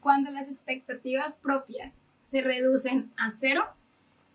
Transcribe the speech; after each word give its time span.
cuando 0.00 0.30
las 0.30 0.48
expectativas 0.48 1.38
propias 1.38 2.02
se 2.22 2.42
reducen 2.42 3.10
a 3.16 3.30
cero, 3.30 3.64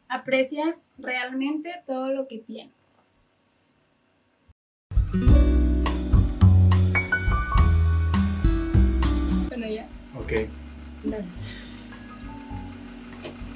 aprecias 0.08 0.86
realmente 0.98 1.72
todo 1.88 2.12
lo 2.12 2.28
que 2.28 2.40
tienes. 2.40 2.72
Bueno, 9.48 9.68
ya. 9.68 9.88
Ok. 10.18 10.50
Dale. 11.04 11.26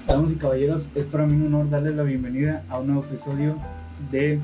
Damas 0.08 0.32
y 0.32 0.36
caballeros, 0.38 0.90
es 0.96 1.06
para 1.06 1.28
mí 1.28 1.34
un 1.34 1.54
honor 1.54 1.70
darles 1.70 1.94
la 1.94 2.04
bienvenida 2.04 2.66
a 2.70 2.80
un 2.80 2.88
nuevo 2.88 3.04
episodio 3.04 3.60
de 4.10 4.40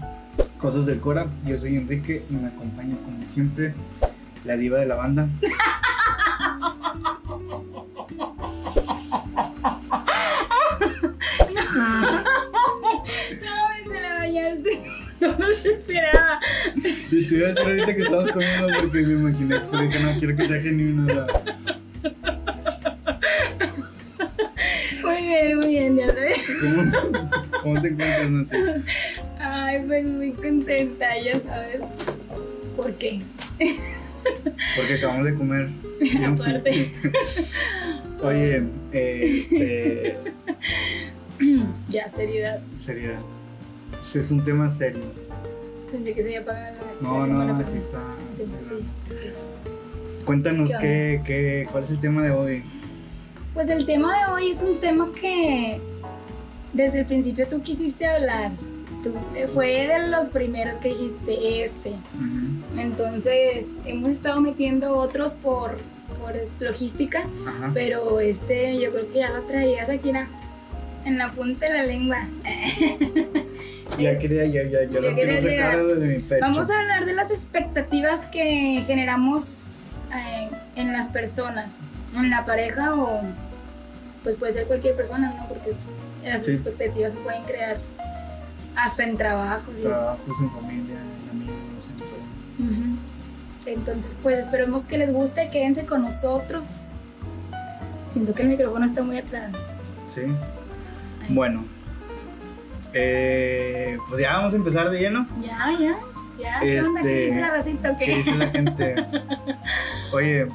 Cosas 0.59 0.85
del 0.85 0.99
Cora. 0.99 1.27
Yo 1.43 1.57
soy 1.57 1.75
Enrique 1.75 2.23
y 2.29 2.33
me 2.33 2.49
acompaña 2.49 2.95
como 2.97 3.25
siempre 3.25 3.73
la 4.43 4.57
diva 4.57 4.79
de 4.79 4.85
la 4.85 4.95
banda. 4.95 5.27
No 15.39 15.47
lo 15.47 15.49
esperaba. 15.49 16.39
Y 16.75 17.27
te 17.27 17.35
iba 17.35 17.47
a 17.47 17.49
decir 17.49 17.65
ahorita 17.65 17.95
que 17.95 18.01
estamos 18.01 18.31
comiendo 18.31 18.67
porque 18.81 19.01
me 19.01 19.13
imaginé, 19.13 19.59
pero 19.71 19.83
dije 19.83 19.99
no 19.99 20.19
quiero 20.19 20.35
que 20.35 20.47
sea 20.47 20.61
genuino. 20.61 21.03
o 21.03 21.07
Muy 25.01 25.21
bien, 25.21 25.57
muy 25.57 25.67
bien, 25.67 25.97
ya. 25.97 26.07
¿Cómo, 26.61 26.83
cómo 27.61 27.81
te 27.81 27.87
encuentras? 27.89 28.29
No 28.29 28.45
sé. 28.45 28.57
Ay, 29.39 29.83
pues 29.87 30.05
muy 30.05 30.31
contenta, 30.31 31.17
ya 31.19 31.39
sabes. 31.41 31.81
¿Por 32.75 32.93
qué? 32.95 33.21
Porque 34.75 34.95
acabamos 34.95 35.25
de 35.25 35.35
comer. 35.35 35.69
Aparte. 36.25 36.91
Oye, 38.21 38.63
eh, 38.91 39.21
este. 39.23 40.17
Ya, 41.89 42.09
seriedad. 42.09 42.59
Seriedad. 42.77 43.19
Este 44.05 44.19
es 44.19 44.31
un 44.31 44.43
tema 44.43 44.69
serio. 44.69 45.03
Pensé 45.91 46.13
que 46.13 46.23
se 46.23 46.31
iba 46.31 46.41
a 46.41 46.45
pagar. 46.45 46.73
No, 47.01 47.27
no, 47.27 47.43
no, 47.43 47.57
así 47.63 47.77
está. 47.77 47.99
Sí. 48.61 48.83
Cuéntanos 50.25 50.71
¿Qué 50.79 51.21
qué, 51.25 51.67
cuál 51.71 51.83
es 51.83 51.91
el 51.91 51.99
tema 51.99 52.23
de 52.23 52.31
hoy. 52.31 52.63
Pues 53.53 53.69
el 53.69 53.85
tema 53.85 54.17
de 54.17 54.31
hoy 54.33 54.49
es 54.51 54.61
un 54.63 54.79
tema 54.79 55.09
que 55.19 55.79
desde 56.73 56.99
el 56.99 57.05
principio 57.05 57.47
tú 57.47 57.61
quisiste 57.61 58.05
hablar. 58.05 58.51
Tú- 59.03 59.13
eh, 59.35 59.47
fue 59.47 59.87
de 59.87 60.07
los 60.09 60.29
primeros 60.29 60.77
que 60.77 60.89
dijiste 60.89 61.63
este. 61.63 61.93
Entonces 62.77 63.69
hemos 63.85 64.09
estado 64.11 64.41
metiendo 64.41 64.97
otros 64.97 65.35
por, 65.35 65.77
por 66.19 66.33
logística, 66.59 67.23
Ajá. 67.47 67.71
pero 67.73 68.19
este 68.19 68.79
yo 68.79 68.89
creo 68.91 69.09
que 69.09 69.19
ya 69.19 69.29
lo 69.31 69.43
traías 69.43 69.87
aquí 69.89 70.09
en 70.09 70.15
la, 70.15 70.27
en 71.05 71.17
la 71.17 71.31
punta 71.31 71.67
de 71.67 71.73
la 71.73 71.83
lengua. 71.83 72.27
Ya 73.97 74.15
quería, 74.17 74.45
ya, 74.45 74.63
ya, 74.63 74.81
lo 74.81 74.89
quería 75.01 75.13
quiero 75.15 75.33
sacar 75.35 75.49
llegar. 75.77 75.85
de 75.85 76.07
mi 76.07 76.19
pecho. 76.19 76.41
Vamos 76.41 76.69
a 76.69 76.79
hablar 76.79 77.05
de 77.05 77.13
las 77.13 77.31
expectativas 77.31 78.25
que 78.27 78.83
generamos 78.85 79.67
eh, 80.13 80.49
en 80.75 80.91
las 80.93 81.07
personas, 81.09 81.81
en 82.15 82.29
la 82.29 82.45
pareja 82.45 82.95
o 82.95 83.21
pues 84.23 84.35
puede 84.37 84.51
ser 84.53 84.65
cualquier 84.65 84.95
persona, 84.95 85.33
¿no? 85.37 85.47
Porque 85.47 85.73
las 86.23 86.43
Sí. 86.45 86.51
expectativas 86.51 87.13
se 87.13 87.19
pueden 87.19 87.43
crear 87.43 87.77
hasta 88.75 89.03
en 89.03 89.17
trabajos. 89.17 89.75
Trabajos 89.81 90.39
en 90.41 90.51
familia, 90.51 90.95
en 91.23 91.29
amigos, 91.29 91.89
en 91.89 91.97
todo. 91.99 93.65
Entonces, 93.67 94.17
pues 94.21 94.39
esperemos 94.39 94.85
que 94.85 94.97
les 94.97 95.11
guste, 95.11 95.49
quédense 95.51 95.85
con 95.85 96.01
nosotros. 96.03 96.93
Siento 98.07 98.33
que 98.33 98.43
el 98.43 98.47
micrófono 98.49 98.85
está 98.85 99.01
muy 99.03 99.17
atrás. 99.17 99.51
Sí. 100.13 100.21
Ay. 101.21 101.27
Bueno. 101.33 101.65
Eh, 102.97 103.97
pues 104.07 104.21
ya 104.21 104.37
vamos 104.37 104.53
a 104.53 104.55
empezar 104.55 104.89
de 104.89 104.99
lleno. 104.99 105.27
Ya, 105.41 105.69
ya, 105.77 105.97
ya. 106.39 106.59
¿Qué 106.61 106.81
onda? 106.81 107.01
¿Qué 107.01 107.07
Este, 107.07 107.25
dice 107.25 107.41
la 107.41 107.49
racita 107.51 107.91
o 107.91 107.97
qué? 107.97 108.05
¿Qué 108.05 108.15
dice 108.15 108.31
la 108.35 108.47
gente? 108.47 108.95
Oye, 110.13 110.47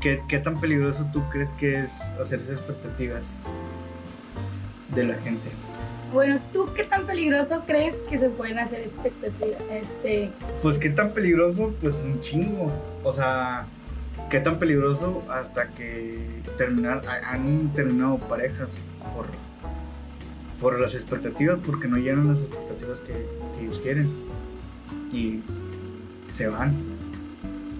¿qué, 0.00 0.20
¿qué 0.28 0.38
tan 0.38 0.60
peligroso 0.60 1.06
tú 1.12 1.22
crees 1.30 1.52
que 1.54 1.80
es 1.80 2.02
hacerse 2.20 2.52
expectativas 2.52 3.48
de 4.94 5.04
la 5.04 5.14
gente? 5.14 5.48
Bueno, 6.12 6.38
¿tú 6.52 6.68
qué 6.74 6.84
tan 6.84 7.04
peligroso 7.06 7.64
crees 7.66 7.96
que 8.02 8.18
se 8.18 8.28
pueden 8.30 8.58
hacer 8.58 8.80
expectativas? 8.80 9.60
Este, 9.70 10.30
Pues 10.62 10.78
qué 10.78 10.90
tan 10.90 11.12
peligroso, 11.12 11.74
pues 11.80 11.94
un 12.04 12.20
chingo. 12.20 12.70
O 13.02 13.12
sea, 13.12 13.64
qué 14.30 14.40
tan 14.40 14.58
peligroso 14.58 15.22
hasta 15.30 15.68
que 15.68 16.18
terminar, 16.58 17.02
ha- 17.06 17.32
han 17.32 17.70
terminado 17.74 18.18
parejas 18.18 18.78
por, 19.14 19.26
por 20.60 20.78
las 20.80 20.94
expectativas, 20.94 21.58
porque 21.64 21.88
no 21.88 21.96
llenan 21.96 22.28
las 22.28 22.40
expectativas 22.40 23.00
que, 23.00 23.12
que 23.12 23.64
ellos 23.64 23.78
quieren. 23.78 24.10
Y 25.12 25.40
se 26.32 26.46
van. 26.48 26.74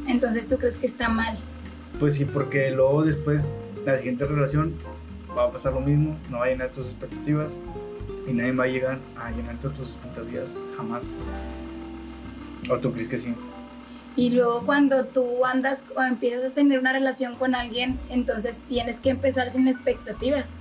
entonces 0.07 0.49
tú 0.49 0.57
crees 0.59 0.77
que 0.77 0.87
está 0.87 1.09
mal. 1.09 1.37
Pues 2.01 2.17
sí, 2.17 2.25
porque 2.25 2.71
luego 2.71 3.05
después 3.05 3.55
la 3.85 3.97
siguiente 3.97 4.25
relación 4.25 4.75
va 5.37 5.45
a 5.45 5.53
pasar 5.53 5.73
lo 5.75 5.81
mismo, 5.81 6.17
no 6.31 6.39
va 6.39 6.47
a 6.47 6.49
llenar 6.49 6.71
tus 6.71 6.87
expectativas 6.87 7.49
y 8.27 8.33
nadie 8.33 8.53
va 8.53 8.65
a 8.65 8.69
llegar 8.69 8.99
a 9.17 9.31
llenar 9.31 9.57
tus 9.59 9.73
expectativas 9.79 10.57
jamás. 10.77 11.05
¿O 12.71 12.79
tú 12.79 12.93
crees 12.93 13.09
que 13.09 13.19
sí? 13.19 13.35
Y 14.17 14.31
luego 14.31 14.67
cuando 14.67 15.05
tú 15.05 15.45
andas 15.45 15.85
o 15.95 16.03
empiezas 16.03 16.45
a 16.45 16.51
tener 16.51 16.79
una 16.81 16.93
relación 16.93 17.37
con 17.37 17.55
alguien, 17.55 17.99
entonces 18.11 18.61
tienes 18.69 18.99
que 19.01 19.11
empezar 19.11 19.51
sin 19.51 19.69
expectativas. 19.69 20.57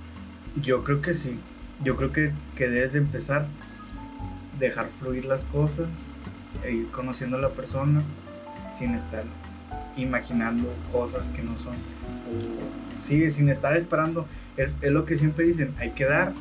Yo 0.62 0.84
creo 0.84 1.02
que 1.02 1.14
sí. 1.14 1.38
Yo 1.82 1.96
creo 1.96 2.12
que, 2.12 2.32
que 2.56 2.68
debes 2.68 2.92
de 2.92 2.98
empezar, 2.98 3.46
dejar 4.58 4.88
fluir 5.00 5.24
las 5.24 5.44
cosas 5.44 5.86
e 6.64 6.72
ir 6.72 6.88
conociendo 6.90 7.36
a 7.36 7.40
la 7.40 7.50
persona 7.50 8.02
sin 8.74 8.94
estar 8.94 9.24
imaginando 9.96 10.72
cosas 10.92 11.28
que 11.28 11.42
no 11.42 11.56
son. 11.58 11.74
O, 11.74 13.04
sí, 13.04 13.30
sin 13.30 13.48
estar 13.48 13.76
esperando. 13.76 14.26
Es, 14.56 14.70
es 14.82 14.90
lo 14.90 15.04
que 15.04 15.16
siempre 15.16 15.44
dicen, 15.44 15.74
hay 15.78 15.90
que 15.90 16.04
dar 16.04 16.32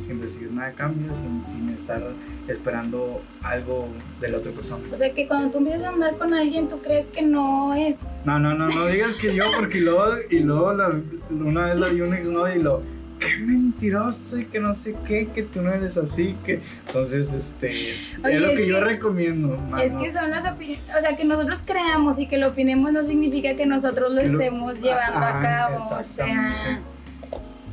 sin 0.00 0.20
recibir 0.22 0.50
nada 0.50 0.68
a 0.68 0.72
cambio, 0.72 1.14
sin, 1.14 1.44
sin 1.46 1.68
estar 1.68 2.02
esperando 2.48 3.20
algo 3.42 3.86
de 4.18 4.28
la 4.28 4.38
otra 4.38 4.50
persona. 4.52 4.82
O 4.90 4.96
sea 4.96 5.12
que 5.12 5.26
cuando 5.28 5.50
tú 5.50 5.58
empiezas 5.58 5.84
a 5.84 5.88
andar 5.90 6.16
con 6.16 6.32
alguien, 6.32 6.70
tú 6.70 6.80
crees 6.80 7.04
que 7.06 7.20
no 7.20 7.74
es... 7.74 8.22
No, 8.24 8.38
no, 8.38 8.54
no, 8.54 8.68
no 8.68 8.86
digas 8.86 9.12
que 9.20 9.34
yo, 9.34 9.44
porque 9.58 9.80
luego, 9.82 10.04
y 10.30 10.38
luego 10.38 10.72
la- 10.72 10.98
una 11.30 11.66
vez 11.66 11.76
la 11.76 11.88
vi 11.88 12.00
una 12.00 12.54
y 12.54 12.62
lo, 12.62 12.82
qué 13.20 13.36
mentiroso 13.38 14.38
y 14.38 14.46
que 14.46 14.58
no 14.58 14.74
sé 14.74 14.96
qué, 15.06 15.28
que 15.28 15.42
tú 15.44 15.60
no 15.62 15.72
eres 15.72 15.96
así, 15.96 16.34
que. 16.44 16.60
Entonces, 16.86 17.32
este. 17.32 17.68
Oye, 18.24 18.34
es 18.36 18.40
lo 18.40 18.48
es 18.50 18.58
que, 18.58 18.66
yo 18.66 18.80
recomiendo. 18.82 19.56
Es 19.80 19.92
que 19.94 20.12
son 20.12 20.30
las 20.30 20.44
opiniones, 20.50 20.84
o 20.98 21.00
sea, 21.00 21.16
que 21.16 21.24
nosotros 21.24 21.62
creamos 21.64 22.18
y 22.18 22.26
que 22.26 22.38
lo 22.38 22.48
opinemos 22.48 22.92
no 22.92 23.04
significa 23.04 23.54
que 23.54 23.66
nosotros 23.66 24.12
lo 24.12 24.22
Que 24.22 24.28
lo- 24.28 24.40
estemos 24.40 24.74
llevando 24.80 25.18
a 25.18 25.28
Ajá, 25.28 25.42
cabo. 25.68 25.84
O 26.00 26.02
sea, 26.02 26.80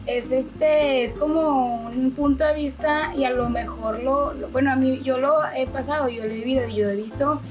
es 0.06 0.32
este, 0.32 1.04
es 1.04 1.16
como 1.16 1.88
un 1.90 2.12
punto 2.12 2.46
de 2.46 2.54
vista 2.54 3.14
y 3.16 3.26
a 3.26 3.30
lo 3.32 3.50
mejor 3.50 4.02
lo, 4.04 4.34
lo- 4.34 4.48
bueno, 4.50 4.72
a 4.72 4.76
mí 4.76 5.02
yo 5.04 5.18
lo 5.18 5.34
he 5.56 5.68
pasado, 5.68 6.08
yo 6.08 6.24
lo 6.26 6.32
he 6.32 6.36
vivido, 6.36 6.68
yo 6.70 6.90
he 6.90 6.96
visto 6.96 7.42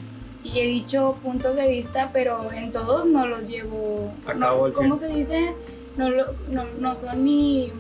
y 0.43 0.61
he 0.61 0.65
dicho 0.67 1.19
puntos 1.23 1.57
de 1.57 1.69
vista, 1.69 2.11
pero 2.13 2.51
en 2.53 2.73
todos 2.73 3.05
no 3.07 3.27
los 3.27 3.49
llevo. 3.49 4.13
A 4.27 4.33
cabo 4.33 4.71
¿Cómo 4.73 4.97
se 4.97 5.09
dice? 5.09 5.53
No, 5.97 6.11
lo- 6.11 6.35
no, 6.51 6.65
no 6.81 6.95
son 6.97 7.23
mi. 7.25 7.73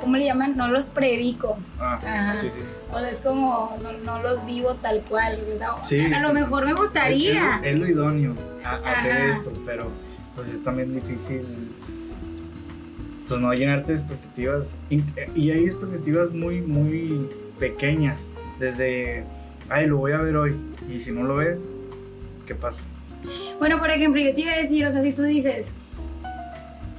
¿Cómo 0.00 0.16
le 0.16 0.24
llaman? 0.24 0.56
No 0.56 0.66
los 0.68 0.86
predico. 0.86 1.56
Ah, 1.78 1.94
Ajá. 2.04 2.38
sí, 2.38 2.48
sí. 2.48 2.62
O 2.92 2.98
sea, 2.98 3.08
es 3.08 3.20
como, 3.20 3.76
no, 3.82 3.92
no 3.92 4.20
los 4.22 4.44
vivo 4.44 4.74
tal 4.82 5.02
cual, 5.02 5.38
¿verdad? 5.46 5.68
Sí, 5.84 6.00
a 6.00 6.20
lo 6.20 6.32
mejor 6.34 6.64
me 6.66 6.72
gustaría. 6.74 7.60
Es, 7.62 7.68
es 7.72 7.78
lo 7.78 7.86
idóneo 7.86 8.34
a, 8.64 8.70
a 8.76 8.98
hacer 8.98 9.20
esto, 9.30 9.52
pero 9.64 9.86
pues 10.34 10.48
es 10.48 10.62
también 10.64 10.92
difícil. 10.92 11.42
Pues 13.28 13.40
no 13.40 13.54
llenarte 13.54 13.92
de 13.92 13.98
expectativas. 14.00 14.66
Y 14.90 15.50
hay 15.50 15.64
expectativas 15.64 16.32
muy, 16.32 16.60
muy 16.60 17.28
pequeñas. 17.60 18.26
Desde, 18.58 19.24
ay, 19.70 19.86
lo 19.86 19.98
voy 19.98 20.12
a 20.12 20.18
ver 20.18 20.36
hoy. 20.36 20.56
Y 20.90 20.98
si 20.98 21.12
no 21.12 21.22
lo 21.22 21.36
ves, 21.36 21.62
¿qué 22.46 22.54
pasa? 22.56 22.82
Bueno, 23.60 23.78
por 23.78 23.90
ejemplo, 23.90 24.20
yo 24.20 24.34
te 24.34 24.40
iba 24.40 24.52
a 24.52 24.56
decir, 24.56 24.84
o 24.84 24.90
sea, 24.90 25.00
si 25.02 25.12
tú 25.12 25.22
dices, 25.22 25.72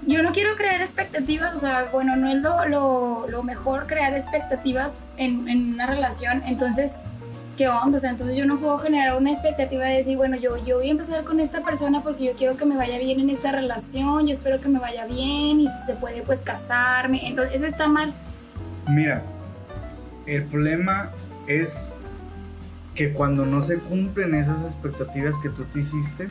yo 0.07 0.23
no 0.23 0.31
quiero 0.31 0.55
crear 0.55 0.81
expectativas, 0.81 1.53
o 1.55 1.59
sea, 1.59 1.89
bueno, 1.91 2.15
no 2.15 2.29
es 2.29 2.41
lo, 2.41 2.65
lo, 2.65 3.27
lo 3.27 3.43
mejor 3.43 3.87
crear 3.87 4.13
expectativas 4.13 5.05
en, 5.17 5.47
en 5.47 5.73
una 5.73 5.87
relación, 5.87 6.41
entonces, 6.45 6.99
¿qué 7.57 7.69
onda? 7.69 7.97
O 7.97 7.99
sea, 7.99 8.09
entonces 8.09 8.35
yo 8.35 8.45
no 8.45 8.59
puedo 8.59 8.77
generar 8.79 9.15
una 9.15 9.31
expectativa 9.31 9.85
de 9.85 9.97
decir, 9.97 10.17
bueno, 10.17 10.37
yo, 10.37 10.57
yo 10.65 10.77
voy 10.77 10.87
a 10.87 10.91
empezar 10.91 11.23
con 11.23 11.39
esta 11.39 11.63
persona 11.63 12.01
porque 12.01 12.25
yo 12.25 12.33
quiero 12.33 12.57
que 12.57 12.65
me 12.65 12.75
vaya 12.75 12.97
bien 12.97 13.19
en 13.19 13.29
esta 13.29 13.51
relación, 13.51 14.25
yo 14.25 14.33
espero 14.33 14.59
que 14.59 14.69
me 14.69 14.79
vaya 14.79 15.05
bien 15.05 15.59
y 15.59 15.67
si 15.67 15.85
se 15.85 15.95
puede, 15.95 16.21
pues 16.21 16.41
casarme, 16.41 17.27
entonces 17.27 17.55
eso 17.55 17.65
está 17.65 17.87
mal. 17.87 18.13
Mira, 18.87 19.23
el 20.25 20.43
problema 20.43 21.11
es 21.47 21.93
que 22.95 23.11
cuando 23.11 23.45
no 23.45 23.61
se 23.61 23.79
cumplen 23.79 24.35
esas 24.35 24.65
expectativas 24.65 25.39
que 25.39 25.49
tú 25.49 25.63
te 25.63 25.79
hiciste, 25.79 26.27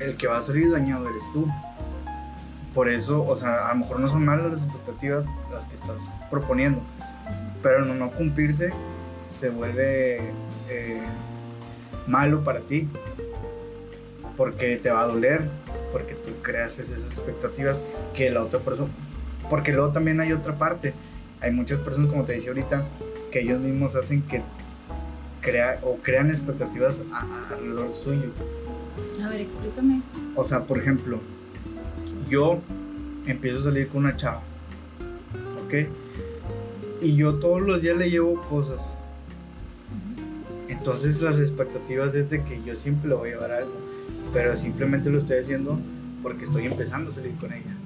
el 0.00 0.16
que 0.16 0.26
va 0.26 0.38
a 0.38 0.42
salir 0.42 0.70
dañado 0.70 1.08
eres 1.08 1.24
tú. 1.32 1.46
Por 2.78 2.88
eso, 2.88 3.24
o 3.26 3.34
sea, 3.34 3.66
a 3.66 3.74
lo 3.74 3.80
mejor 3.80 3.98
no 3.98 4.08
son 4.08 4.24
malas 4.24 4.52
las 4.52 4.62
expectativas 4.62 5.26
las 5.50 5.64
que 5.64 5.74
estás 5.74 5.96
proponiendo, 6.30 6.80
pero 7.60 7.84
no, 7.84 7.92
no 7.92 8.12
cumplirse 8.12 8.70
se 9.28 9.50
vuelve 9.50 10.20
eh, 10.68 11.02
malo 12.06 12.44
para 12.44 12.60
ti, 12.60 12.88
porque 14.36 14.76
te 14.76 14.92
va 14.92 15.00
a 15.00 15.06
doler, 15.08 15.42
porque 15.90 16.14
tú 16.14 16.30
creas 16.40 16.78
esas 16.78 17.00
expectativas 17.00 17.82
que 18.14 18.30
la 18.30 18.44
otra 18.44 18.60
persona, 18.60 18.92
porque 19.50 19.72
luego 19.72 19.90
también 19.90 20.20
hay 20.20 20.32
otra 20.32 20.54
parte, 20.54 20.94
hay 21.40 21.50
muchas 21.50 21.80
personas, 21.80 22.10
como 22.10 22.22
te 22.26 22.34
decía 22.34 22.50
ahorita, 22.50 22.84
que 23.32 23.40
ellos 23.40 23.58
mismos 23.58 23.96
hacen 23.96 24.22
que 24.22 24.40
crea 25.40 25.80
o 25.82 25.96
crean 25.96 26.30
expectativas 26.30 27.02
a, 27.12 27.54
a 27.54 27.60
lo 27.60 27.92
suyo. 27.92 28.30
A 29.20 29.28
ver, 29.30 29.40
explícame 29.40 29.98
eso. 29.98 30.14
O 30.36 30.44
sea, 30.44 30.62
por 30.62 30.78
ejemplo, 30.78 31.18
yo 32.28 32.60
empiezo 33.26 33.60
a 33.60 33.62
salir 33.64 33.88
con 33.88 34.04
una 34.04 34.16
chava, 34.16 34.42
¿ok? 35.64 35.88
Y 37.02 37.14
yo 37.16 37.34
todos 37.34 37.62
los 37.62 37.82
días 37.82 37.96
le 37.96 38.10
llevo 38.10 38.40
cosas. 38.48 38.80
Entonces 40.68 41.20
las 41.20 41.38
expectativas 41.38 42.14
es 42.14 42.30
de 42.30 42.42
que 42.42 42.62
yo 42.62 42.76
siempre 42.76 43.08
le 43.08 43.14
voy 43.14 43.30
a 43.30 43.32
llevar 43.32 43.52
algo, 43.52 43.72
pero 44.32 44.56
simplemente 44.56 45.10
lo 45.10 45.18
estoy 45.18 45.38
haciendo 45.38 45.78
porque 46.22 46.44
estoy 46.44 46.66
empezando 46.66 47.10
a 47.10 47.14
salir 47.14 47.34
con 47.36 47.52
ella. 47.52 47.76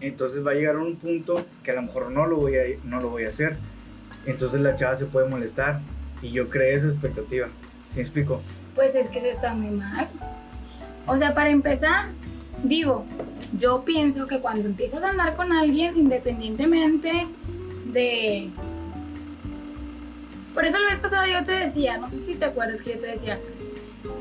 Entonces 0.00 0.44
va 0.44 0.50
a 0.50 0.54
llegar 0.54 0.76
a 0.76 0.80
un 0.80 0.96
punto 0.96 1.46
que 1.62 1.70
a 1.70 1.74
lo 1.74 1.82
mejor 1.82 2.10
no 2.10 2.26
lo 2.26 2.36
voy 2.36 2.56
a, 2.56 2.62
no 2.84 3.00
lo 3.00 3.10
voy 3.10 3.24
a 3.24 3.28
hacer. 3.28 3.56
Entonces 4.26 4.60
la 4.60 4.76
chava 4.76 4.96
se 4.96 5.06
puede 5.06 5.28
molestar 5.28 5.80
y 6.22 6.30
yo 6.30 6.48
creé 6.48 6.74
esa 6.74 6.88
expectativa. 6.88 7.48
¿Sí 7.88 7.96
me 7.96 8.02
explico? 8.02 8.40
Pues 8.74 8.94
es 8.94 9.08
que 9.08 9.18
eso 9.18 9.28
está 9.28 9.54
muy 9.54 9.70
mal. 9.70 10.08
O 11.06 11.16
sea, 11.16 11.34
para 11.34 11.50
empezar, 11.50 12.06
digo, 12.62 13.04
yo 13.58 13.84
pienso 13.84 14.26
que 14.26 14.40
cuando 14.40 14.68
empiezas 14.68 15.04
a 15.04 15.10
andar 15.10 15.36
con 15.36 15.52
alguien, 15.52 15.96
independientemente 15.96 17.26
de... 17.86 18.50
Por 20.54 20.66
eso 20.66 20.78
la 20.78 20.90
vez 20.90 20.98
pasada 20.98 21.26
yo 21.26 21.44
te 21.44 21.52
decía, 21.52 21.96
no 21.96 22.10
sé 22.10 22.18
si 22.18 22.34
te 22.34 22.44
acuerdas 22.44 22.82
que 22.82 22.94
yo 22.94 22.98
te 22.98 23.06
decía, 23.06 23.38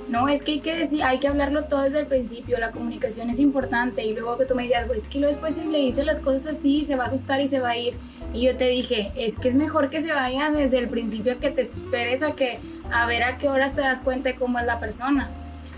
no, 0.07 0.27
es 0.27 0.43
que 0.43 0.53
hay 0.53 0.59
que 0.59 0.75
decir, 0.75 1.03
hay 1.03 1.19
que 1.19 1.27
hablarlo 1.27 1.65
todo 1.65 1.83
desde 1.83 1.99
el 1.99 2.05
principio, 2.05 2.59
la 2.59 2.71
comunicación 2.71 3.29
es 3.29 3.39
importante. 3.39 4.03
Y 4.05 4.13
luego 4.13 4.37
que 4.37 4.45
tú 4.45 4.55
me 4.55 4.63
decías, 4.63 4.89
es 4.91 5.07
que 5.07 5.19
después 5.19 5.55
si 5.55 5.67
le 5.69 5.79
dices 5.79 6.05
las 6.05 6.19
cosas 6.19 6.57
así, 6.57 6.83
se 6.83 6.95
va 6.95 7.03
a 7.03 7.07
asustar 7.07 7.39
y 7.41 7.47
se 7.47 7.59
va 7.59 7.69
a 7.69 7.77
ir. 7.77 7.95
Y 8.33 8.43
yo 8.43 8.57
te 8.57 8.67
dije, 8.67 9.11
es 9.15 9.39
que 9.39 9.47
es 9.47 9.55
mejor 9.55 9.89
que 9.89 10.01
se 10.01 10.11
vaya 10.11 10.51
desde 10.51 10.79
el 10.79 10.89
principio 10.89 11.39
que 11.39 11.49
te 11.49 11.63
esperes 11.63 12.21
que 12.35 12.59
a 12.91 13.05
ver 13.07 13.23
a 13.23 13.37
qué 13.37 13.47
horas 13.47 13.75
te 13.75 13.81
das 13.81 14.01
cuenta 14.01 14.29
de 14.29 14.35
cómo 14.35 14.59
es 14.59 14.65
la 14.65 14.79
persona. 14.79 15.29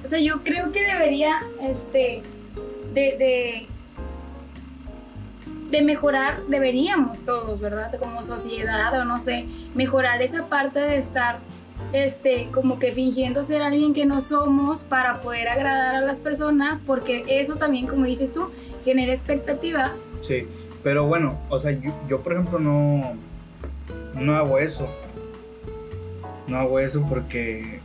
O 0.04 0.08
sea, 0.08 0.20
yo 0.20 0.44
creo 0.44 0.72
que 0.72 0.84
debería, 0.84 1.38
este, 1.62 2.24
de, 2.94 3.18
de, 3.18 3.68
de 5.70 5.82
mejorar, 5.82 6.44
deberíamos 6.48 7.24
todos, 7.26 7.60
¿verdad? 7.60 7.94
Como 8.00 8.22
sociedad 8.22 9.00
o 9.00 9.06
no 9.06 9.20
sé, 9.20 9.46
mejorar 9.74 10.22
esa 10.22 10.48
parte 10.48 10.80
de 10.80 10.98
estar 10.98 11.40
este, 11.92 12.50
como 12.52 12.80
que 12.80 12.92
fingiendo 12.92 13.44
ser 13.44 13.62
alguien 13.62 13.94
que 13.94 14.06
no 14.06 14.22
somos 14.22 14.84
para 14.84 15.22
poder 15.22 15.50
agradar 15.50 15.96
a 15.96 16.02
las 16.02 16.20
personas, 16.20 16.82
porque 16.82 17.24
eso 17.28 17.56
también, 17.56 17.88
como 17.88 18.06
dices 18.06 18.34
tú, 18.34 18.50
genera 18.84 19.12
expectativas. 19.12 20.12
Sí, 20.22 20.48
pero 20.84 21.06
bueno, 21.06 21.38
o 21.50 21.60
sea, 21.60 21.72
yo, 21.72 21.92
yo, 22.08 22.22
por 22.22 22.34
ejemplo 22.34 22.60
no, 22.60 23.14
no 24.16 24.36
hago 24.36 24.58
eso. 24.58 24.88
No 26.48 26.58
hago 26.58 26.80
eso 26.80 27.06
porque 27.08 27.80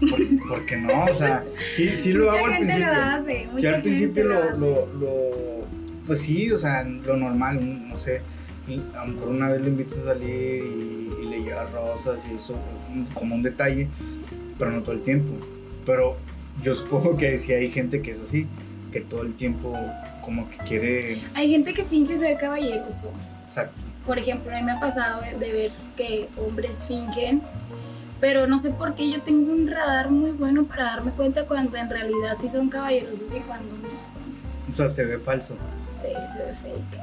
por, 0.00 0.18
porque 0.48 0.76
no, 0.76 1.04
o 1.04 1.14
sea, 1.14 1.44
sí, 1.74 1.94
sí 1.94 2.12
lo 2.12 2.24
Mucha 2.26 2.36
hago 2.36 2.46
al 2.46 2.56
principio. 2.58 2.86
lo 2.86 2.92
hace, 3.02 3.38
Sí, 3.42 3.48
mucha 3.52 3.68
al 3.74 3.82
principio 3.82 4.24
lo, 4.24 4.42
hace. 4.42 4.58
lo, 4.58 4.86
lo- 5.00 5.66
pues 6.06 6.20
sí, 6.20 6.50
o 6.52 6.58
sea, 6.58 6.84
lo 6.84 7.16
normal, 7.16 7.88
no 7.88 7.98
sé, 7.98 8.20
a 8.94 9.06
lo 9.06 9.12
mejor 9.12 9.28
una 9.28 9.48
vez 9.48 9.60
lo 9.60 9.68
invitas 9.68 9.98
a 9.98 10.04
salir 10.04 10.62
y, 10.64 11.22
y 11.22 11.26
le 11.28 11.40
llevas 11.42 11.70
rosas 11.72 12.26
y 12.30 12.34
eso, 12.36 12.56
como 13.14 13.34
un 13.34 13.42
detalle, 13.42 13.88
pero 14.58 14.70
no 14.70 14.82
todo 14.82 14.92
el 14.92 15.02
tiempo. 15.02 15.32
Pero 15.84 16.16
yo 16.62 16.74
supongo 16.74 17.16
que 17.16 17.36
sí 17.38 17.52
hay 17.52 17.70
gente 17.70 18.02
que 18.02 18.10
es 18.12 18.20
así, 18.20 18.46
que 18.92 19.00
todo 19.00 19.22
el 19.22 19.34
tiempo 19.34 19.76
como 20.22 20.48
que 20.50 20.56
quiere, 20.58 21.18
Hay 21.34 21.50
gente 21.50 21.72
que 21.74 21.84
finge 21.84 22.16
ser 22.18 22.36
caballeroso. 22.38 23.12
exacto, 23.46 23.80
Por 24.04 24.18
ejemplo, 24.18 24.52
a 24.52 24.56
mí 24.58 24.62
me 24.64 24.72
ha 24.72 24.80
pasado 24.80 25.22
de, 25.22 25.38
de 25.44 25.52
ver 25.52 25.72
que 25.96 26.28
hombres 26.36 26.84
fingen, 26.88 27.42
pero 28.20 28.46
no 28.46 28.58
sé 28.58 28.70
por 28.70 28.94
qué 28.94 29.10
yo 29.10 29.22
tengo 29.22 29.52
un 29.52 29.68
radar 29.68 30.10
muy 30.10 30.30
bueno 30.32 30.64
para 30.64 30.84
darme 30.84 31.12
cuenta 31.12 31.44
cuando 31.46 31.76
en 31.76 31.90
realidad 31.90 32.36
sí 32.38 32.48
son 32.48 32.68
caballerosos 32.68 33.34
y 33.34 33.40
cuando 33.40 33.74
no 33.76 33.88
son. 34.02 34.22
o 34.70 34.72
sea, 34.72 34.88
se 34.88 35.04
ve 35.04 35.18
falso. 35.18 35.56
Sí, 35.90 36.08
se 36.36 36.42
ve 36.44 36.54
fake. 36.54 37.02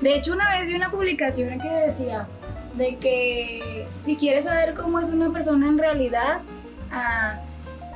De 0.00 0.14
hecho, 0.16 0.32
una 0.32 0.58
vez 0.58 0.68
vi 0.68 0.74
una 0.74 0.90
publicación 0.90 1.58
que 1.60 1.68
decía 1.68 2.26
de 2.74 2.96
que 2.96 3.86
si 4.02 4.16
quieres 4.16 4.44
saber 4.46 4.74
cómo 4.74 4.98
es 4.98 5.10
una 5.10 5.30
persona 5.30 5.68
en 5.68 5.76
realidad, 5.78 6.40
ah, 6.90 7.40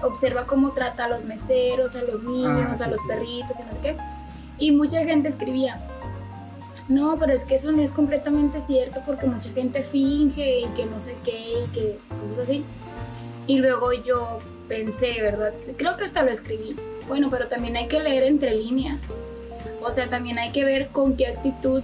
observa 0.03 0.47
cómo 0.47 0.73
trata 0.73 1.07
a 1.07 1.09
los 1.09 1.25
meseros, 1.25 1.97
a 1.97 2.03
los 2.03 2.23
niños, 2.23 2.67
Ah, 2.71 2.75
sí, 2.75 2.83
a 2.83 2.89
los 2.89 3.01
sí. 3.01 3.07
perritos 3.09 3.59
y 3.61 3.65
no 3.65 3.73
sé 3.73 3.81
qué. 3.81 3.97
Y 4.59 4.73
mucha 4.73 5.03
gente 5.05 5.29
escribía, 5.29 5.81
no, 6.89 7.19
pero 7.19 7.33
es 7.33 7.45
que 7.45 7.55
eso 7.55 7.73
no 7.73 7.81
es 7.83 7.93
completamente 7.93 8.61
cierto 8.61 9.01
porque 9.07 9.27
mucha 9.27 9.51
gente 9.51 9.83
finge 9.83 10.61
y 10.61 10.67
que 10.75 10.85
no 10.87 11.01
sé 11.01 11.17
qué 11.25 11.65
y 11.65 11.69
que 11.69 11.99
cosas 12.21 12.41
así. 12.41 12.65
Y 13.47 13.59
luego 13.59 13.93
yo 13.93 14.39
pensé, 14.69 15.21
¿verdad? 15.23 15.53
Creo 15.77 15.97
que 15.97 16.05
hasta 16.05 16.23
lo 16.23 16.31
escribí. 16.31 16.77
Bueno, 17.09 17.29
pero 17.31 17.49
también 17.49 17.77
hay 17.77 17.89
que 17.89 18.01
leer 18.01 18.25
entre 18.25 18.55
líneas. 18.55 19.01
O 19.83 19.91
sea, 19.91 20.09
también 20.09 20.39
hay 20.39 20.51
que 20.53 20.65
ver 20.65 20.89
con 20.89 21.17
qué 21.17 21.27
actitud, 21.27 21.83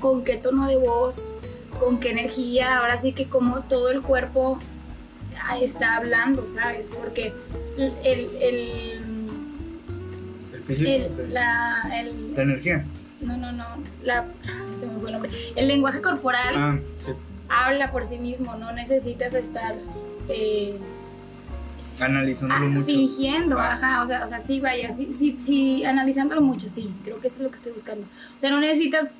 con 0.00 0.24
qué 0.24 0.36
tono 0.36 0.66
de 0.66 0.76
voz, 0.76 1.32
con 1.80 1.98
qué 2.00 2.10
energía, 2.10 2.78
ahora 2.78 2.96
sí 2.96 3.12
que 3.12 3.28
como 3.28 3.60
todo 3.62 3.90
el 3.90 4.02
cuerpo 4.02 4.58
ah, 5.48 5.58
está 5.60 5.96
hablando, 5.96 6.46
¿sabes? 6.46 6.90
Porque 6.90 7.32
el, 7.78 7.92
el, 8.02 8.30
el- 8.40 9.00
El 10.54 10.62
físico, 10.64 10.90
la 11.28 12.42
energía. 12.42 12.84
No, 13.20 13.36
no, 13.36 13.52
no, 13.52 13.64
la, 14.02 14.24
se 14.80 14.86
me 14.86 14.98
fue 14.98 15.08
el 15.08 15.12
nombre. 15.14 15.30
El 15.56 15.68
lenguaje 15.68 16.00
corporal 16.00 16.54
Ah, 16.56 16.78
sí. 17.00 17.12
habla 17.48 17.90
por 17.92 18.04
sí 18.04 18.18
mismo, 18.18 18.54
no 18.56 18.72
necesitas 18.72 19.34
estar 19.34 19.74
eh, 20.28 20.78
Analizándolo 22.00 22.66
ah, 22.66 22.68
mucho. 22.68 22.84
fingiendo, 22.86 23.56
Va. 23.56 23.72
ajá, 23.72 24.02
o 24.02 24.06
sea, 24.06 24.22
o 24.24 24.28
sea, 24.28 24.38
sí, 24.38 24.60
vaya, 24.60 24.92
sí, 24.92 25.12
sí, 25.16 25.38
sí, 25.40 25.84
analizándolo 25.84 26.42
mucho, 26.42 26.68
sí, 26.68 26.92
creo 27.04 27.20
que 27.20 27.28
eso 27.28 27.36
es 27.38 27.42
lo 27.42 27.48
que 27.50 27.56
estoy 27.56 27.72
buscando. 27.72 28.06
O 28.34 28.38
sea, 28.38 28.50
no 28.50 28.60
necesitas 28.60 29.12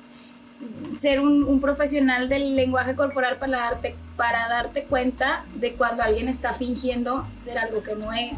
ser 0.95 1.19
un, 1.19 1.43
un 1.43 1.59
profesional 1.59 2.29
del 2.29 2.55
lenguaje 2.55 2.95
corporal 2.95 3.37
para 3.37 3.57
darte, 3.59 3.95
para 4.15 4.47
darte 4.47 4.83
cuenta 4.83 5.43
de 5.55 5.73
cuando 5.73 6.03
alguien 6.03 6.27
está 6.27 6.53
fingiendo 6.53 7.27
ser 7.35 7.57
algo 7.57 7.81
que 7.83 7.95
no 7.95 8.13
es. 8.13 8.37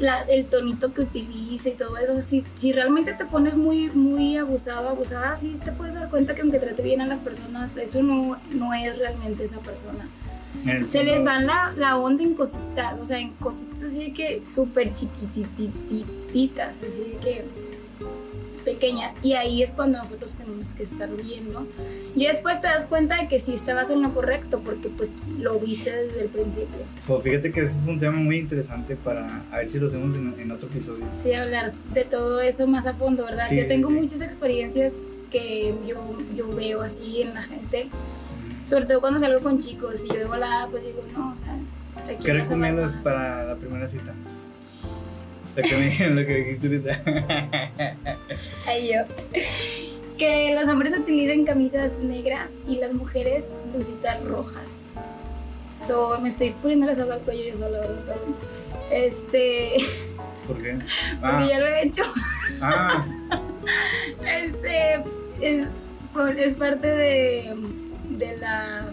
La- 0.00 0.22
el 0.22 0.46
tonito 0.46 0.92
que 0.92 1.02
utiliza 1.02 1.68
y 1.68 1.72
todo 1.72 1.96
eso, 1.98 2.20
si, 2.20 2.42
si 2.54 2.72
realmente 2.72 3.12
te 3.12 3.24
pones 3.26 3.54
muy, 3.54 3.90
muy 3.90 4.36
abusado, 4.38 4.88
abusada, 4.88 5.36
sí 5.36 5.58
te 5.64 5.70
puedes 5.72 5.94
dar 5.94 6.08
cuenta 6.10 6.34
que 6.34 6.40
aunque 6.40 6.58
trate 6.58 6.82
bien 6.82 7.00
a 7.02 7.06
las 7.06 7.20
personas, 7.20 7.76
eso 7.76 8.02
no, 8.02 8.36
no 8.50 8.74
es 8.74 8.98
realmente 8.98 9.44
esa 9.44 9.60
persona. 9.60 10.08
El 10.66 10.88
Se 10.90 11.04
les 11.04 11.22
van 11.24 11.46
la, 11.46 11.72
la 11.76 11.96
onda 11.96 12.22
en 12.24 12.34
cositas, 12.34 12.98
o 13.00 13.04
sea, 13.04 13.18
en 13.18 13.30
cositas 13.34 13.82
así 13.84 14.12
que 14.12 14.42
súper 14.46 14.92
chiquitititas, 14.94 16.76
así 16.86 17.14
que 17.22 17.44
pequeñas. 18.70 19.16
Y 19.22 19.34
ahí 19.34 19.62
es 19.62 19.72
cuando 19.72 19.98
nosotros 19.98 20.36
tenemos 20.36 20.74
que 20.74 20.82
estar 20.82 21.08
viendo. 21.10 21.66
Y 22.14 22.26
después 22.26 22.60
te 22.60 22.68
das 22.68 22.86
cuenta 22.86 23.16
de 23.16 23.28
que 23.28 23.38
sí 23.38 23.54
estabas 23.54 23.90
en 23.90 24.02
lo 24.02 24.12
correcto, 24.14 24.60
porque 24.64 24.88
pues 24.88 25.12
lo 25.38 25.58
viste 25.58 25.90
desde 25.90 26.22
el 26.22 26.28
principio. 26.28 26.80
Pues 27.06 27.22
fíjate 27.22 27.52
que 27.52 27.60
ese 27.60 27.78
es 27.78 27.86
un 27.86 27.98
tema 27.98 28.18
muy 28.18 28.38
interesante 28.38 28.96
para 28.96 29.42
a 29.50 29.58
ver 29.58 29.68
si 29.68 29.78
lo 29.78 29.86
hacemos 29.86 30.14
en, 30.14 30.34
en 30.38 30.52
otro 30.52 30.68
episodio. 30.68 31.04
Sí, 31.16 31.32
hablar 31.32 31.72
de 31.92 32.04
todo 32.04 32.40
eso 32.40 32.66
más 32.66 32.86
a 32.86 32.94
fondo, 32.94 33.24
¿verdad? 33.24 33.46
Sí, 33.48 33.56
yo 33.56 33.66
tengo 33.66 33.88
sí. 33.88 33.94
muchas 33.94 34.20
experiencias 34.20 34.92
que 35.30 35.74
yo, 35.86 36.18
yo 36.36 36.54
veo 36.54 36.82
así 36.82 37.22
en 37.22 37.34
la 37.34 37.42
gente, 37.42 37.88
sobre 38.64 38.86
todo 38.86 39.00
cuando 39.00 39.18
salgo 39.18 39.40
con 39.40 39.58
chicos 39.58 40.04
y 40.04 40.08
yo 40.08 40.14
de 40.14 40.24
volada, 40.24 40.66
pues 40.68 40.84
digo, 40.84 41.02
no, 41.16 41.32
o 41.32 41.36
sea, 41.36 41.54
aquí 42.04 42.24
¿Qué 42.24 42.32
no 42.32 42.42
recomiendas 42.42 42.96
para 42.96 43.44
la 43.44 43.56
primera 43.56 43.88
cita? 43.88 44.12
Lo 45.56 45.62
que 45.62 45.76
me 45.76 46.08
lo 46.10 46.26
que 46.26 46.34
dijiste 46.36 46.66
ahorita. 46.66 47.02
Ay, 48.66 48.90
yo. 48.92 49.02
Que 50.18 50.54
los 50.54 50.68
hombres 50.68 50.96
utilicen 50.98 51.44
camisas 51.44 51.98
negras 51.98 52.52
y 52.68 52.76
las 52.76 52.92
mujeres 52.92 53.50
blusitas 53.72 54.22
rojas. 54.24 54.78
So, 55.74 56.18
me 56.20 56.28
estoy 56.28 56.50
poniendo 56.50 56.86
la 56.86 56.94
soga 56.94 57.14
al 57.14 57.20
cuello 57.20 57.42
yo 57.54 57.58
¿verdad? 57.70 57.80
Perdón. 58.06 58.36
Este, 58.90 59.76
¿Por 60.46 60.62
qué? 60.62 60.72
porque 61.20 61.22
Ah, 61.22 61.46
ya 61.48 61.58
lo 61.58 61.66
he 61.66 61.82
hecho. 61.86 62.02
ah, 62.60 63.04
Este, 64.26 64.94
es, 65.40 65.66
son- 66.12 66.38
es 66.38 66.54
parte 66.54 66.86
de, 66.86 67.56
de 68.10 68.36
la, 68.36 68.90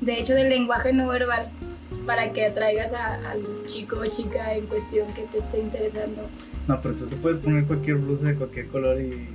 de 0.00 0.20
hecho, 0.20 0.34
del 0.34 0.48
lenguaje 0.48 0.92
no 0.92 1.06
verbal 1.08 1.50
para 2.06 2.32
que 2.32 2.46
atraigas 2.46 2.92
a- 2.94 3.30
al 3.30 3.42
chico 3.66 3.96
o 4.00 4.06
chica 4.06 4.54
en 4.54 4.66
cuestión 4.66 5.12
que 5.14 5.22
te 5.22 5.38
esté 5.38 5.58
interesando. 5.60 6.28
No, 6.68 6.80
pero 6.80 6.94
tú 6.94 7.06
te 7.06 7.16
puedes 7.16 7.38
poner 7.40 7.64
cualquier 7.64 7.96
blusa 7.96 8.26
de 8.28 8.34
cualquier 8.36 8.68
color 8.68 9.00
y. 9.00 9.28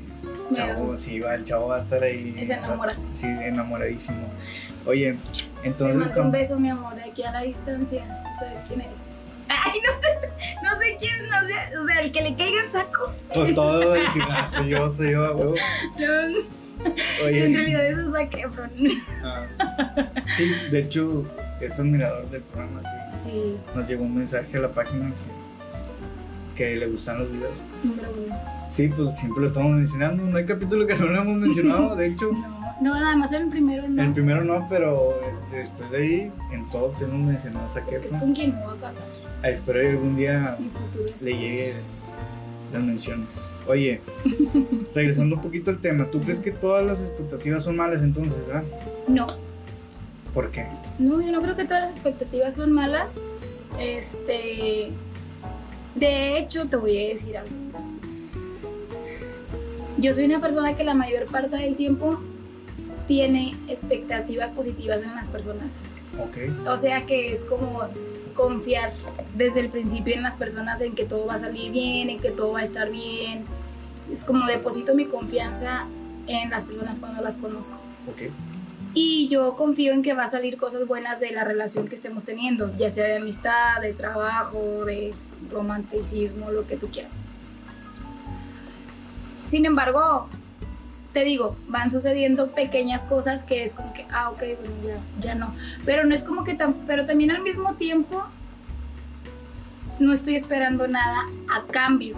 Chavo, 0.54 0.98
sí, 0.98 1.20
va, 1.20 1.36
el 1.36 1.44
chavo 1.44 1.68
va 1.68 1.78
a 1.78 1.82
estar 1.82 2.02
ahí. 2.02 2.34
Se 2.46 2.54
enamora. 2.54 2.96
Sí, 3.14 3.26
enamoradísimo. 3.28 4.30
Oye, 4.86 5.18
Te 5.62 5.68
entonces. 5.68 5.98
mando 5.98 6.22
un 6.24 6.32
beso, 6.32 6.58
mi 6.60 6.70
amor, 6.70 6.96
de 6.96 7.04
aquí 7.04 7.22
a 7.24 7.32
la 7.34 7.42
distancia. 7.42 8.06
Sabes 8.40 8.62
quién 8.68 8.80
eres. 8.82 9.08
Ay, 9.50 9.80
no 9.86 10.02
sé, 10.02 10.30
no 10.64 10.80
sé 10.82 10.98
quién, 11.00 11.14
no 11.30 11.48
sé, 11.48 11.78
o 11.84 11.88
sea, 11.88 12.02
el 12.02 12.12
que 12.12 12.22
le 12.22 12.36
caiga 12.36 12.64
el 12.66 12.72
saco. 12.72 13.14
Pues 13.34 13.54
todo, 13.56 13.94
ah, 14.30 14.48
soy 14.48 14.70
yo, 14.70 14.92
soy 14.92 15.12
yo, 15.12 15.26
a 15.26 15.34
huevo. 15.36 15.56
No, 16.00 16.86
Oye. 17.26 17.46
en 17.46 17.54
realidad 17.54 17.86
eso 17.88 18.12
saqué, 18.12 18.46
pero 18.56 18.70
ah, 19.24 19.46
sí, 20.36 20.52
de 20.72 20.80
hecho, 20.80 21.26
es 21.62 21.80
admirador 21.80 22.30
del 22.30 22.42
programa, 22.42 22.82
sí. 23.10 23.30
sí, 23.32 23.58
Nos 23.76 23.88
llegó 23.88 24.04
un 24.04 24.16
mensaje 24.16 24.58
a 24.58 24.62
la 24.62 24.70
página 24.70 25.12
que, 26.56 26.64
que 26.64 26.76
le 26.78 26.88
gustan 26.88 27.20
los 27.20 27.32
videos. 27.32 27.58
número 27.84 28.10
uno. 28.26 28.36
Sí, 28.72 28.90
pues 28.90 29.18
siempre 29.20 29.42
lo 29.42 29.48
estamos 29.48 29.72
mencionando. 29.72 30.24
No 30.24 30.38
hay 30.38 30.46
capítulo 30.46 30.86
que 30.86 30.96
no 30.96 31.06
lo 31.08 31.22
hemos 31.22 31.38
mencionado, 31.38 31.96
de 31.96 32.08
hecho. 32.08 32.32
No, 32.80 32.94
no, 32.94 33.00
nada 33.02 33.16
más 33.16 33.32
en 33.32 33.42
el 33.42 33.50
primero 33.50 33.90
no. 33.90 34.04
El 34.04 34.14
primero 34.14 34.44
no, 34.44 34.68
pero 34.70 35.20
después 35.52 35.90
de 35.90 35.98
ahí, 35.98 36.32
en 36.52 36.70
todos 36.70 37.02
hemos 37.02 37.26
mencionado 37.26 37.66
a 37.66 37.70
Zac 37.70 37.92
es 37.92 38.00
que 38.02 38.06
es 38.06 38.14
con 38.14 38.36
quien 38.36 38.52
no 38.54 38.68
va 38.68 38.74
a 38.74 38.76
pasar. 38.76 39.08
Ah, 39.42 39.50
Espero 39.50 39.80
que 39.82 39.90
algún 39.90 40.16
día 40.16 40.56
le 41.24 41.34
llegue 41.36 41.74
las 42.72 42.84
menciones. 42.84 43.30
Oye, 43.68 44.00
regresando 44.94 45.38
un 45.38 45.42
poquito 45.42 45.72
al 45.72 45.80
tema, 45.80 46.06
¿tú 46.12 46.22
crees 46.22 46.40
que 46.40 46.52
todas 46.52 46.86
las 46.86 47.02
expectativas 47.02 47.64
son 47.64 47.78
malas 47.78 48.04
entonces, 48.04 48.46
verdad? 48.46 48.64
No, 49.08 49.26
¿Por 50.38 50.52
qué? 50.52 50.68
no, 51.00 51.20
yo 51.20 51.32
no 51.32 51.42
creo 51.42 51.56
que 51.56 51.66
todas 51.66 51.82
las 51.82 51.90
expectativas 51.90 52.54
son 52.54 52.72
malas. 52.72 53.20
Este. 53.80 54.92
De 55.96 56.38
hecho, 56.38 56.68
te 56.68 56.76
voy 56.76 56.96
a 56.96 57.10
decir 57.10 57.38
algo. 57.38 57.56
Yo 59.98 60.14
soy 60.14 60.26
una 60.26 60.40
persona 60.40 60.76
que 60.76 60.84
la 60.84 60.94
mayor 60.94 61.26
parte 61.26 61.56
del 61.56 61.76
tiempo 61.76 62.20
tiene 63.08 63.56
expectativas 63.68 64.52
positivas 64.52 65.02
en 65.02 65.16
las 65.16 65.28
personas. 65.28 65.82
Ok. 66.20 66.68
O 66.68 66.78
sea 66.78 67.08
que 67.08 67.32
es 67.32 67.44
como 67.44 67.82
confiar 68.36 68.94
desde 69.36 69.62
el 69.62 69.70
principio 69.70 70.14
en 70.14 70.22
las 70.22 70.36
personas 70.36 70.82
en 70.82 70.94
que 70.94 71.06
todo 71.06 71.26
va 71.26 71.34
a 71.34 71.40
salir 71.40 71.72
bien, 71.72 72.12
en 72.12 72.20
que 72.20 72.30
todo 72.30 72.52
va 72.52 72.60
a 72.60 72.64
estar 72.64 72.92
bien. 72.92 73.44
Es 74.12 74.24
como 74.24 74.46
deposito 74.46 74.94
mi 74.94 75.06
confianza 75.06 75.86
en 76.28 76.52
las 76.52 76.66
personas 76.66 77.00
cuando 77.00 77.24
las 77.24 77.38
conozco. 77.38 77.78
Ok. 78.08 78.32
Y 79.00 79.28
yo 79.28 79.56
confío 79.56 79.94
en 79.94 80.02
que 80.02 80.16
va 80.16 80.24
a 80.24 80.28
salir 80.28 80.58
cosas 80.58 80.88
buenas 80.88 81.20
de 81.20 81.30
la 81.30 81.44
relación 81.44 81.88
que 81.88 81.94
estemos 81.94 82.26
teniendo, 82.26 82.76
ya 82.80 82.90
sea 82.90 83.06
de 83.06 83.18
amistad, 83.18 83.80
de 83.80 83.94
trabajo, 83.94 84.86
de 84.86 85.14
romanticismo, 85.52 86.50
lo 86.50 86.66
que 86.66 86.78
tú 86.78 86.88
quieras. 86.88 87.12
Sin 89.46 89.68
embargo, 89.68 90.28
te 91.14 91.24
digo, 91.24 91.56
van 91.68 91.92
sucediendo 91.92 92.54
pequeñas 92.54 93.04
cosas 93.04 93.44
que 93.44 93.62
es 93.62 93.74
como 93.74 93.94
que, 93.94 94.08
ah, 94.12 94.32
ok, 94.32 94.40
bueno, 94.40 94.74
ya, 94.84 95.00
ya 95.22 95.36
no. 95.36 95.54
Pero 95.86 96.04
no 96.04 96.16
es 96.16 96.24
como 96.24 96.44
que, 96.44 96.56
tan, 96.56 96.74
pero 96.88 97.06
también 97.06 97.30
al 97.30 97.44
mismo 97.44 97.76
tiempo 97.76 98.24
no 100.00 100.12
estoy 100.12 100.34
esperando 100.34 100.88
nada 100.88 101.20
a 101.54 101.72
cambio. 101.72 102.18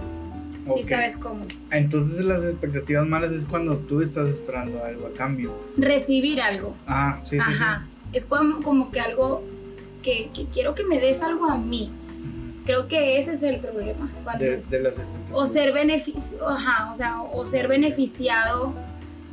Si 0.76 0.82
Ok. 0.84 0.90
sabes 0.90 1.18
cómo. 1.18 1.46
Entonces 1.72 2.22
las 2.26 2.44
expectativas 2.44 3.06
malas 3.08 3.32
es 3.32 3.46
cuando 3.46 3.78
tú 3.78 4.02
estás 4.02 4.30
esperando 4.30 4.84
algo 4.84 5.08
a 5.08 5.14
cambio. 5.14 5.54
Recibir 5.78 6.42
algo. 6.42 6.76
Ah, 6.88 7.20
sí, 7.26 7.38
sí, 7.38 7.38
Ajá. 7.40 7.88
Es 8.14 8.26
como, 8.26 8.62
como 8.64 8.92
que 8.92 9.00
algo 9.00 9.44
que, 10.02 10.30
que 10.34 10.46
quiero 10.46 10.74
que 10.76 10.84
me 10.84 11.00
des 11.00 11.22
algo 11.22 11.46
a 11.50 11.58
mí. 11.58 11.92
sí. 11.92 12.62
Creo 12.66 12.88
que 12.88 13.18
ese 13.18 13.34
es 13.34 13.42
el 13.44 13.60
problema. 13.60 14.10
Cuando, 14.24 14.44
De, 14.46 14.58
de 14.58 14.80
las 14.80 15.00
expectativas. 15.00 15.32
o 15.42 15.46
ser 15.48 15.74
beneficio, 15.74 16.48
ajá, 16.48 16.92
o 16.92 16.96
sea, 16.96 17.22
o 17.22 17.44
ser 17.44 17.68
beneficiado 17.68 18.74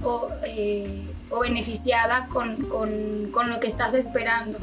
o, 0.02 0.28
eh, 0.46 1.02
o 1.30 1.40
beneficiada 1.40 2.28
con, 2.28 2.56
con, 2.64 3.28
con 3.32 3.50
lo 3.50 3.60
que 3.60 3.66
estás 3.66 3.92
esperando. 3.94 4.58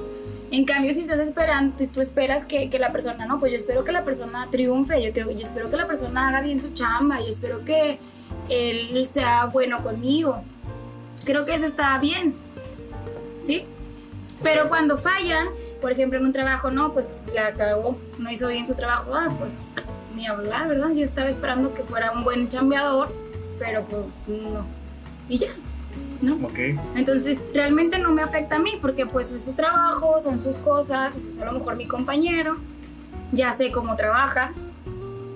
En 0.53 0.65
cambio, 0.65 0.93
si 0.93 0.99
estás 0.99 1.19
esperando, 1.19 1.75
si 1.79 1.87
tú 1.87 1.99
esperas 1.99 2.45
que, 2.45 2.69
que 2.69 2.77
la 2.77 2.91
persona, 2.91 3.25
no, 3.25 3.39
pues 3.39 3.51
yo 3.51 3.57
espero 3.57 3.83
que 3.83 3.91
la 3.91 4.05
persona 4.05 4.47
triunfe, 4.51 5.01
yo, 5.01 5.11
creo, 5.11 5.31
yo 5.31 5.39
espero 5.39 5.67
que 5.67 5.77
la 5.77 5.87
persona 5.87 6.27
haga 6.27 6.41
bien 6.41 6.59
su 6.59 6.73
chamba, 6.73 7.19
yo 7.19 7.25
espero 7.25 7.65
que 7.65 7.97
él 8.49 9.03
sea 9.07 9.45
bueno 9.45 9.81
conmigo. 9.81 10.43
Creo 11.25 11.43
que 11.43 11.55
eso 11.55 11.65
está 11.65 11.97
bien, 11.97 12.35
¿sí? 13.41 13.65
Pero 14.43 14.69
cuando 14.69 14.99
fallan, 14.99 15.47
por 15.81 15.91
ejemplo, 15.91 16.19
en 16.19 16.25
un 16.27 16.33
trabajo, 16.33 16.69
no, 16.69 16.93
pues 16.93 17.09
la 17.33 17.53
cagó, 17.53 17.97
no 18.19 18.29
hizo 18.29 18.47
bien 18.49 18.67
su 18.67 18.75
trabajo, 18.75 19.15
ah, 19.15 19.33
pues 19.39 19.63
ni 20.15 20.27
hablar, 20.27 20.67
¿verdad? 20.67 20.91
Yo 20.91 21.03
estaba 21.03 21.29
esperando 21.29 21.73
que 21.73 21.81
fuera 21.81 22.11
un 22.11 22.23
buen 22.23 22.47
chambeador, 22.47 23.11
pero 23.57 23.85
pues 23.85 24.05
no. 24.27 24.67
Y 25.27 25.39
ya, 25.39 25.47
¿no? 26.23 26.37
Entonces, 26.95 27.39
realmente 27.53 27.99
no 27.99 28.11
me 28.11 28.21
afecta 28.21 28.55
a 28.55 28.59
mí, 28.59 28.71
porque 28.81 29.05
pues 29.05 29.31
es 29.31 29.43
su 29.43 29.53
trabajo, 29.53 30.19
son 30.21 30.39
sus 30.39 30.57
cosas, 30.57 31.15
es 31.15 31.39
a 31.39 31.45
lo 31.45 31.51
mejor 31.51 31.75
mi 31.75 31.85
compañero, 31.85 32.57
ya 33.31 33.51
sé 33.51 33.71
cómo 33.71 33.95
trabaja, 33.95 34.51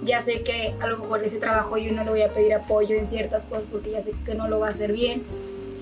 ya 0.03 0.21
sé 0.21 0.41
que 0.43 0.73
a 0.79 0.87
lo 0.87 0.97
mejor 0.97 1.23
ese 1.23 1.39
trabajo 1.39 1.77
yo 1.77 1.91
no 1.91 2.03
le 2.03 2.09
voy 2.09 2.21
a 2.21 2.33
pedir 2.33 2.53
apoyo 2.53 2.95
en 2.95 3.07
ciertas 3.07 3.43
cosas 3.43 3.65
porque 3.69 3.91
ya 3.91 4.01
sé 4.01 4.13
que 4.25 4.35
no 4.35 4.47
lo 4.47 4.59
va 4.59 4.67
a 4.67 4.69
hacer 4.71 4.93
bien, 4.93 5.23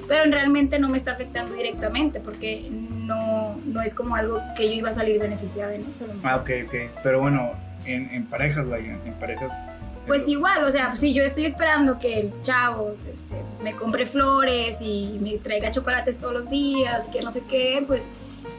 pero 0.07 0.23
realmente 0.25 0.79
no 0.79 0.89
me 0.89 0.97
está 0.97 1.11
afectando 1.11 1.53
directamente 1.55 2.19
porque 2.19 2.67
no, 2.69 3.55
no 3.65 3.81
es 3.81 3.93
como 3.93 4.15
algo 4.15 4.41
que 4.57 4.67
yo 4.67 4.73
iba 4.73 4.89
a 4.89 4.93
salir 4.93 5.19
beneficiada 5.19 5.75
en 5.75 5.81
eso. 5.81 6.05
Ah, 6.23 6.37
ok, 6.37 6.49
ok. 6.65 6.73
Pero 7.03 7.21
bueno, 7.21 7.51
en, 7.85 8.09
en 8.11 8.25
parejas, 8.25 8.67
vaya, 8.67 8.97
en 9.05 9.13
parejas. 9.13 9.51
Pues 10.07 10.27
igual, 10.27 10.63
o 10.63 10.69
sea, 10.69 10.95
si 10.95 11.13
yo 11.13 11.23
estoy 11.23 11.45
esperando 11.45 11.97
que 11.97 12.19
el 12.19 12.33
chavo 12.43 12.95
este, 13.11 13.35
pues, 13.35 13.61
me 13.61 13.75
compre 13.75 14.05
flores 14.05 14.81
y 14.81 15.17
me 15.19 15.37
traiga 15.39 15.71
chocolates 15.71 16.19
todos 16.19 16.33
los 16.33 16.49
días 16.49 17.07
y 17.07 17.11
que 17.11 17.21
no 17.21 17.31
sé 17.31 17.43
qué, 17.49 17.83
pues 17.87 18.11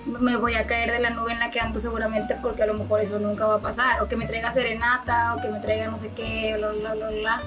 me 0.06 0.36
voy 0.36 0.54
a 0.54 0.66
caer 0.66 0.90
de 0.90 0.98
la 0.98 1.10
nube 1.10 1.32
en 1.32 1.38
la 1.38 1.50
que 1.50 1.60
ando 1.60 1.78
seguramente 1.78 2.36
porque 2.42 2.62
a 2.62 2.66
lo 2.66 2.74
mejor 2.74 3.00
eso 3.00 3.18
nunca 3.20 3.46
va 3.46 3.56
a 3.56 3.60
pasar. 3.60 4.02
O 4.02 4.08
que 4.08 4.16
me 4.16 4.26
traiga 4.26 4.50
serenata, 4.50 5.34
o 5.34 5.40
que 5.40 5.48
me 5.48 5.60
traiga 5.60 5.88
no 5.88 5.98
sé 5.98 6.10
qué, 6.16 6.54
bla, 6.56 6.72
bla, 6.72 6.94
bla, 6.94 7.10
bla. 7.10 7.40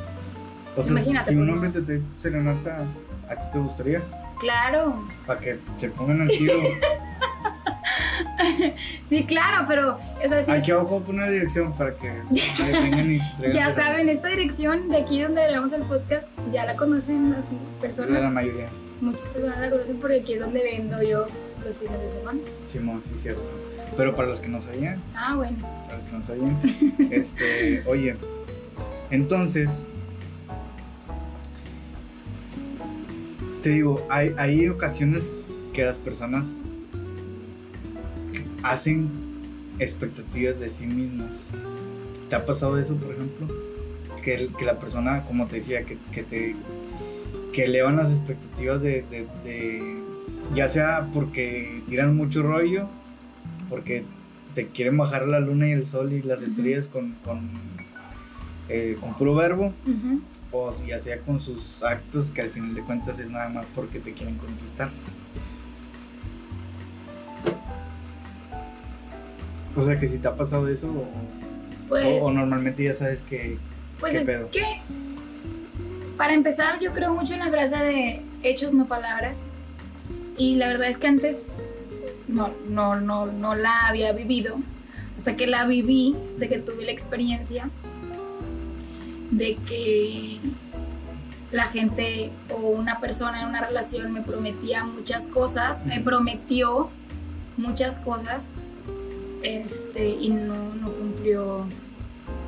O 0.77 0.83
sea, 0.83 0.91
imagínate, 0.93 1.29
si 1.29 1.35
un 1.35 1.45
pues, 1.45 1.53
hombre 1.55 1.69
te 1.71 1.81
trae 1.81 2.01
serenata, 2.15 2.85
¿a 3.29 3.35
ti 3.35 3.45
te 3.51 3.59
gustaría? 3.59 4.01
Claro, 4.39 5.03
Para 5.25 5.39
que 5.41 5.59
se 5.77 5.89
pongan 5.89 6.21
al 6.21 6.29
tiro. 6.29 6.53
sí, 9.07 9.25
claro, 9.25 9.65
pero, 9.67 9.97
o 10.23 10.27
sea, 10.27 10.43
sí, 10.45 10.51
Aquí 10.51 10.71
abajo 10.71 10.87
voy 10.89 11.01
a 11.01 11.05
poner 11.05 11.25
la 11.25 11.31
dirección 11.31 11.73
para 11.73 11.95
que 11.95 12.11
vengan 12.81 13.11
y 13.11 13.19
ya 13.53 13.73
saben, 13.75 14.09
esta 14.09 14.27
dirección 14.29 14.89
de 14.89 14.97
aquí 14.97 15.21
donde 15.21 15.43
grabamos 15.43 15.73
el 15.73 15.81
podcast, 15.83 16.27
ya 16.51 16.65
la 16.65 16.75
conocen 16.75 17.31
las 17.31 17.39
De 17.39 17.57
personas. 17.81 18.21
la 18.21 18.29
mayoría. 18.29 18.67
Muchas 19.01 19.29
personas 19.29 19.59
la 19.59 19.69
conocen 19.69 19.97
porque 19.99 20.19
aquí 20.21 20.33
es 20.33 20.39
donde 20.41 20.61
vendo 20.63 21.01
yo 21.01 21.25
los 21.65 21.77
fines 21.77 21.99
de 22.01 22.09
semana. 22.19 22.39
Simón, 22.65 23.01
sí, 23.05 23.13
cierto. 23.17 23.41
Pero 23.97 24.15
para 24.15 24.27
los 24.29 24.39
que 24.39 24.47
no 24.47 24.61
sabían, 24.61 25.01
Ah, 25.15 25.35
bueno. 25.35 25.57
para 25.85 25.97
los 25.97 26.07
que 26.09 26.17
no 26.17 26.23
sabían, 26.25 27.11
este, 27.11 27.83
oye, 27.87 28.15
entonces, 29.11 29.87
te 33.61 33.69
digo, 33.71 34.05
hay, 34.09 34.33
hay 34.37 34.67
ocasiones 34.69 35.31
que 35.73 35.83
las 35.83 35.97
personas 35.97 36.59
hacen 38.63 39.09
expectativas 39.79 40.59
de 40.59 40.69
sí 40.69 40.85
mismas. 40.87 41.45
¿Te 42.29 42.35
ha 42.35 42.45
pasado 42.45 42.77
eso, 42.77 42.95
por 42.95 43.13
ejemplo? 43.13 43.47
Que, 44.23 44.35
el- 44.35 44.53
que 44.55 44.65
la 44.65 44.77
persona, 44.79 45.23
como 45.23 45.47
te 45.47 45.57
decía, 45.57 45.83
que, 45.85 45.97
que 46.11 46.23
te 46.23 46.55
que 47.53 47.63
elevan 47.63 47.95
las 47.97 48.11
expectativas 48.11 48.81
de, 48.81 49.01
de- 49.09 49.27
de- 49.43 49.97
ya 50.53 50.67
sea 50.67 51.07
porque 51.13 51.81
tiran 51.87 52.15
mucho 52.15 52.43
rollo, 52.43 52.87
porque 53.69 54.03
te 54.53 54.67
quieren 54.67 54.97
bajar 54.97 55.27
la 55.27 55.39
luna 55.39 55.67
y 55.67 55.71
el 55.71 55.85
sol 55.85 56.13
y 56.13 56.21
las 56.21 56.41
estrellas 56.43 56.87
con, 56.87 57.13
con, 57.25 57.49
eh, 58.67 58.97
con 58.99 59.15
puro 59.15 59.33
verbo, 59.35 59.73
o 60.51 60.73
ya 60.85 60.99
sea 60.99 61.19
con 61.21 61.41
sus 61.41 61.81
actos 61.83 62.29
que 62.31 62.41
al 62.41 62.49
final 62.49 62.73
de 62.75 62.81
cuentas 62.81 63.19
es 63.19 63.29
nada 63.29 63.49
más 63.49 63.65
porque 63.75 63.99
te 63.99 64.13
quieren 64.13 64.35
conquistar. 64.37 64.89
O 69.75 69.81
sea 69.83 69.99
que 69.99 70.07
si 70.07 70.17
te 70.17 70.27
ha 70.27 70.35
pasado 70.35 70.67
eso 70.67 70.87
o, 70.87 71.05
Pues, 71.87 72.21
o- 72.21 72.25
o 72.25 72.31
normalmente 72.31 72.83
ya 72.83 72.93
sabes 72.93 73.21
que... 73.21 73.57
pues 73.99 74.13
¿qué 74.13 74.19
es 74.19 74.25
pedo? 74.25 74.49
que, 74.51 74.63
para 76.17 76.33
empezar, 76.33 76.79
yo 76.79 76.91
creo 76.93 77.13
mucho 77.13 77.33
en 77.33 77.39
la 77.39 77.49
frase 77.49 77.77
de 77.77 78.21
hechos, 78.43 78.73
no 78.73 78.85
palabras. 78.87 79.37
Y 80.37 80.55
la 80.55 80.67
verdad 80.67 80.89
es 80.89 80.97
que 80.97 81.07
antes 81.07 81.57
no, 82.27 82.51
no, 82.69 82.99
no, 82.99 83.25
no 83.27 83.55
la 83.55 83.87
había 83.87 84.11
vivido. 84.11 84.57
Hasta 85.17 85.35
que 85.35 85.47
la 85.47 85.65
viví, 85.65 86.15
hasta 86.33 86.47
que 86.47 86.59
tuve 86.59 86.85
la 86.85 86.91
experiencia 86.91 87.69
de 89.31 89.55
que 89.67 90.39
la 91.51 91.65
gente 91.67 92.31
o 92.53 92.57
una 92.69 92.99
persona 92.99 93.41
en 93.41 93.47
una 93.49 93.61
relación 93.65 94.11
me 94.13 94.21
prometía 94.21 94.83
muchas 94.85 95.27
cosas, 95.27 95.85
me 95.85 95.99
prometió 95.99 96.89
muchas 97.57 97.99
cosas 97.99 98.51
este, 99.43 100.09
y 100.09 100.29
no, 100.29 100.75
no 100.75 100.91
cumplió 100.91 101.65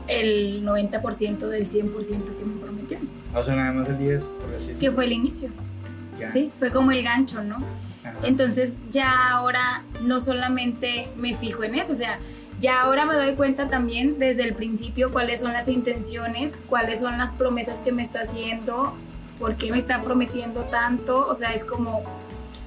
el 0.07 0.63
90% 0.65 1.47
del 1.47 1.67
100% 1.67 2.35
que 2.35 2.45
me 2.45 2.59
prometió. 2.61 2.97
O 3.33 3.43
sea, 3.43 3.55
nada 3.55 3.71
más 3.71 3.89
el 3.89 3.97
10, 3.97 4.23
por 4.23 4.49
así 4.49 4.55
decirlo. 4.55 4.79
Que 4.79 4.91
fue 4.91 5.05
el 5.05 5.13
inicio. 5.13 5.49
Ya. 6.19 6.29
Sí, 6.29 6.51
fue 6.59 6.71
como 6.71 6.91
el 6.91 7.03
gancho, 7.03 7.43
¿no? 7.43 7.57
Ajá. 8.03 8.17
Entonces 8.23 8.77
ya 8.91 9.29
ahora 9.29 9.83
no 10.03 10.19
solamente 10.19 11.07
me 11.17 11.33
fijo 11.33 11.63
en 11.63 11.75
eso, 11.75 11.93
o 11.93 11.95
sea, 11.95 12.19
ya 12.59 12.81
ahora 12.81 13.05
me 13.05 13.15
doy 13.15 13.33
cuenta 13.33 13.67
también 13.67 14.19
desde 14.19 14.43
el 14.43 14.53
principio 14.53 15.11
cuáles 15.11 15.39
son 15.39 15.51
las 15.51 15.67
intenciones, 15.67 16.59
cuáles 16.67 16.99
son 16.99 17.17
las 17.17 17.31
promesas 17.31 17.79
que 17.79 17.91
me 17.91 18.03
está 18.03 18.21
haciendo, 18.21 18.93
por 19.39 19.55
qué 19.55 19.71
me 19.71 19.79
está 19.79 20.01
prometiendo 20.03 20.61
tanto, 20.65 21.27
o 21.27 21.33
sea, 21.33 21.53
es 21.53 21.63
como, 21.63 22.03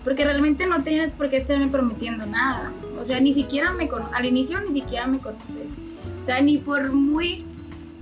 porque 0.05 0.25
realmente 0.25 0.67
no 0.67 0.83
tienes 0.83 1.15
por 1.15 1.31
qué 1.31 1.39
estarme 1.39 1.69
prometiendo 1.69 2.27
nada, 2.27 2.73
o 3.01 3.05
sea, 3.05 3.21
ni 3.21 3.33
siquiera 3.33 3.73
me 3.73 3.89
al 4.13 4.25
inicio 4.27 4.61
ni 4.61 4.71
siquiera 4.71 5.07
me 5.07 5.19
conoces, 5.19 5.75
o 6.21 6.25
sea, 6.25 6.41
ni 6.41 6.59
por 6.59 6.93
muy, 6.93 7.45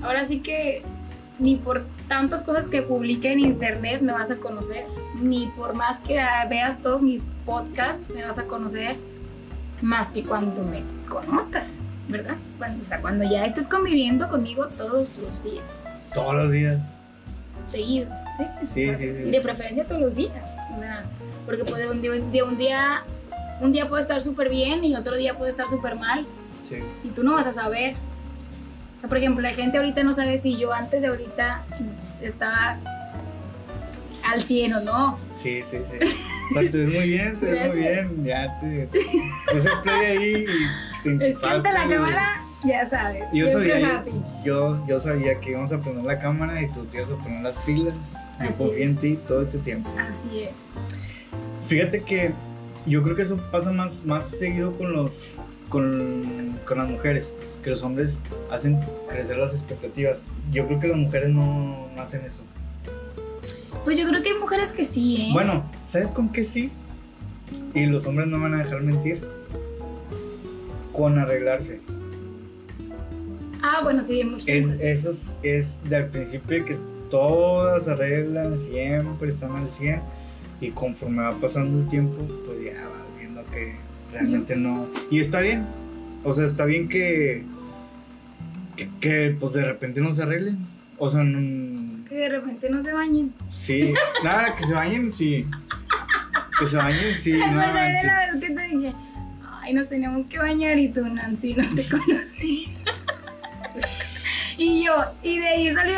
ahora 0.02 0.25
sí 0.25 0.40
que, 0.40 0.82
ni 1.38 1.56
por 1.56 1.85
tantas 2.09 2.42
cosas 2.42 2.66
que 2.66 2.82
publique 2.82 3.32
en 3.32 3.40
internet 3.40 4.02
me 4.02 4.12
vas 4.12 4.30
a 4.30 4.37
conocer, 4.37 4.85
ni 5.21 5.47
por 5.56 5.75
más 5.75 6.00
que 6.00 6.21
veas 6.50 6.80
todos 6.82 7.02
mis 7.02 7.32
podcasts 7.47 8.02
me 8.14 8.25
vas 8.25 8.38
a 8.38 8.44
conocer, 8.44 8.97
más 9.80 10.09
que 10.09 10.23
cuando 10.25 10.62
me 10.62 10.82
conozcas, 11.09 11.78
¿verdad? 12.09 12.37
Cuando, 12.59 12.82
o 12.82 12.85
sea, 12.85 13.00
cuando 13.00 13.25
ya 13.25 13.44
estés 13.44 13.66
conviviendo 13.68 14.28
conmigo 14.28 14.66
todos 14.76 15.18
los 15.18 15.42
días, 15.44 15.85
Todos 16.14 16.35
los 16.35 16.52
días. 16.52 16.78
seguido, 17.68 18.09
¿sí? 18.37 18.44
Sí, 18.66 18.85
O 18.90 18.97
sea, 18.97 18.97
sí, 18.99 19.04
sí. 19.16 19.23
Y 19.28 19.30
de 19.30 19.40
preferencia 19.40 19.85
todos 19.87 20.00
los 20.02 20.14
días, 20.14 20.32
o 20.76 20.80
sea, 20.80 21.04
porque 21.46 21.64
puede 21.64 21.90
un 21.90 22.00
día, 22.02 22.12
de 22.12 22.42
un 22.42 22.56
día, 22.56 23.02
un 23.61 23.72
día 23.72 23.88
puede 23.88 24.02
estar 24.02 24.20
súper 24.22 24.49
bien 24.49 24.84
y 24.84 24.94
otro 24.94 25.16
día 25.16 25.37
puede 25.37 25.50
estar 25.50 25.68
súper 25.68 25.96
mal 25.96 26.26
Sí. 26.68 26.76
y 27.04 27.08
tú 27.08 27.22
no 27.25 27.34
vas 27.34 27.46
a 27.46 27.52
saber. 27.52 27.94
O 28.96 29.00
sea, 29.00 29.08
por 29.08 29.18
ejemplo, 29.18 29.42
la 29.42 29.52
gente 29.52 29.78
ahorita 29.78 30.02
no 30.04 30.12
sabe 30.12 30.38
si 30.38 30.56
yo 30.58 30.72
antes 30.72 31.02
de 31.02 31.08
ahorita 31.08 31.64
estaba 32.22 32.78
al 34.25 34.40
100 34.42 34.75
o 34.75 34.80
no. 34.82 35.18
Sí, 35.37 35.61
sí, 35.68 35.78
sí. 35.90 36.14
Pues 36.52 36.70
te 36.70 36.84
ves 36.84 36.94
muy 36.94 37.08
bien, 37.08 37.38
te 37.40 37.46
ves 37.46 37.68
muy 37.68 37.76
bien. 37.78 38.25
Ya 38.25 38.56
te. 38.58 38.87
Puse 39.52 39.68
play 39.82 40.04
ahí 40.06 40.44
y 40.44 41.18
te 41.18 41.30
Es 41.30 41.38
que 41.40 41.49
ante 41.49 41.72
la 41.72 41.88
cámara, 41.88 42.42
ya 42.64 42.87
sabes. 42.87 43.25
Yo 43.32 43.46
siempre 43.49 43.72
sabía, 43.80 44.04
yo, 44.44 44.76
yo, 44.76 44.87
yo 44.87 45.00
sabía 45.00 45.40
que 45.40 45.50
íbamos 45.50 45.72
a 45.72 45.80
poner 45.80 46.04
la 46.04 46.18
cámara 46.18 46.62
y 46.62 46.68
tú 46.70 46.84
te 46.84 46.99
ibas 46.99 47.11
a 47.11 47.16
poner 47.16 47.42
las 47.42 47.56
pilas. 47.64 47.94
Yo 48.40 48.56
confié 48.56 48.84
en 48.84 48.96
ti 48.96 49.18
todo 49.26 49.42
este 49.42 49.58
tiempo. 49.58 49.90
Así 49.99 50.42
es. 50.42 50.50
Fíjate 51.72 52.02
que 52.02 52.32
yo 52.84 53.02
creo 53.02 53.16
que 53.16 53.22
eso 53.22 53.38
pasa 53.50 53.72
más, 53.72 54.04
más 54.04 54.26
seguido 54.26 54.76
con 54.76 54.92
los 54.92 55.10
con, 55.70 56.54
con 56.66 56.76
las 56.76 56.86
mujeres, 56.86 57.32
que 57.64 57.70
los 57.70 57.82
hombres 57.82 58.20
hacen 58.50 58.78
crecer 59.08 59.38
las 59.38 59.54
expectativas. 59.54 60.26
Yo 60.52 60.66
creo 60.66 60.80
que 60.80 60.88
las 60.88 60.98
mujeres 60.98 61.30
no, 61.30 61.88
no 61.96 62.02
hacen 62.02 62.26
eso. 62.26 62.44
Pues 63.84 63.96
yo 63.96 64.06
creo 64.06 64.22
que 64.22 64.32
hay 64.32 64.38
mujeres 64.38 64.72
que 64.72 64.84
sí, 64.84 65.16
¿eh? 65.16 65.30
Bueno, 65.32 65.64
¿sabes 65.88 66.10
con 66.10 66.28
qué 66.28 66.44
sí? 66.44 66.70
Y 67.72 67.86
los 67.86 68.06
hombres 68.06 68.28
no 68.28 68.38
van 68.38 68.52
a 68.52 68.58
dejar 68.58 68.82
mentir. 68.82 69.22
Con 70.92 71.18
arreglarse. 71.18 71.80
Ah, 73.62 73.80
bueno, 73.82 74.02
sí, 74.02 74.18
hay 74.18 74.24
muchas 74.24 74.46
Es, 74.46 74.66
eso 74.78 75.10
es, 75.12 75.38
es 75.42 75.80
del 75.88 76.08
principio 76.08 76.66
que 76.66 76.76
todas 77.08 77.88
arreglan, 77.88 78.58
siempre 78.58 79.30
están 79.30 79.56
al 79.56 79.70
100. 79.70 80.21
Y 80.62 80.71
conforme 80.71 81.23
va 81.23 81.33
pasando 81.38 81.81
el 81.81 81.88
tiempo, 81.88 82.16
pues 82.47 82.64
ya 82.64 82.81
vas 82.88 83.19
viendo 83.19 83.45
que 83.47 83.75
realmente 84.12 84.57
no. 84.57 84.87
Y 85.11 85.21
está 85.21 85.40
bien. 85.40 85.66
O 86.25 86.33
sea, 86.33 86.45
está 86.47 86.64
bien 86.64 86.88
que. 86.88 87.45
que, 88.76 88.88
que, 89.00 89.37
pues 89.38 89.52
de 89.52 89.64
repente 89.64 90.00
no 90.00 90.14
se 90.14 90.23
arreglen. 90.23 90.59
O 90.99 91.11
sea, 91.11 91.23
no- 91.25 92.04
Que 92.09 92.14
de 92.14 92.28
repente 92.28 92.71
no 92.71 92.81
se 92.83 92.92
bañen. 92.92 93.33
sí. 93.50 93.92
Nada, 94.25 94.54
que 94.54 94.64
se 94.66 94.73
bañen, 94.73 95.11
sí. 95.12 95.47
Que 96.59 96.66
se 96.66 96.76
bañen, 96.76 97.14
sí. 97.20 97.33
¿Te 97.38 97.38
no 97.51 97.57
la 97.57 97.72
vez 97.72 98.40
que 98.40 98.51
te 98.55 98.62
dije, 98.68 98.92
ay, 99.62 99.75
nos 99.75 99.88
teníamos 99.88 100.27
que 100.29 100.38
bañar 100.38 100.79
y 100.79 100.88
tú, 100.90 101.01
Nancy, 101.05 101.55
no 101.55 101.64
te 101.75 101.83
conocí? 101.88 102.68
y 104.59 104.85
yo, 104.85 104.94
y 105.22 105.38
de 105.38 105.48
ahí 105.48 105.75
salió. 105.75 105.96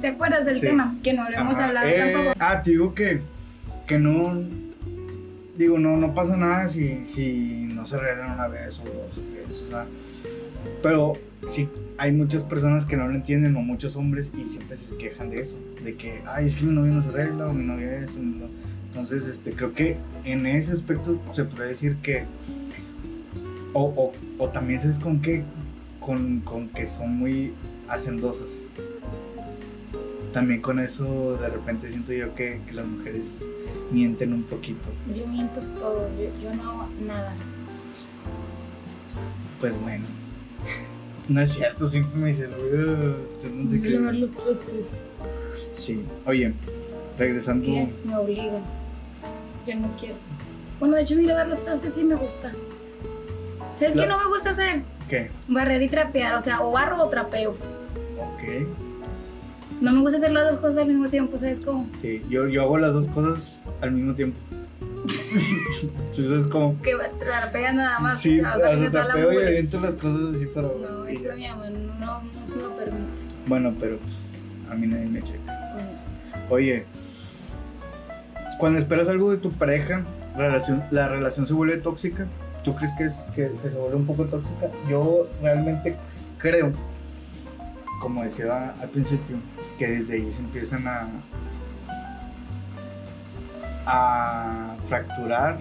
¿Te 0.00 0.08
acuerdas 0.08 0.44
del 0.44 0.58
Sí. 0.58 0.66
tema? 0.66 0.94
Que 1.04 1.12
no 1.12 1.28
lo 1.30 1.36
hemos 1.36 1.54
Ajá, 1.56 1.66
hablado 1.68 1.86
eh, 1.88 2.12
tampoco. 2.12 2.32
Ah, 2.40 2.60
te 2.62 2.70
digo 2.72 2.94
que, 2.94 3.22
que 3.86 3.98
no. 3.98 4.42
Digo, 5.56 5.78
no, 5.78 5.96
no 5.96 6.14
pasa 6.14 6.36
nada 6.36 6.66
si, 6.66 7.06
si 7.06 7.68
no 7.74 7.86
se 7.86 7.96
arreglan 7.96 8.32
una 8.32 8.48
vez 8.48 8.80
o 8.80 8.84
dos 8.84 9.18
o 9.18 9.20
tres. 9.20 9.62
O 9.62 9.66
sea, 9.66 9.86
pero 10.82 11.12
sí, 11.46 11.68
hay 11.96 12.12
muchas 12.12 12.42
personas 12.42 12.84
que 12.84 12.96
no 12.96 13.06
lo 13.06 13.14
entienden 13.14 13.54
o 13.56 13.60
muchos 13.60 13.96
hombres 13.96 14.32
y 14.36 14.48
siempre 14.48 14.76
se 14.76 14.96
quejan 14.96 15.30
de 15.30 15.42
eso. 15.42 15.58
De 15.84 15.94
que, 15.94 16.22
ay, 16.26 16.46
es 16.46 16.56
que 16.56 16.64
mi 16.64 16.74
novia 16.74 16.92
no 16.92 17.02
se 17.02 17.08
arregla 17.10 17.46
o 17.46 17.52
mi 17.52 17.64
novia 17.64 17.98
es. 18.00 18.16
o 18.16 18.18
mi 18.18 18.38
no-". 18.38 18.50
Entonces, 18.88 19.26
este, 19.26 19.52
creo 19.52 19.74
que 19.74 19.96
en 20.24 20.46
ese 20.46 20.72
aspecto 20.72 21.20
se 21.32 21.44
puede 21.44 21.68
decir 21.68 21.96
que. 21.96 22.24
O, 23.72 23.82
o, 23.84 24.12
o 24.38 24.48
también 24.48 24.80
sabes 24.80 24.98
con 24.98 25.20
qué. 25.20 25.42
Con, 26.00 26.40
con 26.40 26.68
que 26.68 26.84
son 26.84 27.16
muy 27.16 27.54
hacendosas 27.88 28.66
también 30.34 30.60
con 30.60 30.80
eso 30.80 31.38
de 31.40 31.48
repente 31.48 31.88
siento 31.88 32.12
yo 32.12 32.34
que 32.34 32.60
las 32.72 32.86
mujeres 32.86 33.46
mienten 33.90 34.32
un 34.32 34.42
poquito. 34.44 34.88
Yo 35.14 35.26
miento 35.26 35.60
todo, 35.78 36.08
yo, 36.18 36.24
yo 36.42 36.54
no 36.54 36.70
hago 36.70 36.88
nada. 37.06 37.32
Pues 39.60 39.80
bueno. 39.80 40.04
No 41.26 41.40
es 41.40 41.52
cierto, 41.54 41.86
siempre 41.88 42.16
me 42.20 42.26
dices, 42.28 42.50
"Uh, 42.50 43.40
tú 43.40 43.48
no 43.48 43.70
sé 43.70 43.80
qué". 43.80 43.88
Los 43.88 44.32
trastes. 44.32 44.88
Sí. 45.74 46.04
Oye, 46.26 46.52
regresando. 47.18 47.64
Es 47.64 47.70
que 47.70 47.92
me 48.06 48.14
obligan. 48.18 48.62
Yo 49.66 49.74
no 49.76 49.88
quiero. 49.98 50.16
Bueno, 50.78 50.96
de 50.96 51.02
hecho, 51.02 51.16
mi 51.16 51.24
lavar 51.24 51.46
los 51.48 51.64
trastes 51.64 51.94
sí 51.94 52.04
me 52.04 52.14
gusta. 52.14 52.52
¿Sabes 53.76 53.96
La- 53.96 54.02
qué 54.02 54.08
no 54.10 54.18
me 54.18 54.26
gusta 54.26 54.50
hacer? 54.50 54.82
¿Qué? 55.08 55.30
Barrer 55.48 55.80
y 55.82 55.88
trapear, 55.88 56.34
o 56.34 56.40
sea, 56.42 56.60
o 56.60 56.70
barro 56.72 57.02
o 57.02 57.08
trapeo. 57.08 57.52
Ok. 57.52 58.66
No 59.84 59.92
me 59.92 60.00
gusta 60.00 60.16
hacer 60.16 60.32
las 60.32 60.50
dos 60.50 60.60
cosas 60.60 60.78
al 60.78 60.88
mismo 60.88 61.10
tiempo, 61.10 61.36
¿sabes 61.36 61.60
cómo? 61.60 61.86
Sí, 62.00 62.24
yo, 62.30 62.48
yo 62.48 62.62
hago 62.62 62.78
las 62.78 62.94
dos 62.94 63.06
cosas 63.08 63.66
al 63.82 63.92
mismo 63.92 64.14
tiempo. 64.14 64.38
Entonces 65.04 66.30
es 66.30 66.46
como. 66.46 66.80
Que 66.80 66.94
trapea 67.18 67.74
nada 67.74 68.00
más. 68.00 68.18
Sí, 68.18 68.40
o 68.40 68.58
sea, 68.58 68.78
se 68.78 68.88
trapeo 68.88 69.30
y 69.34 69.44
aviento 69.44 69.78
las 69.80 69.94
cosas 69.96 70.36
así 70.36 70.46
para. 70.46 70.68
No, 70.68 71.04
eso 71.04 71.28
mi 71.36 71.46
mamá 71.46 71.68
no, 71.68 72.22
no 72.22 72.46
se 72.46 72.56
lo 72.56 72.74
permite. 72.74 73.04
Bueno, 73.46 73.74
pero 73.78 73.98
pues 73.98 74.36
a 74.70 74.74
mí 74.74 74.86
nadie 74.86 75.04
me 75.04 75.22
checa. 75.22 75.74
Bueno, 75.74 75.90
Oye, 76.48 76.86
cuando 78.58 78.78
esperas 78.78 79.10
algo 79.10 79.32
de 79.32 79.36
tu 79.36 79.52
pareja, 79.52 80.06
la 80.34 80.46
relación, 80.46 80.82
la 80.92 81.08
relación 81.08 81.46
se 81.46 81.52
vuelve 81.52 81.76
tóxica. 81.76 82.26
¿Tú 82.64 82.74
crees 82.74 82.94
que, 82.96 83.04
es, 83.04 83.16
que, 83.34 83.50
que 83.62 83.68
se 83.68 83.76
vuelve 83.76 83.96
un 83.96 84.06
poco 84.06 84.24
tóxica? 84.24 84.70
Yo 84.88 85.28
realmente 85.42 85.94
creo, 86.38 86.72
como 88.00 88.22
decía 88.22 88.74
al 88.80 88.88
principio, 88.90 89.36
que 89.78 89.88
desde 89.88 90.14
ahí 90.14 90.32
se 90.32 90.40
empiezan 90.40 90.86
a, 90.86 91.08
a 93.86 94.76
fracturar, 94.88 95.58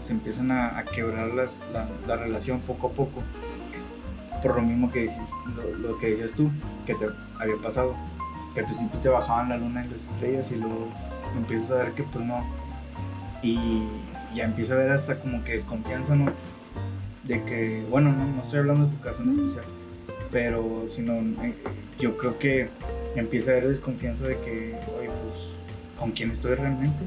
se 0.00 0.12
empiezan 0.12 0.50
a, 0.50 0.78
a 0.78 0.84
quebrar 0.84 1.28
las, 1.28 1.64
la, 1.72 1.88
la 2.06 2.16
relación 2.16 2.60
poco 2.60 2.88
a 2.88 2.90
poco. 2.90 3.22
Por 4.42 4.56
lo 4.56 4.62
mismo 4.62 4.90
que 4.90 5.02
dices, 5.02 5.28
lo, 5.54 5.88
lo 5.88 5.98
que 5.98 6.10
decías 6.10 6.32
tú, 6.32 6.50
que 6.86 6.94
te 6.94 7.06
había 7.38 7.56
pasado 7.62 7.94
que 8.54 8.60
al 8.60 8.66
principio 8.66 8.98
te 9.00 9.08
bajaban 9.08 9.48
la 9.48 9.56
luna 9.56 9.84
y 9.84 9.90
las 9.90 10.10
estrellas 10.10 10.50
y 10.50 10.56
luego 10.56 10.88
empiezas 11.36 11.70
a 11.72 11.74
ver 11.76 11.92
que 11.92 12.02
pues 12.02 12.24
no. 12.24 12.44
Y 13.42 13.84
ya 14.34 14.44
empieza 14.44 14.74
a 14.74 14.76
ver 14.76 14.90
hasta 14.90 15.20
como 15.20 15.44
que 15.44 15.52
desconfianza, 15.52 16.14
¿no? 16.14 16.32
De 17.24 17.44
que, 17.44 17.86
bueno, 17.90 18.12
no, 18.12 18.26
no 18.26 18.42
estoy 18.42 18.60
hablando 18.60 18.86
de 18.86 18.96
tu 18.96 19.00
caso 19.00 19.22
en 19.22 19.30
especial, 19.30 19.64
pero 20.30 20.86
sino 20.88 21.14
eh, 21.44 21.54
yo 21.98 22.16
creo 22.16 22.38
que 22.38 22.68
empieza 23.16 23.50
a 23.50 23.54
haber 23.54 23.68
desconfianza 23.68 24.26
de 24.26 24.36
que, 24.36 24.74
oye, 24.98 25.08
pues, 25.08 25.52
¿con 25.98 26.12
quién 26.12 26.30
estoy 26.30 26.54
realmente? 26.54 27.04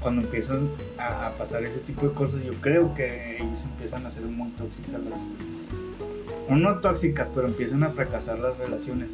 Cuando 0.00 0.22
empiezan 0.22 0.68
a, 0.98 1.32
pasar 1.36 1.64
ese 1.64 1.80
tipo 1.80 2.06
de 2.06 2.14
cosas, 2.14 2.44
yo 2.44 2.52
creo 2.54 2.94
que 2.94 3.38
ellos 3.40 3.64
empiezan 3.64 4.06
a 4.06 4.10
ser 4.10 4.24
muy 4.24 4.50
tóxicas 4.50 5.00
las... 5.10 5.32
No, 6.48 6.56
no 6.56 6.78
tóxicas, 6.78 7.28
pero 7.34 7.48
empiezan 7.48 7.82
a 7.82 7.90
fracasar 7.90 8.38
las 8.38 8.56
relaciones. 8.56 9.12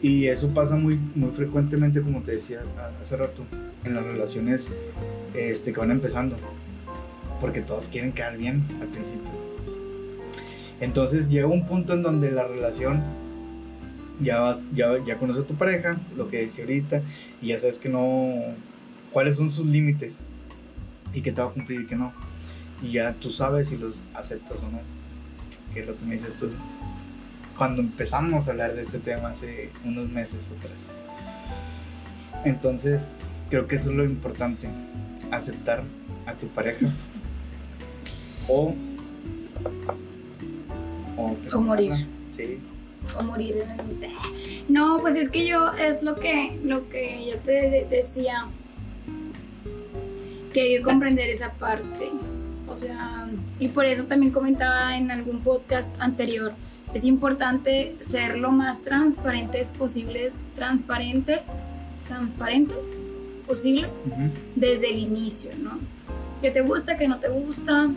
Y 0.00 0.28
eso 0.28 0.48
pasa 0.54 0.76
muy, 0.76 0.98
muy 1.14 1.30
frecuentemente, 1.32 2.00
como 2.00 2.22
te 2.22 2.32
decía 2.32 2.62
hace 3.02 3.16
rato, 3.16 3.42
en 3.84 3.94
las 3.94 4.04
relaciones 4.04 4.68
este, 5.34 5.72
que 5.72 5.80
van 5.80 5.90
empezando. 5.90 6.36
Porque 7.40 7.60
todos 7.60 7.88
quieren 7.88 8.12
quedar 8.12 8.38
bien 8.38 8.64
al 8.80 8.86
principio. 8.88 9.37
Entonces 10.80 11.30
llega 11.30 11.46
un 11.46 11.64
punto 11.64 11.94
en 11.94 12.02
donde 12.02 12.30
la 12.30 12.46
relación 12.46 13.02
ya 14.20 14.40
vas, 14.40 14.70
ya, 14.74 14.92
ya 15.04 15.18
conoces 15.18 15.44
a 15.44 15.46
tu 15.46 15.54
pareja, 15.54 15.98
lo 16.16 16.28
que 16.28 16.38
decía 16.38 16.64
ahorita, 16.64 17.02
y 17.40 17.48
ya 17.48 17.58
sabes 17.58 17.78
que 17.78 17.88
no, 17.88 18.36
cuáles 19.12 19.36
son 19.36 19.50
sus 19.50 19.66
límites 19.66 20.24
y 21.12 21.22
que 21.22 21.32
te 21.32 21.40
va 21.40 21.48
a 21.48 21.52
cumplir 21.52 21.82
y 21.82 21.86
que 21.86 21.96
no. 21.96 22.12
Y 22.82 22.92
ya 22.92 23.14
tú 23.14 23.30
sabes 23.30 23.68
si 23.68 23.76
los 23.76 24.00
aceptas 24.14 24.62
o 24.62 24.70
no. 24.70 24.80
Que 25.74 25.80
es 25.80 25.86
lo 25.86 25.96
que 25.98 26.04
me 26.04 26.14
dices 26.14 26.34
tú. 26.34 26.50
cuando 27.56 27.82
empezamos 27.82 28.46
a 28.46 28.52
hablar 28.52 28.74
de 28.74 28.82
este 28.82 29.00
tema 29.00 29.30
hace 29.30 29.70
unos 29.84 30.08
meses 30.08 30.54
atrás. 30.56 31.02
Entonces, 32.44 33.16
creo 33.50 33.66
que 33.66 33.76
eso 33.76 33.90
es 33.90 33.96
lo 33.96 34.04
importante, 34.04 34.68
aceptar 35.32 35.82
a 36.24 36.34
tu 36.34 36.46
pareja 36.48 36.86
o 38.48 38.74
o, 41.54 41.60
morir. 41.60 42.06
Sí. 42.32 42.58
o 43.18 43.22
morir 43.24 43.56
en. 43.56 44.12
No, 44.68 44.98
pues 45.00 45.16
es 45.16 45.28
que 45.30 45.46
yo 45.46 45.72
es 45.72 46.02
lo 46.02 46.16
que 46.16 46.58
lo 46.64 46.88
que 46.88 47.26
yo 47.30 47.38
te 47.38 47.52
de- 47.52 47.86
decía 47.90 48.46
que 50.52 50.60
hay 50.62 50.76
que 50.76 50.82
comprender 50.82 51.28
esa 51.30 51.52
parte. 51.52 52.10
O 52.66 52.76
sea, 52.76 53.26
y 53.58 53.68
por 53.68 53.84
eso 53.86 54.04
también 54.04 54.32
comentaba 54.32 54.96
en 54.96 55.10
algún 55.10 55.40
podcast 55.40 55.90
anterior, 56.00 56.52
es 56.94 57.04
importante 57.04 57.96
ser 58.00 58.38
lo 58.38 58.50
más 58.52 58.82
transparentes 58.82 59.70
posibles, 59.72 60.40
transparente, 60.54 61.40
transparentes 62.06 63.20
posibles 63.46 64.04
desde 64.54 64.90
el 64.90 64.98
inicio, 64.98 65.50
¿no? 65.62 65.78
Que 66.42 66.50
te 66.50 66.60
gusta, 66.60 66.96
que 66.98 67.08
no 67.08 67.18
te 67.18 67.28
gusta. 67.28 67.88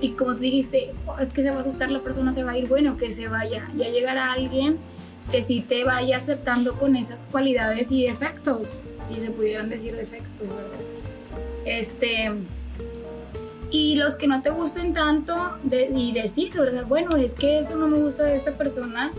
Y 0.00 0.10
como 0.10 0.34
tú 0.34 0.40
dijiste, 0.40 0.92
"Oh, 1.06 1.18
es 1.18 1.32
que 1.32 1.42
se 1.42 1.50
va 1.50 1.56
a 1.56 1.60
asustar 1.60 1.90
la 1.90 2.00
persona, 2.02 2.32
se 2.32 2.44
va 2.44 2.52
a 2.52 2.58
ir, 2.58 2.68
bueno, 2.68 2.96
que 2.96 3.10
se 3.10 3.28
vaya. 3.28 3.68
Ya 3.76 3.88
llegará 3.88 4.32
alguien 4.32 4.76
que 5.32 5.42
sí 5.42 5.64
te 5.66 5.84
vaya 5.84 6.18
aceptando 6.18 6.74
con 6.74 6.94
esas 6.96 7.24
cualidades 7.24 7.90
y 7.90 8.04
defectos, 8.06 8.78
si 9.08 9.18
se 9.20 9.30
pudieran 9.30 9.68
decir 9.70 9.96
defectos, 9.96 10.46
¿verdad? 10.48 10.78
Este. 11.64 12.30
Y 13.70 13.96
los 13.96 14.14
que 14.14 14.28
no 14.28 14.42
te 14.42 14.50
gusten 14.50 14.92
tanto, 14.94 15.34
de- 15.64 15.90
y 15.94 16.12
decirlo, 16.12 16.62
¿verdad? 16.62 16.84
Bueno, 16.86 17.16
es 17.16 17.34
que 17.34 17.58
eso 17.58 17.76
no 17.76 17.88
me 17.88 17.98
gusta 17.98 18.22
de 18.22 18.36
esta 18.36 18.52
persona, 18.52 19.10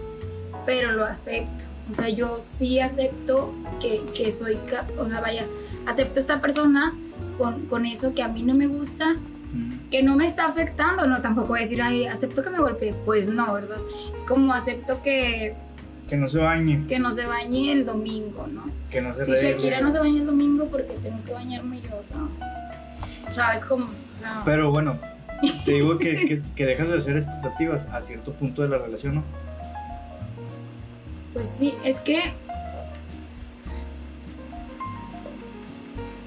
pero 0.65 0.93
lo 0.93 1.03
acepto. 1.05 1.65
O 1.89 1.93
sea, 1.93 2.07
yo 2.09 2.39
sí 2.39 2.79
acepto 2.79 3.53
que, 3.81 4.01
que 4.15 4.31
soy, 4.31 4.57
o 4.97 5.07
sea, 5.09 5.19
vaya, 5.21 5.45
acepto 5.85 6.19
esta 6.19 6.41
persona 6.41 6.93
con, 7.37 7.65
con 7.65 7.85
eso 7.85 8.13
que 8.13 8.23
a 8.23 8.27
mí 8.29 8.43
no 8.43 8.53
me 8.53 8.67
gusta. 8.67 9.17
Que 9.89 10.03
no 10.03 10.15
me 10.15 10.25
está 10.25 10.47
afectando, 10.47 11.07
no 11.07 11.21
tampoco 11.21 11.49
voy 11.49 11.59
a 11.59 11.61
decir, 11.63 11.81
ay, 11.81 12.07
acepto 12.07 12.43
que 12.43 12.49
me 12.49 12.59
golpee, 12.59 12.93
pues 13.05 13.29
no, 13.29 13.53
¿verdad? 13.53 13.77
Es 14.13 14.23
como 14.23 14.53
acepto 14.53 15.01
que, 15.01 15.55
Que 16.09 16.17
no 16.17 16.27
se 16.27 16.39
bañe, 16.39 16.85
que 16.87 16.99
no 16.99 17.11
se 17.11 17.25
bañe 17.25 17.71
el 17.71 17.85
domingo, 17.85 18.47
¿no? 18.47 18.65
que 18.89 19.01
no 19.01 19.13
se 19.13 19.25
Si. 19.25 19.45
Shakira 19.45 19.81
no 19.81 19.91
se 19.91 19.99
baña 19.99 20.21
el 20.21 20.25
domingo, 20.25 20.65
porque 20.65 20.93
tengo 21.01 21.23
que 21.23 21.33
bañarme 21.33 21.81
yo? 21.81 21.97
O 21.97 22.03
sea, 22.03 23.31
¿sabes 23.31 23.65
cómo? 23.65 23.85
O 23.85 24.19
sea, 24.19 24.41
Pero 24.45 24.71
bueno, 24.71 24.97
te 25.65 25.71
digo 25.73 25.97
que, 25.97 26.15
que, 26.15 26.41
que 26.55 26.65
dejas 26.65 26.89
de 26.89 26.97
hacer 26.97 27.17
expectativas 27.17 27.87
a 27.87 28.01
cierto 28.01 28.33
punto 28.33 28.61
de 28.61 28.69
la 28.69 28.77
relación, 28.77 29.15
¿no? 29.15 29.23
Pues 31.33 31.47
sí, 31.47 31.75
es 31.83 31.99
que 31.99 32.33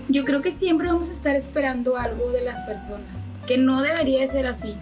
yo 0.09 0.25
creo 0.25 0.43
que 0.43 0.51
siempre 0.51 0.89
vamos 0.89 1.09
a 1.09 1.13
estar 1.13 1.37
esperando 1.37 1.97
algo 1.97 2.31
de 2.31 2.43
las 2.43 2.61
personas, 2.63 3.37
que 3.51 3.59
no 3.59 3.83
debería 3.83 4.21
de 4.21 4.29
ser 4.29 4.47
así, 4.47 4.77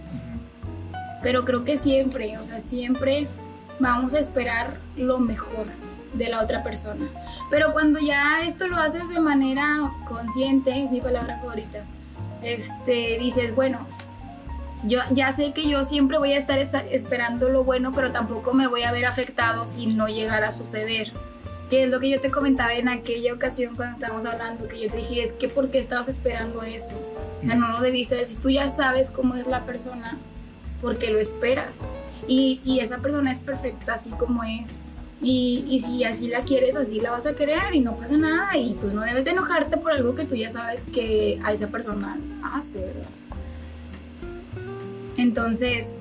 pero 1.22 1.46
creo 1.46 1.64
que 1.64 1.78
siempre, 1.78 2.36
o 2.36 2.42
sea, 2.42 2.60
siempre 2.60 3.26
vamos 3.80 4.12
a 4.12 4.18
esperar 4.18 4.76
lo 4.94 5.18
mejor 5.20 5.64
de 6.12 6.28
la 6.28 6.42
otra 6.42 6.62
persona. 6.62 7.06
Pero 7.50 7.72
cuando 7.72 7.98
ya 7.98 8.42
esto 8.44 8.66
lo 8.68 8.76
haces 8.76 9.08
de 9.08 9.20
manera 9.20 9.90
consciente, 10.06 10.84
es 10.84 10.90
mi 10.90 11.00
palabra 11.00 11.38
favorita, 11.38 11.78
este, 12.42 13.16
dices, 13.18 13.54
bueno, 13.54 13.86
yo 14.84 15.00
ya 15.12 15.32
sé 15.32 15.52
que 15.52 15.66
yo 15.66 15.82
siempre 15.82 16.18
voy 16.18 16.34
a 16.34 16.36
estar 16.36 16.58
esta- 16.58 16.84
esperando 16.84 17.48
lo 17.48 17.64
bueno, 17.64 17.94
pero 17.94 18.12
tampoco 18.12 18.52
me 18.52 18.66
voy 18.66 18.82
a 18.82 18.92
ver 18.92 19.06
afectado 19.06 19.64
si 19.64 19.86
no 19.86 20.08
llegara 20.08 20.48
a 20.48 20.52
suceder. 20.52 21.10
Que 21.70 21.84
es 21.84 21.90
lo 21.90 22.00
que 22.00 22.10
yo 22.10 22.20
te 22.20 22.30
comentaba 22.30 22.74
en 22.74 22.88
aquella 22.90 23.32
ocasión 23.32 23.76
cuando 23.76 23.94
estábamos 23.94 24.26
hablando, 24.26 24.68
que 24.68 24.78
yo 24.78 24.90
te 24.90 24.98
dije, 24.98 25.22
es 25.22 25.32
que 25.32 25.48
¿por 25.48 25.70
qué 25.70 25.78
estabas 25.78 26.08
esperando 26.08 26.62
eso? 26.62 26.94
O 27.38 27.42
sea, 27.42 27.54
no 27.54 27.68
lo 27.68 27.80
debiste 27.80 28.16
ver. 28.16 28.26
Si 28.26 28.36
tú 28.36 28.50
ya 28.50 28.68
sabes 28.68 29.10
cómo 29.10 29.34
es 29.34 29.46
la 29.46 29.64
persona, 29.64 30.18
¿por 30.80 30.98
qué 30.98 31.10
lo 31.10 31.18
esperas? 31.18 31.70
Y, 32.26 32.60
y 32.64 32.80
esa 32.80 32.98
persona 32.98 33.32
es 33.32 33.38
perfecta 33.40 33.94
así 33.94 34.10
como 34.10 34.44
es. 34.44 34.80
Y, 35.20 35.64
y 35.68 35.80
si 35.80 36.04
así 36.04 36.28
la 36.28 36.42
quieres, 36.42 36.76
así 36.76 37.00
la 37.00 37.10
vas 37.10 37.26
a 37.26 37.34
querer 37.34 37.74
y 37.74 37.80
no 37.80 37.96
pasa 37.96 38.16
nada. 38.16 38.56
Y 38.56 38.74
tú 38.74 38.92
no 38.92 39.02
debes 39.02 39.24
de 39.24 39.30
enojarte 39.32 39.76
por 39.76 39.92
algo 39.92 40.14
que 40.14 40.24
tú 40.24 40.34
ya 40.34 40.50
sabes 40.50 40.84
que 40.92 41.40
a 41.44 41.52
esa 41.52 41.68
persona 41.68 42.18
hace, 42.42 42.80
¿verdad? 42.80 43.08
Entonces, 45.16 45.96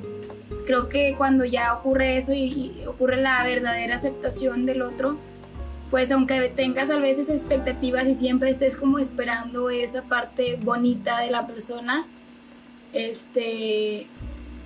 creo 0.68 0.90
que 0.90 1.16
cuando 1.18 1.46
ya 1.46 1.74
ocurre 1.74 2.18
eso 2.18 2.34
y 2.34 2.84
ocurre 2.88 3.18
la 3.18 3.44
verdadera 3.44 3.96
aceptación 3.96 4.66
del 4.68 4.84
otro, 4.84 5.18
pues 5.90 6.12
aunque 6.12 6.52
tengas 6.56 6.90
a 6.90 7.00
veces 7.00 7.30
expectativas 7.30 8.08
y 8.08 8.14
siempre 8.14 8.50
estés 8.50 8.76
como 8.76 9.00
esperando 9.00 9.70
esa 9.70 10.04
parte 10.04 10.58
bonita 10.62 11.20
de 11.20 11.32
la 11.32 11.48
persona, 11.48 12.06
este, 12.94 14.08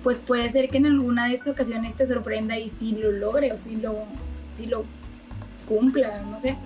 pues 0.02 0.18
puede 0.18 0.48
ser 0.50 0.68
que 0.68 0.78
en 0.78 0.86
alguna 0.86 1.28
de 1.28 1.34
esas 1.34 1.48
ocasiones 1.48 1.94
te 1.94 2.06
sorprenda 2.06 2.58
y 2.58 2.68
si 2.68 2.92
lo 2.92 3.12
logre 3.12 3.52
o 3.52 3.56
si 3.56 3.76
lo, 3.76 4.04
si 4.50 4.66
lo 4.66 4.84
cumpla, 5.68 6.22
no 6.22 6.40
sé. 6.40 6.56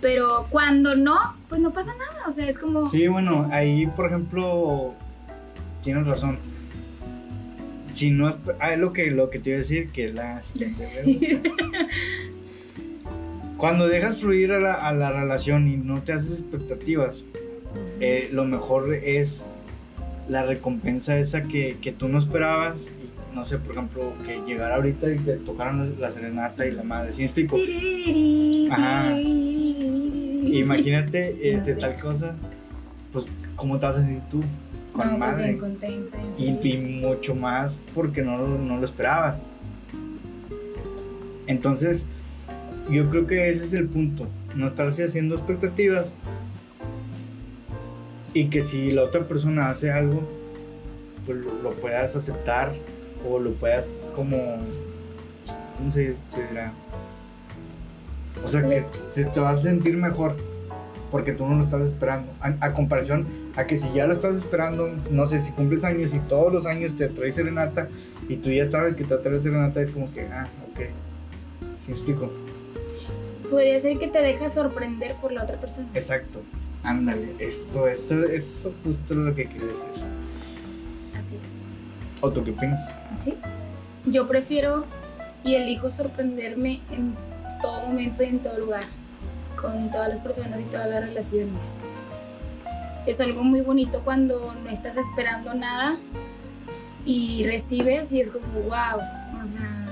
Pero 0.00 0.48
cuando 0.50 0.96
no, 0.96 1.16
pues 1.48 1.60
no 1.60 1.72
pasa 1.72 1.92
nada, 1.92 2.26
o 2.26 2.30
sea, 2.30 2.48
es 2.48 2.58
como... 2.58 2.90
Sí, 2.90 3.06
bueno, 3.06 3.48
ahí 3.52 3.86
por 3.86 4.06
ejemplo 4.06 4.94
tienes 5.82 6.06
razón. 6.06 6.38
Si 7.92 8.10
no 8.10 8.28
es, 8.28 8.34
ah, 8.58 8.72
es 8.72 8.80
lo 8.80 8.92
que 8.92 9.12
lo 9.12 9.30
que 9.30 9.38
te 9.38 9.50
iba 9.50 9.56
a 9.56 9.60
decir 9.60 9.90
que 9.90 10.12
la 10.12 10.42
siguiente. 10.42 11.42
Cuando 13.64 13.88
dejas 13.88 14.18
fluir 14.18 14.52
a 14.52 14.60
la, 14.60 14.74
a 14.74 14.92
la 14.92 15.10
relación 15.10 15.68
y 15.68 15.78
no 15.78 16.02
te 16.02 16.12
haces 16.12 16.40
expectativas, 16.40 17.24
eh, 17.98 18.28
lo 18.30 18.44
mejor 18.44 18.92
es 18.92 19.46
la 20.28 20.42
recompensa 20.42 21.18
esa 21.18 21.44
que, 21.44 21.78
que 21.80 21.90
tú 21.90 22.08
no 22.08 22.18
esperabas 22.18 22.88
y 22.88 23.34
no 23.34 23.46
sé, 23.46 23.56
por 23.56 23.72
ejemplo, 23.74 24.12
que 24.26 24.42
llegara 24.46 24.74
ahorita 24.74 25.10
y 25.10 25.18
que 25.18 25.32
tocaran 25.36 25.98
la, 25.98 26.10
serenata 26.10 26.66
y 26.66 26.72
la 26.72 26.82
madre, 26.82 27.14
¿sí 27.14 27.22
me 27.22 27.24
explico? 27.24 27.56
Ajá. 28.70 29.18
Imagínate 30.52 31.34
este, 31.54 31.74
tal 31.76 31.98
cosa, 31.98 32.36
pues 33.14 33.26
cómo 33.56 33.78
te 33.78 33.86
vas 33.86 33.96
a 33.96 34.02
sentir 34.04 34.24
tú 34.28 34.44
con 34.92 35.06
No, 35.06 35.12
pues, 35.12 35.18
madre. 35.18 35.44
bien 35.44 35.58
contenta. 35.58 36.18
Y, 36.36 36.48
y 36.48 37.00
mucho 37.00 37.34
más 37.34 37.82
porque 37.94 38.20
no, 38.20 38.46
no 38.46 38.76
lo 38.76 38.84
esperabas. 38.84 39.46
Entonces, 41.46 42.06
yo 42.90 43.08
creo 43.10 43.26
que 43.26 43.48
ese 43.50 43.64
es 43.64 43.72
el 43.74 43.88
punto. 43.88 44.26
No 44.54 44.66
estarse 44.66 45.04
haciendo 45.04 45.34
expectativas. 45.34 46.12
Y 48.32 48.46
que 48.46 48.62
si 48.62 48.90
la 48.90 49.02
otra 49.04 49.22
persona 49.28 49.70
hace 49.70 49.92
algo, 49.92 50.22
pues 51.24 51.38
lo, 51.38 51.54
lo 51.62 51.70
puedas 51.74 52.16
aceptar 52.16 52.72
o 53.28 53.38
lo 53.38 53.52
puedas 53.54 54.10
como... 54.16 54.58
¿Cómo 55.76 55.90
se, 55.92 56.16
se 56.28 56.46
dirá? 56.48 56.72
O 58.44 58.46
sea, 58.46 58.62
que 58.68 58.84
se- 59.12 59.24
te 59.24 59.40
vas 59.40 59.58
a 59.58 59.62
sentir 59.62 59.96
mejor 59.96 60.36
porque 61.10 61.32
tú 61.32 61.46
no 61.46 61.56
lo 61.56 61.62
estás 61.64 61.82
esperando. 61.82 62.32
A, 62.40 62.54
a 62.60 62.72
comparación 62.72 63.26
a 63.56 63.66
que 63.66 63.78
si 63.78 63.92
ya 63.92 64.06
lo 64.06 64.12
estás 64.12 64.34
esperando, 64.36 64.90
no 65.10 65.26
sé, 65.26 65.40
si 65.40 65.52
cumples 65.52 65.84
años 65.84 66.12
y 66.14 66.18
todos 66.20 66.52
los 66.52 66.66
años 66.66 66.96
te 66.96 67.08
trae 67.08 67.30
serenata 67.32 67.88
y 68.28 68.36
tú 68.36 68.50
ya 68.50 68.66
sabes 68.66 68.96
que 68.96 69.04
te 69.04 69.16
trae 69.18 69.38
serenata, 69.38 69.80
es 69.80 69.90
como 69.90 70.12
que, 70.12 70.22
ah, 70.22 70.48
ok. 70.72 70.80
¿Sí 71.78 71.90
me 71.92 71.96
explico? 71.96 72.30
Podría 73.54 73.78
ser 73.78 73.98
que 74.00 74.08
te 74.08 74.20
dejas 74.20 74.52
sorprender 74.54 75.14
por 75.14 75.30
la 75.30 75.44
otra 75.44 75.58
persona. 75.58 75.86
Exacto. 75.94 76.42
Ándale, 76.82 77.36
eso, 77.38 77.86
eso, 77.86 78.24
eso 78.24 78.74
justo 78.82 79.14
lo 79.14 79.32
que 79.32 79.46
quería 79.46 79.68
decir. 79.68 79.86
Así 81.16 81.36
es. 81.36 82.20
¿O 82.20 82.32
tú 82.32 82.42
qué 82.42 82.50
opinas? 82.50 82.92
¿Sí? 83.16 83.36
Yo 84.06 84.26
prefiero 84.26 84.86
y 85.44 85.54
elijo 85.54 85.88
sorprenderme 85.88 86.80
en 86.90 87.14
todo 87.62 87.86
momento 87.86 88.24
y 88.24 88.26
en 88.26 88.40
todo 88.40 88.58
lugar, 88.58 88.82
con 89.54 89.88
todas 89.92 90.08
las 90.08 90.18
personas 90.18 90.58
y 90.60 90.64
todas 90.64 90.90
las 90.90 91.04
relaciones. 91.04 91.84
Es 93.06 93.20
algo 93.20 93.44
muy 93.44 93.60
bonito 93.60 94.00
cuando 94.02 94.52
no 94.64 94.68
estás 94.68 94.96
esperando 94.96 95.54
nada 95.54 95.96
y 97.06 97.44
recibes 97.44 98.10
y 98.10 98.20
es 98.20 98.32
como, 98.32 98.46
wow, 98.62 98.98
o 99.40 99.46
sea, 99.46 99.83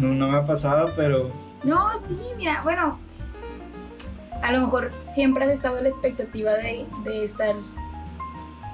No, 0.00 0.14
no 0.14 0.28
me 0.28 0.38
ha 0.38 0.44
pasado, 0.46 0.90
pero 0.96 1.30
No, 1.62 1.96
sí, 1.96 2.18
mira, 2.36 2.60
bueno, 2.62 2.98
a 4.42 4.52
lo 4.52 4.60
mejor 4.62 4.92
siempre 5.10 5.44
has 5.44 5.50
estado 5.50 5.80
la 5.80 5.88
expectativa 5.88 6.52
de, 6.52 6.86
de 7.04 7.24
estar 7.24 7.54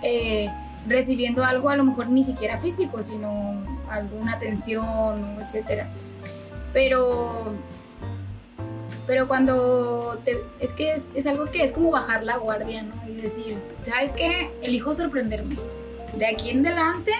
eh, 0.02 0.50
recibiendo 0.86 1.44
algo, 1.44 1.68
a 1.68 1.76
lo 1.76 1.84
mejor 1.84 2.08
ni 2.08 2.22
siquiera 2.22 2.58
físico, 2.58 3.02
sino 3.02 3.54
alguna 3.90 4.34
atención, 4.34 5.38
etcétera. 5.40 5.88
Pero, 6.72 7.52
pero 9.06 9.26
cuando 9.26 10.20
te, 10.24 10.36
es 10.60 10.72
que 10.72 10.92
es, 10.92 11.04
es 11.14 11.26
algo 11.26 11.46
que 11.46 11.64
es 11.64 11.72
como 11.72 11.90
bajar 11.90 12.22
la 12.22 12.36
guardia, 12.36 12.82
¿no? 12.82 12.94
Y 13.08 13.16
decir, 13.16 13.58
¿sabes 13.82 14.12
qué? 14.12 14.50
Elijo 14.62 14.94
sorprenderme. 14.94 15.56
De 16.16 16.26
aquí 16.26 16.50
en 16.50 16.64
adelante 16.66 17.12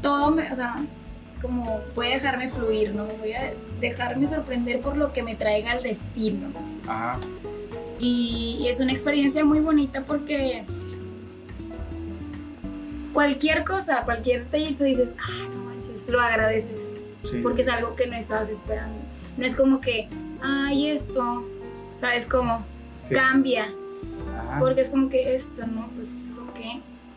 todo 0.00 0.30
me, 0.30 0.50
o 0.50 0.54
sea, 0.54 0.76
como 1.40 1.80
voy 1.94 2.08
a 2.08 2.10
dejarme 2.10 2.48
fluir, 2.48 2.94
¿no? 2.94 3.06
Voy 3.06 3.32
a 3.32 3.52
dejarme 3.80 4.26
sorprender 4.26 4.80
por 4.80 4.96
lo 4.96 5.12
que 5.12 5.22
me 5.22 5.34
traiga 5.34 5.72
el 5.72 5.82
destino. 5.82 6.48
Ajá. 6.86 7.18
Y, 7.98 8.58
y 8.60 8.68
es 8.68 8.80
una 8.80 8.92
experiencia 8.92 9.44
muy 9.44 9.60
bonita 9.60 10.02
porque 10.02 10.64
cualquier 13.12 13.64
cosa, 13.64 14.04
cualquier 14.04 14.44
detallito 14.44 14.84
dices, 14.84 15.12
ah, 15.18 15.48
no 15.54 15.64
manches, 15.64 16.08
lo 16.08 16.20
agradeces. 16.20 16.92
Sí. 17.24 17.40
Porque 17.42 17.62
es 17.62 17.68
algo 17.68 17.94
que 17.96 18.06
no 18.06 18.16
estabas 18.16 18.48
esperando. 18.48 18.96
No 19.36 19.44
es 19.46 19.54
como 19.56 19.80
que, 19.80 20.08
ay, 20.42 20.88
esto, 20.88 21.44
¿sabes 21.98 22.26
cómo? 22.26 22.64
Sí. 23.04 23.14
Cambia. 23.14 23.66
Ajá. 24.38 24.58
Porque 24.58 24.80
es 24.80 24.88
como 24.88 25.08
que 25.10 25.34
esto, 25.34 25.66
¿no? 25.66 25.88
Pues, 25.94 26.40
¿ok? 26.42 26.49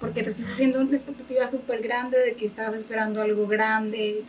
Porque 0.04 0.22
tú 0.22 0.32
estás 0.32 0.50
haciendo 0.52 0.82
una 0.82 0.96
expectativa 0.98 1.48
súper 1.48 1.82
grande 1.82 2.18
de 2.20 2.34
que 2.36 2.46
estabas 2.46 2.74
esperando 2.74 3.22
algo 3.22 3.48
grande, 3.48 4.24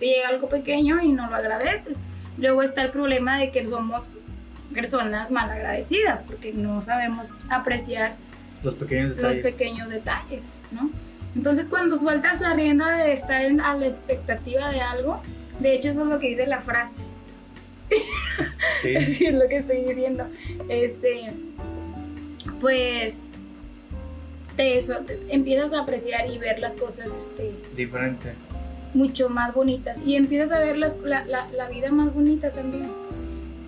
te 0.00 0.06
llega 0.06 0.28
algo 0.28 0.48
pequeño 0.48 1.00
y 1.00 1.12
no 1.12 1.30
lo 1.30 1.36
agradeces. 1.36 2.00
Luego 2.36 2.64
está 2.64 2.82
el 2.82 2.90
problema 2.90 3.38
de 3.38 3.52
que 3.52 3.68
somos 3.68 4.18
personas 4.74 5.30
mal 5.30 5.48
agradecidas 5.48 6.24
porque 6.24 6.52
no 6.52 6.82
sabemos 6.82 7.34
apreciar 7.48 8.16
Los 8.64 8.74
pequeños 8.74 9.10
los 9.10 9.16
detalles. 9.18 9.42
pequeños 9.42 9.88
detalles, 9.88 10.58
¿no? 10.72 10.90
Entonces 11.36 11.68
cuando 11.68 11.94
sueltas 11.96 12.40
la 12.40 12.54
rienda 12.54 12.90
de 12.98 13.12
estar 13.12 13.40
en- 13.42 13.60
a 13.60 13.76
la 13.76 13.86
expectativa 13.86 14.68
de 14.72 14.80
algo, 14.80 15.22
de 15.60 15.74
hecho 15.76 15.90
eso 15.90 16.02
es 16.02 16.08
lo 16.08 16.18
que 16.18 16.28
dice 16.30 16.46
la 16.48 16.60
frase, 16.60 17.04
Sí. 18.82 18.94
Es 18.96 19.32
lo 19.34 19.46
que 19.48 19.58
estoy 19.58 19.84
diciendo. 19.84 20.26
Este, 20.68 21.32
pues 22.60 23.29
te, 24.60 24.76
eso, 24.78 24.96
te- 25.06 25.18
empiezas 25.30 25.72
a 25.72 25.80
apreciar 25.80 26.28
y 26.30 26.36
ver 26.38 26.58
las 26.58 26.76
cosas 26.76 27.06
este, 27.16 27.50
Diferente. 27.74 28.34
mucho 28.92 29.30
más 29.30 29.54
bonitas 29.54 30.02
y 30.04 30.16
empiezas 30.16 30.52
a 30.52 30.58
ver 30.58 30.76
las- 30.76 30.98
la, 30.98 31.24
la- 31.24 31.48
la 31.50 31.68
vida 31.70 31.90
más 31.90 32.12
bonita 32.12 32.50
también. 32.52 32.88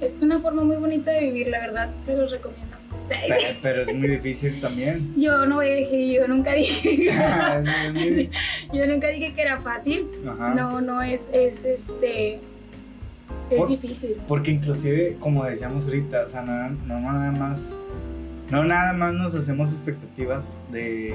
Es 0.03 0.21
una 0.21 0.39
forma 0.39 0.63
muy 0.65 0.77
bonita 0.77 1.11
de 1.13 1.21
vivir, 1.21 1.47
la 1.49 1.61
verdad, 1.61 1.91
se 2.03 2.15
los 2.17 2.31
recomiendo. 2.31 2.77
Pero, 3.09 3.35
pero 3.63 3.83
es 3.83 3.95
muy 3.95 4.09
difícil 4.09 4.61
también. 4.61 5.15
Yo 5.17 5.47
no 5.47 5.57
voy 5.57 5.69
a 5.69 5.75
decir, 5.75 6.13
yo 6.21 6.29
nunca 6.29 6.53
dije, 6.55 7.09
yo 8.73 8.87
nunca 8.87 9.09
dije 9.09 9.33
que 9.35 9.43
era 9.43 9.61
fácil. 9.61 10.07
Ajá. 10.27 10.55
No, 10.55 10.81
no 10.83 11.01
es, 11.03 11.31
es 11.33 11.65
este, 11.65 12.35
es 13.51 13.57
Por- 13.57 13.69
difícil. 13.69 14.17
Porque 14.29 14.51
inclusive, 14.51 15.17
como 15.21 15.45
decíamos 15.45 15.87
ahorita, 15.87 16.25
o 16.27 16.29
sea, 16.29 16.43
no, 16.43 16.69
no 16.87 17.01
nada 17.01 17.33
más, 17.33 17.71
no 18.53 18.65
nada 18.65 18.93
más 18.93 19.15
nos 19.15 19.35
hacemos 19.35 19.71
expectativas 19.71 20.55
de, 20.71 21.15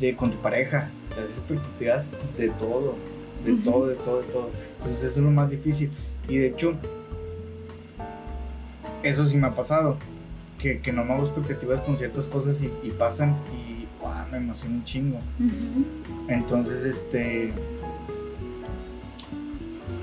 de 0.00 0.16
con 0.16 0.32
tu 0.32 0.38
pareja, 0.38 0.90
te 1.14 1.20
haces 1.20 1.38
expectativas 1.38 2.12
de 2.36 2.48
todo, 2.50 2.96
de 3.44 3.54
todo, 3.54 3.86
de 3.86 3.94
todo, 3.94 4.20
de 4.22 4.26
todo. 4.26 4.50
Entonces 4.76 5.04
eso 5.04 5.20
es 5.20 5.24
lo 5.24 5.30
más 5.30 5.50
difícil. 5.50 5.90
Y 6.28 6.38
de 6.38 6.48
hecho, 6.48 6.74
eso 9.02 9.24
sí 9.24 9.36
me 9.36 9.46
ha 9.46 9.54
pasado, 9.54 9.96
que, 10.58 10.80
que 10.80 10.92
no 10.92 11.04
me 11.04 11.12
hago 11.14 11.22
expectativas 11.22 11.80
con 11.82 11.96
ciertas 11.96 12.26
cosas 12.26 12.60
y, 12.62 12.66
y 12.82 12.90
pasan 12.90 13.36
y 13.56 13.86
¡guau! 14.02 14.28
me 14.30 14.38
emociona 14.38 14.74
un 14.74 14.84
chingo. 14.84 15.18
Entonces, 16.28 16.84
este. 16.84 17.52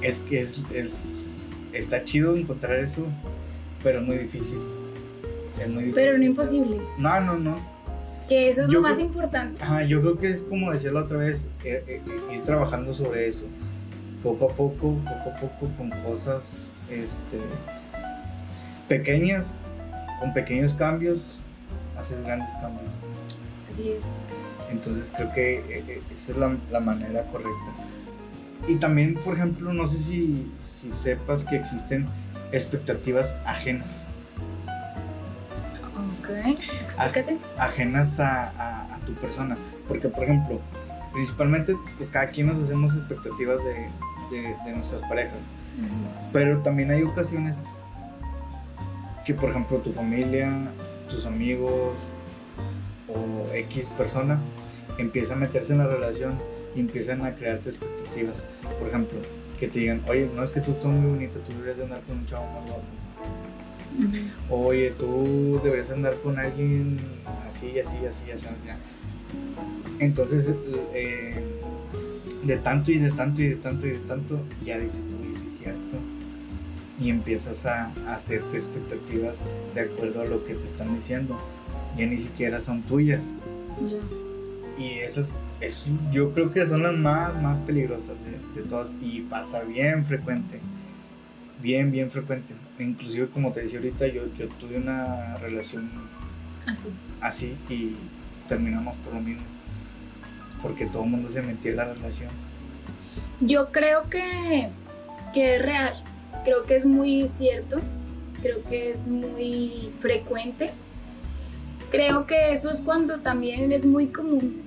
Es 0.01 0.19
que 0.19 0.39
es, 0.41 0.63
es- 0.73 1.21
Está 1.73 2.05
chido 2.05 2.37
encontrar 2.37 2.79
eso, 2.79 3.05
pero 3.83 3.99
es 3.99 4.05
muy 4.07 4.17
difícil. 4.17 4.59
Es 5.59 5.67
muy 5.69 5.83
difícil. 5.85 5.93
Pero 5.95 6.17
no 6.17 6.23
imposible. 6.23 6.81
No, 6.97 7.19
no, 7.21 7.37
no. 7.37 7.57
Que 8.27 8.49
eso 8.49 8.63
es 8.63 8.67
Yo 8.67 8.75
lo 8.75 8.81
más 8.81 8.95
creo- 8.95 9.05
importante. 9.05 9.61
Ajá, 9.63 9.83
yo 9.83 10.01
creo 10.01 10.17
que 10.17 10.27
es 10.29 10.41
como 10.43 10.71
decía 10.71 10.91
la 10.91 11.01
otra 11.01 11.17
vez, 11.17 11.49
eh, 11.63 11.83
eh, 11.87 12.01
eh, 12.31 12.35
ir 12.35 12.41
trabajando 12.43 12.93
sobre 12.93 13.27
eso. 13.27 13.45
Poco 14.23 14.45
a 14.49 14.53
poco, 14.55 14.95
poco 15.03 15.29
a 15.29 15.35
poco, 15.39 15.69
con 15.77 15.89
cosas 16.03 16.73
este, 16.89 17.37
pequeñas, 18.87 19.53
con 20.19 20.33
pequeños 20.33 20.73
cambios, 20.73 21.35
haces 21.97 22.21
grandes 22.21 22.51
cambios. 22.55 22.93
Así 23.71 23.89
es. 23.91 24.03
Entonces 24.71 25.13
creo 25.15 25.31
que 25.33 25.93
esa 26.13 26.31
es 26.31 26.37
la, 26.37 26.57
la 26.71 26.79
manera 26.79 27.23
correcta. 27.27 27.71
Y 28.67 28.75
también, 28.77 29.15
por 29.15 29.35
ejemplo, 29.35 29.73
no 29.73 29.85
sé 29.87 29.99
si, 29.99 30.51
si 30.57 30.91
sepas 30.91 31.45
que 31.45 31.55
existen 31.55 32.07
expectativas 32.51 33.35
ajenas. 33.45 34.07
Ok. 36.25 36.59
Explícate. 36.83 37.37
Ajenas 37.57 38.19
a, 38.19 38.49
a- 38.49 38.95
a 38.95 38.99
tu 38.99 39.13
persona. 39.15 39.57
Porque, 39.87 40.07
por 40.09 40.23
ejemplo, 40.23 40.59
principalmente, 41.13 41.75
pues 41.97 42.09
cada 42.09 42.27
quien 42.29 42.47
nos 42.47 42.61
hacemos 42.61 42.95
expectativas 42.95 43.57
de, 43.63 43.73
de- 44.35 44.55
de 44.65 44.71
nuestras 44.73 45.01
parejas. 45.03 45.37
Pero 46.33 46.59
también 46.59 46.91
hay 46.91 47.03
ocasiones 47.03 47.63
que, 49.25 49.33
por 49.33 49.49
ejemplo, 49.49 49.77
tu 49.79 49.91
familia, 49.91 50.51
tus 51.09 51.25
amigos 51.25 51.93
o 53.07 53.51
X 53.53 53.89
persona 53.97 54.39
empieza 54.97 55.33
a 55.33 55.37
meterse 55.37 55.73
en 55.73 55.79
la 55.79 55.87
relación 55.87 56.37
y 56.75 56.79
empiezan 56.79 57.25
a 57.25 57.35
crearte 57.35 57.69
expectativas. 57.69 58.45
Por 58.79 58.87
ejemplo, 58.89 59.19
que 59.59 59.67
te 59.67 59.79
digan, 59.79 60.01
oye, 60.07 60.29
no 60.33 60.43
es 60.43 60.49
que 60.49 60.61
tú 60.61 60.71
estás 60.71 60.85
muy 60.87 61.09
bonito, 61.09 61.39
tú 61.39 61.51
deberías 61.53 61.77
de 61.77 61.83
andar 61.83 62.01
con 62.01 62.17
un 62.19 62.25
chavo 62.25 62.45
más 62.51 62.65
guapo. 62.65 62.83
Oye, 64.49 64.91
tú 64.91 65.59
deberías 65.63 65.91
andar 65.91 66.15
con 66.21 66.37
alguien 66.37 66.97
así, 67.47 67.79
así, 67.79 67.97
así, 68.05 68.29
así, 68.31 68.47
así. 68.47 68.69
Entonces, 69.99 70.49
eh, 70.93 71.43
de 72.43 72.57
tanto 72.57 72.91
y 72.91 72.99
de 72.99 73.11
tanto 73.11 73.41
y 73.41 73.47
de 73.47 73.55
tanto 73.55 73.87
y 73.87 73.91
de 73.91 73.99
tanto, 73.99 74.39
ya 74.63 74.77
dices 74.77 75.05
tú, 75.05 75.15
y 75.31 75.35
sí 75.35 75.49
cierto. 75.49 75.97
Y 76.99 77.09
empiezas 77.09 77.65
a, 77.65 77.91
a 78.07 78.15
hacerte 78.15 78.55
expectativas 78.55 79.51
de 79.73 79.81
acuerdo 79.81 80.21
a 80.21 80.25
lo 80.25 80.45
que 80.45 80.53
te 80.53 80.65
están 80.65 80.95
diciendo. 80.95 81.37
Ya 81.97 82.05
ni 82.05 82.17
siquiera 82.17 82.61
son 82.61 82.83
tuyas. 82.83 83.33
Ya. 83.87 83.97
Y 84.81 84.99
esas, 84.99 85.37
esas 85.61 85.99
yo 86.11 86.31
creo 86.33 86.51
que 86.51 86.65
son 86.65 86.83
las 86.83 86.93
más, 86.93 87.41
más 87.41 87.57
peligrosas 87.65 88.15
de, 88.23 88.61
de 88.61 88.67
todas. 88.67 88.95
Y 89.01 89.21
pasa 89.21 89.61
bien 89.63 90.05
frecuente. 90.05 90.59
Bien, 91.65 91.89
bien 91.89 92.11
frecuente. 92.11 92.53
Inclusive, 92.77 93.27
como 93.29 93.51
te 93.51 93.61
decía 93.63 93.79
ahorita, 93.79 94.05
yo, 94.05 94.21
yo 94.37 94.47
tuve 94.49 94.77
una 94.77 95.33
relación 95.39 95.89
Así. 96.67 96.89
así 97.21 97.57
y 97.69 97.95
terminamos 98.47 98.95
por 98.97 99.15
lo 99.15 99.19
mismo. 99.19 99.41
Porque 100.61 100.85
todo 100.85 101.05
el 101.05 101.09
mundo 101.09 101.27
se 101.27 101.41
metía 101.41 101.71
en 101.71 101.77
la 101.77 101.85
relación. 101.85 102.29
Yo 103.41 103.71
creo 103.71 104.07
que, 104.11 104.69
que 105.33 105.55
es 105.55 105.61
real. 105.63 105.93
Creo 106.43 106.67
que 106.67 106.75
es 106.75 106.85
muy 106.85 107.27
cierto. 107.27 107.77
Creo 108.43 108.61
que 108.65 108.91
es 108.91 109.07
muy 109.07 109.89
frecuente. 110.01 110.69
Creo 111.89 112.27
que 112.27 112.53
eso 112.53 112.69
es 112.69 112.81
cuando 112.81 113.21
también 113.21 113.71
es 113.71 113.87
muy 113.87 114.09
común. 114.09 114.61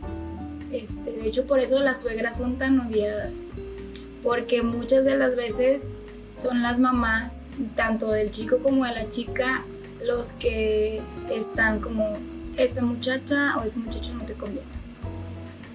Este, 0.72 1.12
de 1.12 1.28
hecho, 1.28 1.46
por 1.46 1.61
eso 1.61 1.78
las 1.78 2.00
suegras 2.00 2.38
son 2.38 2.58
tan 2.58 2.80
odiadas. 2.80 3.50
Porque 4.20 4.64
muchas 4.64 5.04
de 5.04 5.16
las 5.16 5.37
veces 5.37 5.96
son 6.38 6.62
las 6.62 6.79
mamás, 6.79 7.48
tanto 7.74 8.12
del 8.12 8.31
chico 8.31 8.59
como 8.59 8.85
de 8.85 8.92
la 8.92 9.09
chica, 9.09 9.64
los 10.05 10.33
que 10.33 11.03
están 11.31 11.81
como, 11.81 12.16
esa 12.57 12.83
muchacha 12.83 13.57
o 13.57 13.64
ese 13.64 13.81
muchacho 13.81 14.14
no 14.14 14.24
te 14.24 14.35
conviene. 14.35 14.68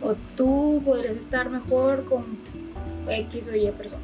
O 0.01 0.15
tú 0.35 0.81
podrías 0.85 1.17
estar 1.17 1.49
mejor 1.49 2.05
con 2.05 2.37
X 3.09 3.49
o 3.49 3.55
Y 3.55 3.69
persona. 3.71 4.01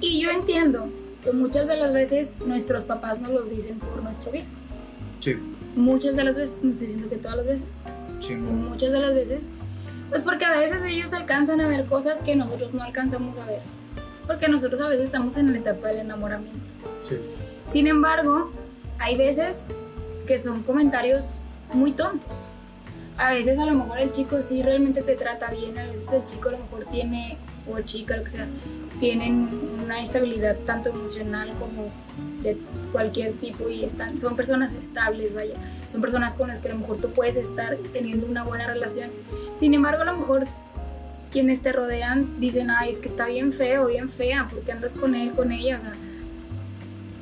Y 0.00 0.20
yo 0.20 0.30
entiendo 0.30 0.88
que 1.24 1.32
muchas 1.32 1.66
de 1.66 1.76
las 1.76 1.92
veces 1.92 2.38
nuestros 2.46 2.84
papás 2.84 3.20
nos 3.20 3.32
los 3.32 3.50
dicen 3.50 3.78
por 3.78 4.00
nuestro 4.02 4.30
bien. 4.30 4.46
Sí, 5.18 5.36
Muchas 5.74 6.16
de 6.16 6.24
las 6.24 6.36
veces, 6.36 6.64
no 6.64 6.70
estoy 6.70 6.88
diciendo 6.88 7.10
que 7.10 7.16
todas 7.16 7.36
las 7.36 7.46
veces, 7.46 7.66
sí, 8.20 8.40
sí, 8.40 8.50
muchas 8.50 8.90
de 8.90 8.98
las 8.98 9.14
veces, 9.14 9.40
pues 10.08 10.22
porque 10.22 10.44
a 10.44 10.58
veces 10.58 10.82
ellos 10.84 11.12
alcanzan 11.12 11.60
a 11.60 11.68
ver 11.68 11.84
cosas 11.84 12.20
que 12.20 12.34
nosotros 12.34 12.74
no 12.74 12.82
alcanzamos 12.82 13.38
a 13.38 13.44
ver. 13.44 13.60
Porque 14.28 14.46
nosotros 14.46 14.80
a 14.82 14.88
veces 14.88 15.06
estamos 15.06 15.36
en 15.36 15.50
la 15.50 15.58
etapa 15.58 15.88
del 15.88 15.98
enamoramiento. 15.98 16.74
sí. 17.02 17.16
Sin 17.66 17.86
embargo, 17.86 18.50
hay 18.98 19.16
veces 19.16 19.74
que 20.26 20.38
son 20.38 20.62
comentarios 20.62 21.40
muy 21.72 21.92
tontos. 21.92 22.48
A 23.18 23.32
veces 23.32 23.58
a 23.58 23.66
lo 23.66 23.74
mejor 23.74 23.98
el 23.98 24.12
chico 24.12 24.40
sí 24.40 24.62
realmente 24.62 25.02
te 25.02 25.16
trata 25.16 25.50
bien, 25.50 25.76
a 25.78 25.84
veces 25.84 26.12
el 26.12 26.24
chico 26.24 26.50
a 26.50 26.52
lo 26.52 26.58
mejor 26.58 26.84
tiene, 26.86 27.36
o 27.68 27.80
chica, 27.80 28.16
lo 28.16 28.24
que 28.24 28.30
sea, 28.30 28.46
tienen 29.00 29.48
una 29.82 30.00
estabilidad 30.00 30.56
tanto 30.64 30.90
emocional 30.90 31.50
como 31.58 31.90
de 32.42 32.56
cualquier 32.92 33.32
tipo 33.34 33.68
y 33.68 33.84
están, 33.84 34.18
son 34.18 34.36
personas 34.36 34.74
estables, 34.74 35.34
vaya, 35.34 35.56
son 35.86 36.00
personas 36.00 36.34
con 36.34 36.48
las 36.48 36.60
que 36.60 36.68
a 36.68 36.72
lo 36.72 36.78
mejor 36.78 36.98
tú 36.98 37.10
puedes 37.10 37.36
estar 37.36 37.76
teniendo 37.92 38.26
una 38.26 38.44
buena 38.44 38.66
relación. 38.66 39.10
Sin 39.54 39.74
embargo, 39.74 40.02
a 40.02 40.04
lo 40.04 40.16
mejor 40.16 40.46
quienes 41.30 41.62
te 41.62 41.72
rodean 41.72 42.40
dicen, 42.40 42.70
ay, 42.70 42.90
es 42.90 42.98
que 42.98 43.08
está 43.08 43.26
bien 43.26 43.52
feo, 43.52 43.86
bien 43.86 44.08
fea, 44.08 44.48
porque 44.50 44.72
andas 44.72 44.94
con 44.94 45.14
él, 45.14 45.32
con 45.32 45.52
ella, 45.52 45.78
o 45.78 45.80
sea, 45.80 45.92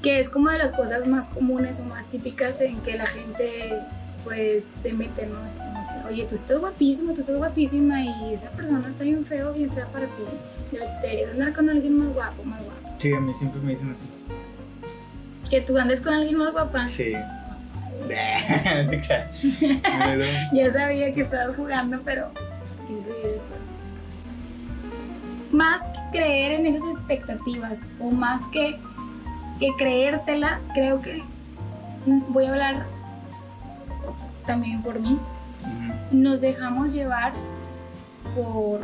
que 0.02 0.20
es 0.20 0.28
como 0.28 0.50
de 0.50 0.58
las 0.58 0.72
cosas 0.72 1.06
más 1.06 1.28
comunes 1.28 1.80
o 1.80 1.84
más 1.84 2.06
típicas 2.06 2.60
en 2.60 2.76
que 2.80 2.96
la 2.96 3.06
gente 3.06 3.80
pues 4.22 4.64
se 4.64 4.92
meten, 4.92 5.32
¿no? 5.32 5.46
Es 5.46 5.56
como 5.56 5.86
que, 5.88 6.12
oye, 6.12 6.26
tú 6.28 6.34
estás 6.34 6.58
guapísimo, 6.58 7.14
tú 7.14 7.20
estás 7.20 7.36
guapísima 7.36 8.02
y 8.02 8.34
esa 8.34 8.50
persona 8.50 8.86
está 8.88 9.04
bien 9.04 9.24
feo, 9.24 9.52
bien 9.52 9.72
fea 9.72 9.86
para 9.86 10.06
ti. 10.06 10.78
Deberías 11.02 11.30
andar 11.30 11.52
con 11.52 11.70
alguien 11.70 11.96
más 11.96 12.12
guapo, 12.12 12.42
más 12.44 12.62
guapo. 12.62 12.96
Sí, 12.98 13.12
a 13.12 13.20
mí 13.20 13.32
siempre 13.34 13.60
me 13.60 13.72
dicen 13.72 13.92
así. 13.92 14.04
Que 15.48 15.60
tú 15.60 15.78
andes 15.78 16.00
con 16.00 16.12
alguien 16.12 16.38
más 16.38 16.52
guapa. 16.52 16.88
Sí. 16.88 17.12
Ya 20.52 20.72
sabía 20.72 21.12
que 21.12 21.20
estabas 21.20 21.56
jugando, 21.56 22.00
pero. 22.04 22.30
sí, 22.88 22.98
Más 25.50 25.82
que 25.88 26.18
creer 26.18 26.52
en 26.52 26.66
esas 26.66 26.88
expectativas 26.90 27.86
o 28.00 28.10
más 28.10 28.46
que, 28.46 28.78
que 29.58 29.70
creértelas, 29.76 30.64
creo 30.74 31.00
que 31.00 31.22
mm, 32.06 32.32
voy 32.32 32.46
a 32.46 32.50
hablar 32.50 32.86
también 34.46 34.82
por 34.82 35.00
mí. 35.00 35.18
Nos 36.10 36.40
dejamos 36.40 36.92
llevar 36.92 37.32
por 38.34 38.80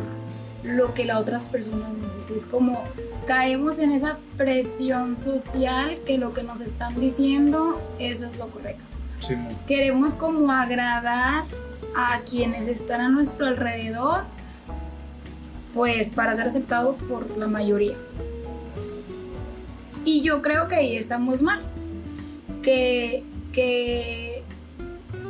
lo 0.64 0.94
que 0.94 1.04
las 1.04 1.18
otras 1.18 1.46
personas 1.46 1.90
nos 1.92 2.16
dicen. 2.18 2.36
Es 2.36 2.46
como 2.46 2.82
caemos 3.26 3.78
en 3.78 3.92
esa 3.92 4.18
presión 4.36 5.16
social 5.16 5.98
que 6.06 6.18
lo 6.18 6.32
que 6.32 6.42
nos 6.42 6.60
están 6.60 6.98
diciendo, 7.00 7.80
eso 7.98 8.26
es 8.26 8.36
lo 8.38 8.48
correcto 8.48 8.92
sí, 9.22 9.36
queremos 9.66 10.14
como 10.14 10.52
agradar 10.52 11.44
a 11.96 12.20
quienes 12.20 12.68
están 12.68 13.00
a 13.00 13.08
nuestro 13.08 13.46
alrededor, 13.46 14.24
pues 15.74 16.10
para 16.10 16.34
ser 16.36 16.46
aceptados 16.46 16.98
por 16.98 17.36
la 17.36 17.46
mayoría. 17.46 17.94
Y 20.04 20.22
yo 20.22 20.42
creo 20.42 20.68
que 20.68 20.76
ahí 20.76 20.96
estamos 20.96 21.42
mal, 21.42 21.62
que, 22.62 23.24
que 23.52 24.42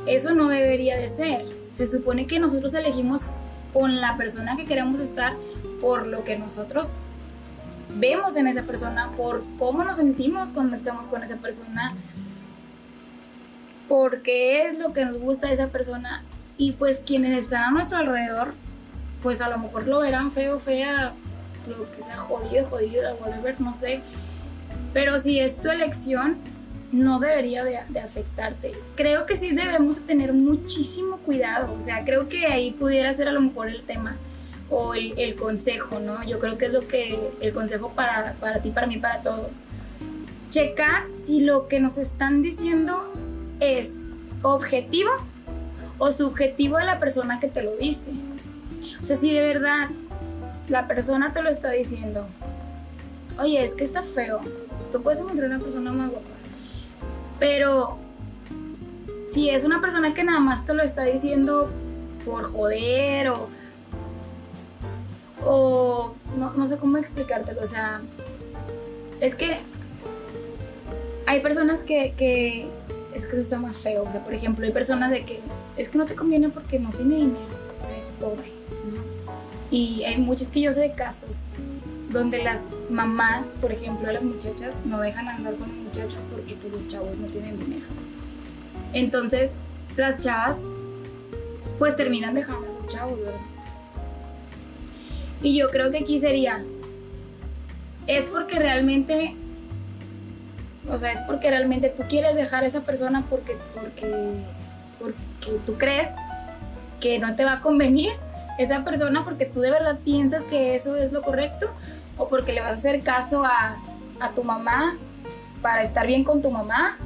eso 0.06 0.34
no 0.34 0.48
debería 0.48 0.96
de 0.96 1.08
ser. 1.08 1.44
Se 1.72 1.86
supone 1.86 2.26
que 2.26 2.38
nosotros 2.38 2.74
elegimos 2.74 3.34
con 3.72 4.00
la 4.00 4.16
persona 4.16 4.56
que 4.56 4.64
queremos 4.64 5.00
estar 5.00 5.34
por 5.80 6.06
lo 6.06 6.24
que 6.24 6.38
nosotros 6.38 7.02
vemos 7.96 8.36
en 8.36 8.46
esa 8.46 8.62
persona, 8.62 9.10
por 9.16 9.44
cómo 9.58 9.84
nos 9.84 9.96
sentimos 9.96 10.50
cuando 10.50 10.76
estamos 10.76 11.08
con 11.08 11.22
esa 11.22 11.36
persona, 11.36 11.94
por 13.88 14.22
qué 14.22 14.68
es 14.68 14.78
lo 14.78 14.92
que 14.92 15.04
nos 15.04 15.18
gusta 15.18 15.48
de 15.48 15.54
esa 15.54 15.68
persona 15.68 16.22
y 16.56 16.72
pues 16.72 17.02
quienes 17.06 17.38
están 17.38 17.64
a 17.64 17.70
nuestro 17.70 17.98
alrededor, 17.98 18.54
pues 19.22 19.40
a 19.40 19.48
lo 19.48 19.58
mejor 19.58 19.86
lo 19.86 20.00
verán 20.00 20.32
feo, 20.32 20.58
fea, 20.58 21.12
lo 21.66 21.90
que 21.92 22.02
sea 22.02 22.18
jodido, 22.18 22.66
jodida, 22.66 23.14
whatever, 23.14 23.60
no 23.60 23.74
sé. 23.74 24.02
Pero 24.92 25.18
si 25.18 25.38
es 25.38 25.56
tu 25.56 25.70
elección, 25.70 26.36
no 26.92 27.20
debería 27.20 27.64
de, 27.64 27.78
afectarte. 27.98 28.72
Creo 28.94 29.24
que 29.24 29.36
sí 29.36 29.52
debemos 29.52 29.96
de 29.96 30.02
tener 30.02 30.32
muchísimo 30.32 31.16
cuidado, 31.18 31.72
o 31.74 31.80
sea, 31.80 32.04
creo 32.04 32.28
que 32.28 32.46
ahí 32.46 32.72
pudiera 32.72 33.12
ser 33.14 33.28
a 33.28 33.32
lo 33.32 33.40
mejor 33.40 33.68
el 33.68 33.82
tema 33.82 34.16
o 34.68 34.94
el, 34.94 35.34
consejo, 35.36 36.00
¿no? 36.00 36.22
Yo 36.24 36.38
creo 36.38 36.58
que 36.58 36.66
es 36.66 36.72
lo 36.72 36.86
que, 36.86 37.18
el 37.40 37.52
consejo 37.52 37.90
para, 37.90 38.34
para 38.34 38.60
ti, 38.60 38.70
para 38.70 38.86
mí, 38.86 38.98
para 38.98 39.22
todos. 39.22 39.64
Checar 40.50 41.04
si 41.12 41.40
lo 41.40 41.68
que 41.68 41.80
nos 41.80 41.98
están 41.98 42.42
diciendo 42.42 43.12
es 43.60 44.10
objetivo 44.42 45.10
o 45.98 46.10
subjetivo 46.10 46.78
de 46.78 46.84
la 46.84 46.98
persona 46.98 47.38
que 47.38 47.48
te 47.48 47.62
lo 47.62 47.76
dice. 47.76 48.12
O 49.02 49.06
sea, 49.06 49.16
si 49.16 49.32
de 49.32 49.40
verdad 49.40 49.88
la 50.68 50.86
persona 50.86 51.32
te 51.32 51.42
lo 51.42 51.50
está 51.50 51.70
diciendo, 51.70 52.26
oye, 53.38 53.62
es 53.62 53.74
que 53.74 53.84
está 53.84 54.02
feo, 54.02 54.40
tú 54.90 55.02
puedes 55.02 55.20
encontrar 55.20 55.48
una 55.48 55.58
persona 55.58 55.92
más 55.92 56.10
guapa, 56.10 56.26
pero 57.38 57.98
si 59.26 59.50
es 59.50 59.64
una 59.64 59.80
persona 59.80 60.14
que 60.14 60.24
nada 60.24 60.40
más 60.40 60.66
te 60.66 60.74
lo 60.74 60.82
está 60.82 61.04
diciendo 61.04 61.68
por 62.24 62.44
joder 62.44 63.28
o, 63.30 63.48
o 65.44 66.14
no, 66.36 66.52
no 66.52 66.66
sé 66.66 66.78
cómo 66.78 66.98
explicártelo, 66.98 67.62
o 67.62 67.66
sea, 67.66 68.00
es 69.20 69.34
que 69.34 69.58
hay 71.26 71.40
personas 71.40 71.82
que, 71.82 72.14
que 72.16 72.68
es 73.14 73.26
que 73.26 73.32
eso 73.32 73.40
está 73.40 73.58
más 73.58 73.78
feo. 73.78 74.04
O 74.04 74.12
sea, 74.12 74.22
por 74.24 74.34
ejemplo, 74.34 74.66
hay 74.66 74.72
personas 74.72 75.10
de 75.10 75.24
que 75.24 75.40
es 75.76 75.88
que 75.88 75.98
no 75.98 76.06
te 76.06 76.14
conviene 76.14 76.48
porque 76.48 76.78
no 76.78 76.90
tiene 76.90 77.16
dinero, 77.16 77.61
es 78.04 78.12
pobre. 78.12 78.52
¿no? 78.84 79.00
Y 79.70 80.04
hay 80.04 80.18
muchos 80.18 80.48
que 80.48 80.60
yo 80.60 80.72
sé 80.72 80.80
de 80.80 80.94
casos 80.94 81.48
donde 82.10 82.42
las 82.44 82.68
mamás, 82.90 83.56
por 83.60 83.72
ejemplo, 83.72 84.12
las 84.12 84.22
muchachas 84.22 84.84
no 84.84 85.00
dejan 85.00 85.28
andar 85.28 85.54
con 85.54 85.68
los 85.68 85.78
muchachos 85.78 86.26
porque 86.30 86.54
pues, 86.54 86.72
los 86.72 86.88
chavos 86.88 87.18
no 87.18 87.26
tienen 87.28 87.58
dinero. 87.58 87.86
Entonces, 88.92 89.52
las 89.96 90.18
chavas 90.18 90.62
pues 91.78 91.96
terminan 91.96 92.34
dejando 92.34 92.66
a 92.66 92.68
esos 92.68 92.86
chavos, 92.86 93.18
¿verdad? 93.18 93.40
Y 95.42 95.56
yo 95.58 95.70
creo 95.70 95.90
que 95.90 95.98
aquí 95.98 96.20
sería, 96.20 96.62
es 98.06 98.26
porque 98.26 98.58
realmente 98.58 99.36
o 100.88 100.98
sea, 100.98 101.12
es 101.12 101.20
porque 101.20 101.48
realmente 101.48 101.88
tú 101.88 102.02
quieres 102.08 102.34
dejar 102.34 102.64
a 102.64 102.66
esa 102.66 102.80
persona 102.80 103.24
porque, 103.30 103.56
porque, 103.74 104.32
porque 104.98 105.60
tú 105.64 105.78
crees 105.78 106.10
que 107.02 107.18
no 107.18 107.34
te 107.34 107.44
va 107.44 107.54
a 107.54 107.60
convenir 107.60 108.12
esa 108.58 108.84
persona 108.84 109.24
porque 109.24 109.44
tú 109.44 109.60
de 109.60 109.70
verdad 109.70 109.98
piensas 110.02 110.44
que 110.44 110.74
eso 110.74 110.96
es 110.96 111.12
lo 111.12 111.20
correcto 111.20 111.68
o 112.16 112.28
porque 112.28 112.52
le 112.52 112.60
vas 112.60 112.70
a 112.70 112.74
hacer 112.74 113.02
caso 113.02 113.44
a, 113.44 113.76
a 114.20 114.30
tu 114.30 114.44
mamá 114.44 114.96
para 115.60 115.82
estar 115.82 116.06
bien 116.06 116.22
con 116.22 116.40
tu 116.40 116.50
mamá 116.50 116.96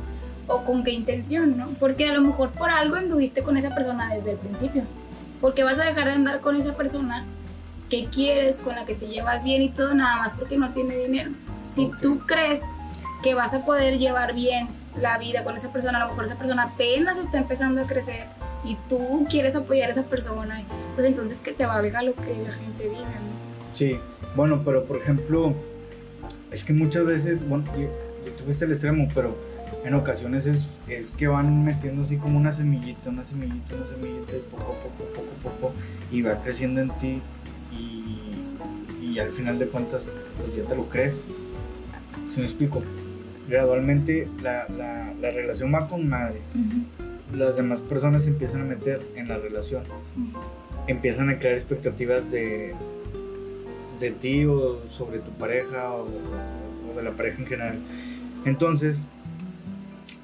o 0.46 0.64
con 0.64 0.84
qué 0.84 0.92
intención, 0.92 1.56
¿no? 1.56 1.68
Porque 1.80 2.08
a 2.08 2.12
lo 2.12 2.20
mejor 2.20 2.50
por 2.50 2.70
algo 2.70 2.96
anduviste 2.96 3.42
con 3.42 3.56
esa 3.56 3.74
persona 3.74 4.14
desde 4.14 4.32
el 4.32 4.36
principio. 4.36 4.84
Porque 5.40 5.64
vas 5.64 5.78
a 5.78 5.84
dejar 5.84 6.04
de 6.04 6.12
andar 6.12 6.40
con 6.40 6.56
esa 6.56 6.76
persona 6.76 7.24
que 7.90 8.06
quieres, 8.06 8.60
con 8.60 8.74
la 8.74 8.84
que 8.84 8.94
te 8.94 9.06
llevas 9.06 9.42
bien 9.42 9.62
y 9.62 9.70
todo, 9.70 9.94
nada 9.94 10.16
más 10.16 10.34
porque 10.34 10.56
no 10.56 10.70
tiene 10.70 10.96
dinero. 10.96 11.30
Si 11.64 11.90
tú 12.00 12.20
crees 12.26 12.60
que 13.22 13.34
vas 13.34 13.54
a 13.54 13.64
poder 13.64 13.98
llevar 13.98 14.34
bien 14.34 14.68
la 15.00 15.18
vida 15.18 15.44
con 15.44 15.56
esa 15.56 15.72
persona, 15.72 15.98
a 15.98 16.04
lo 16.04 16.08
mejor 16.10 16.24
esa 16.24 16.36
persona 16.38 16.64
apenas 16.64 17.18
está 17.18 17.38
empezando 17.38 17.80
a 17.82 17.86
crecer 17.86 18.24
y 18.64 18.76
tú 18.88 19.26
quieres 19.28 19.54
apoyar 19.56 19.88
a 19.88 19.92
esa 19.92 20.04
persona, 20.04 20.62
pues 20.94 21.06
entonces 21.06 21.40
que 21.40 21.52
te 21.52 21.66
valga 21.66 22.02
lo 22.02 22.14
que 22.14 22.34
la 22.42 22.52
gente 22.52 22.84
diga, 22.88 23.00
¿no? 23.00 23.36
Sí, 23.74 23.98
bueno, 24.34 24.62
pero 24.64 24.84
por 24.84 24.96
ejemplo, 24.96 25.54
es 26.50 26.64
que 26.64 26.72
muchas 26.72 27.04
veces, 27.04 27.48
bueno, 27.48 27.64
y- 27.76 27.82
y 28.28 28.32
tú 28.32 28.44
fuiste 28.44 28.64
al 28.64 28.72
extremo, 28.72 29.08
pero 29.14 29.36
en 29.84 29.94
ocasiones 29.94 30.46
es, 30.46 30.68
es 30.88 31.10
que 31.12 31.28
van 31.28 31.64
metiendo 31.64 32.02
así 32.02 32.16
como 32.16 32.38
una 32.38 32.50
semillita, 32.52 33.10
una 33.10 33.24
semillita, 33.24 33.76
una 33.76 33.86
semillita, 33.86 34.32
y 34.36 34.40
poco 34.50 34.62
a 34.62 34.66
poco, 34.66 35.04
poco 35.14 35.48
a 35.48 35.52
poco, 35.52 35.72
y 36.10 36.22
va 36.22 36.42
creciendo 36.42 36.80
en 36.80 36.90
ti, 36.96 37.22
y, 37.72 39.04
y 39.04 39.18
al 39.20 39.30
final 39.30 39.58
de 39.58 39.68
cuentas, 39.68 40.08
pues 40.40 40.56
ya 40.56 40.64
te 40.64 40.74
lo 40.74 40.88
crees. 40.88 41.22
Si 42.28 42.40
me 42.40 42.46
explico, 42.46 42.82
gradualmente 43.48 44.28
la, 44.42 44.66
la, 44.68 45.14
la 45.20 45.30
relación 45.30 45.72
va 45.72 45.88
con 45.88 46.08
madre, 46.08 46.40
las 47.34 47.56
demás 47.56 47.80
personas 47.80 48.24
se 48.24 48.30
empiezan 48.30 48.62
a 48.62 48.64
meter 48.64 49.02
en 49.16 49.28
la 49.28 49.38
relación. 49.38 49.82
Empiezan 50.86 51.30
a 51.30 51.38
crear 51.38 51.54
expectativas 51.54 52.30
de, 52.30 52.74
de 53.98 54.10
ti 54.12 54.44
o 54.44 54.88
sobre 54.88 55.18
tu 55.18 55.30
pareja 55.32 55.92
o, 55.92 56.04
o 56.04 56.96
de 56.96 57.02
la 57.02 57.12
pareja 57.12 57.42
en 57.42 57.46
general. 57.46 57.78
Entonces, 58.44 59.08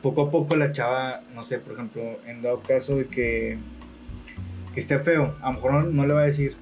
poco 0.03 0.23
a 0.23 0.31
poco 0.31 0.57
la 0.57 0.73
chava, 0.73 1.23
no 1.35 1.43
sé, 1.43 1.59
por 1.59 1.75
ejemplo, 1.75 2.03
en 2.27 2.43
dado 2.43 2.61
caso 2.61 2.97
de 2.97 3.07
que, 3.07 3.59
que 4.75 4.81
esté 4.81 4.99
feo, 5.01 5.35
a 5.41 5.49
lo 5.49 5.55
mejor 5.55 5.73
no, 5.73 5.83
no 5.83 6.07
le 6.07 6.15
va 6.15 6.23
a 6.23 6.27
decir, 6.27 6.55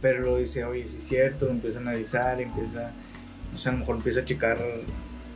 pero 0.00 0.20
lo 0.20 0.36
dice, 0.36 0.64
oye, 0.64 0.86
si 0.86 0.96
es 0.98 1.02
cierto, 1.04 1.46
lo 1.46 1.52
empieza 1.52 1.78
a 1.78 1.82
analizar, 1.82 2.40
empieza, 2.40 2.92
no 3.52 3.58
sé, 3.58 3.68
a 3.68 3.72
lo 3.72 3.78
mejor 3.78 3.96
empieza 3.96 4.20
a 4.20 4.24
checar 4.24 4.58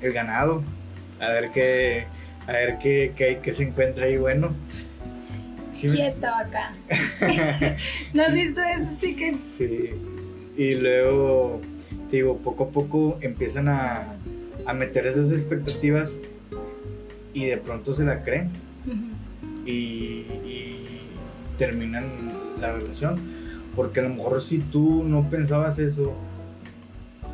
el 0.02 0.12
ganado, 0.12 0.62
a 1.20 1.28
ver 1.30 1.50
qué, 1.50 2.06
a 2.46 2.52
ver 2.52 2.78
qué, 2.78 3.12
qué, 3.16 3.40
qué 3.42 3.52
se 3.52 3.64
encuentra 3.64 4.06
ahí 4.06 4.16
bueno. 4.16 4.54
Sí 5.72 5.88
Quieto 5.88 6.26
acá. 6.26 6.72
¿No 8.14 8.22
has 8.22 8.32
visto 8.32 8.60
eso? 8.62 8.90
Sí 8.90 9.16
que 9.16 9.32
Sí. 9.32 9.90
Y 10.56 10.74
luego, 10.76 11.60
digo, 12.10 12.38
poco 12.38 12.64
a 12.64 12.68
poco 12.70 13.18
empiezan 13.20 13.68
a, 13.68 14.14
a 14.64 14.72
meter 14.72 15.06
esas 15.06 15.32
expectativas 15.32 16.22
y 17.34 17.44
de 17.44 17.58
pronto 17.58 17.92
se 17.92 18.04
la 18.04 18.22
creen 18.22 18.50
y, 19.66 19.72
y 19.72 21.10
terminan 21.58 22.10
la 22.60 22.72
relación. 22.72 23.20
Porque 23.74 24.00
a 24.00 24.04
lo 24.04 24.08
mejor 24.08 24.40
si 24.40 24.58
tú 24.58 25.04
no 25.04 25.28
pensabas 25.28 25.78
eso, 25.78 26.14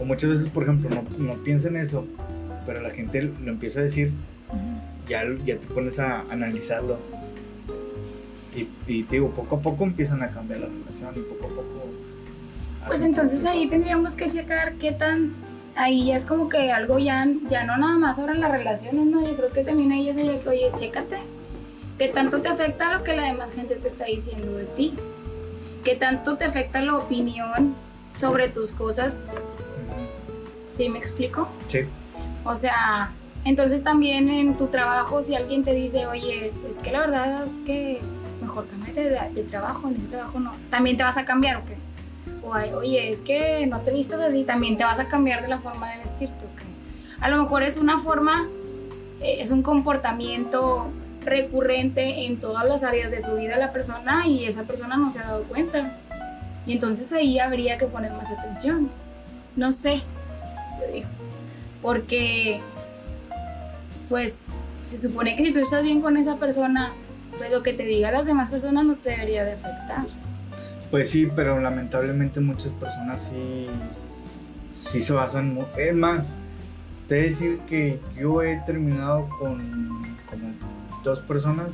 o 0.01 0.05
muchas 0.05 0.31
veces, 0.31 0.49
por 0.49 0.65
ejemplo, 0.65 0.91
no, 0.91 1.05
no 1.19 1.35
piensa 1.45 1.69
en 1.69 1.77
eso, 1.77 2.07
pero 2.67 2.81
la 2.81 2.91
gente 2.91 3.23
lo 3.23 3.51
empieza 3.51 3.81
a 3.81 3.83
decir, 3.85 4.13
ya, 5.09 5.23
ya 5.45 5.59
te 5.59 5.67
pones 5.67 5.99
a 5.99 6.21
analizarlo. 6.31 6.99
Y, 8.55 8.69
y 8.87 9.03
te 9.05 9.17
digo, 9.17 9.31
poco 9.31 9.57
a 9.57 9.61
poco 9.61 9.85
empiezan 9.85 10.23
a 10.23 10.31
cambiar 10.31 10.61
la 10.61 10.67
relación 10.67 11.13
y 11.17 11.21
poco 11.21 11.47
a 11.47 11.49
poco... 11.49 11.87
Pues 12.87 13.01
entonces 13.03 13.45
ahí 13.45 13.69
tendríamos 13.69 14.15
que 14.15 14.29
checar 14.29 14.75
qué 14.75 14.93
tan. 14.93 15.33
Ahí 15.77 16.07
ya 16.07 16.17
es 16.17 16.27
como 16.27 16.49
que 16.49 16.71
algo 16.71 16.99
ya, 16.99 17.27
ya 17.49 17.65
no 17.65 17.77
nada 17.79 17.97
más 17.97 18.17
sobre 18.17 18.35
las 18.35 18.51
relaciones, 18.51 19.07
¿no? 19.07 19.27
Yo 19.27 19.37
creo 19.37 19.51
que 19.53 19.65
también 19.65 19.93
ahí 19.93 20.07
ya 20.07 20.15
sería 20.15 20.41
que, 20.41 20.49
oye, 20.49 20.71
chécate. 20.75 21.19
¿Qué 21.99 22.09
tanto 22.09 22.43
te 22.43 22.49
afecta 22.49 22.93
lo 22.93 23.05
que 23.05 23.15
la 23.15 23.23
demás 23.23 23.53
gente 23.53 23.77
te 23.77 23.89
está 23.89 24.07
diciendo 24.07 24.57
de 24.57 24.65
ti? 24.65 24.95
¿Qué 25.85 25.95
tanto 25.95 26.37
te 26.37 26.45
afecta 26.45 26.83
la 26.83 26.99
opinión 26.99 27.75
sobre 28.13 28.49
tus 28.49 28.73
cosas? 28.73 29.35
¿Sí 30.69 30.89
me 30.89 30.99
explico? 30.99 31.49
Sí. 31.69 31.81
O 32.45 32.55
sea, 32.55 33.11
entonces 33.45 33.83
también 33.83 34.29
en 34.29 34.57
tu 34.57 34.69
trabajo, 34.69 35.23
si 35.23 35.35
alguien 35.35 35.65
te 35.65 35.75
dice, 35.75 36.07
oye, 36.07 36.53
es 36.69 36.79
que 36.79 36.93
la 36.93 37.01
verdad 37.01 37.47
es 37.47 37.61
que 37.61 38.01
mejor 38.41 38.67
cámbiate 38.69 39.09
de, 39.09 39.19
de 39.35 39.43
trabajo, 39.45 39.89
en 39.89 39.97
ese 39.97 40.07
trabajo 40.07 40.41
no, 40.41 40.53
también 40.71 40.97
te 40.97 41.03
vas 41.03 41.17
a 41.17 41.25
cambiar 41.25 41.57
o 41.57 41.65
qué? 41.65 41.77
O 42.45 42.79
oye, 42.79 43.11
es 43.11 43.21
que 43.21 43.67
no 43.67 43.81
te 43.81 43.93
vistas 43.93 44.21
así, 44.21 44.45
también 44.45 44.77
te 44.77 44.85
vas 44.85 44.99
a 44.99 45.07
cambiar 45.07 45.43
de 45.43 45.49
la 45.49 45.59
forma 45.59 45.91
de 45.91 45.99
vestirte 45.99 46.45
o 46.45 46.57
qué? 46.57 46.65
A 47.21 47.29
lo 47.29 47.41
mejor 47.41 47.63
es 47.63 47.77
una 47.77 48.01
forma, 48.01 48.49
eh, 49.21 49.37
es 49.39 49.51
un 49.51 49.63
comportamiento 49.63 50.89
recurrente 51.25 52.27
en 52.27 52.41
todas 52.41 52.67
las 52.67 52.83
áreas 52.83 53.13
de 53.13 53.21
su 53.21 53.37
vida 53.37 53.57
la 53.57 53.73
persona 53.73 54.27
y 54.27 54.45
esa 54.45 54.65
persona 54.65 54.97
no 54.97 55.11
se 55.11 55.21
ha 55.21 55.29
dado 55.29 55.45
cuenta. 55.45 55.99
Y 56.67 56.73
entonces 56.73 57.13
ahí 57.13 57.39
habría 57.39 57.79
que 57.79 57.87
poner 57.87 58.13
más 58.13 58.31
atención. 58.31 58.91
No 59.57 59.73
sé. 59.73 60.03
Porque, 61.83 62.61
pues, 64.09 64.49
se 64.87 64.97
supone 64.97 65.37
que 65.37 65.45
si 65.47 65.53
tú 65.53 65.59
estás 65.59 65.83
bien 65.83 66.01
con 66.01 66.17
esa 66.17 66.37
persona, 66.37 66.93
pues 67.37 67.51
lo 67.51 67.63
que 67.63 67.73
te 67.73 67.85
diga 67.85 68.11
las 68.11 68.27
demás 68.27 68.51
personas 68.51 68.85
no 68.85 68.95
te 68.95 69.11
debería 69.11 69.45
de 69.45 69.53
afectar. 69.53 70.07
Pues 70.91 71.11
sí, 71.11 71.29
pero 71.35 71.59
lamentablemente 71.59 72.41
muchas 72.41 72.73
personas 72.73 73.23
sí, 73.23 73.67
sí 74.73 75.01
se 75.01 75.13
basan. 75.13 75.59
Es 75.77 75.95
más, 75.95 76.37
te 77.09 77.17
voy 77.17 77.25
a 77.25 77.29
decir 77.29 77.59
que 77.69 77.99
yo 78.17 78.43
he 78.43 78.57
terminado 78.67 79.29
con 79.39 80.17
como 80.29 80.53
dos 81.03 81.21
personas 81.21 81.69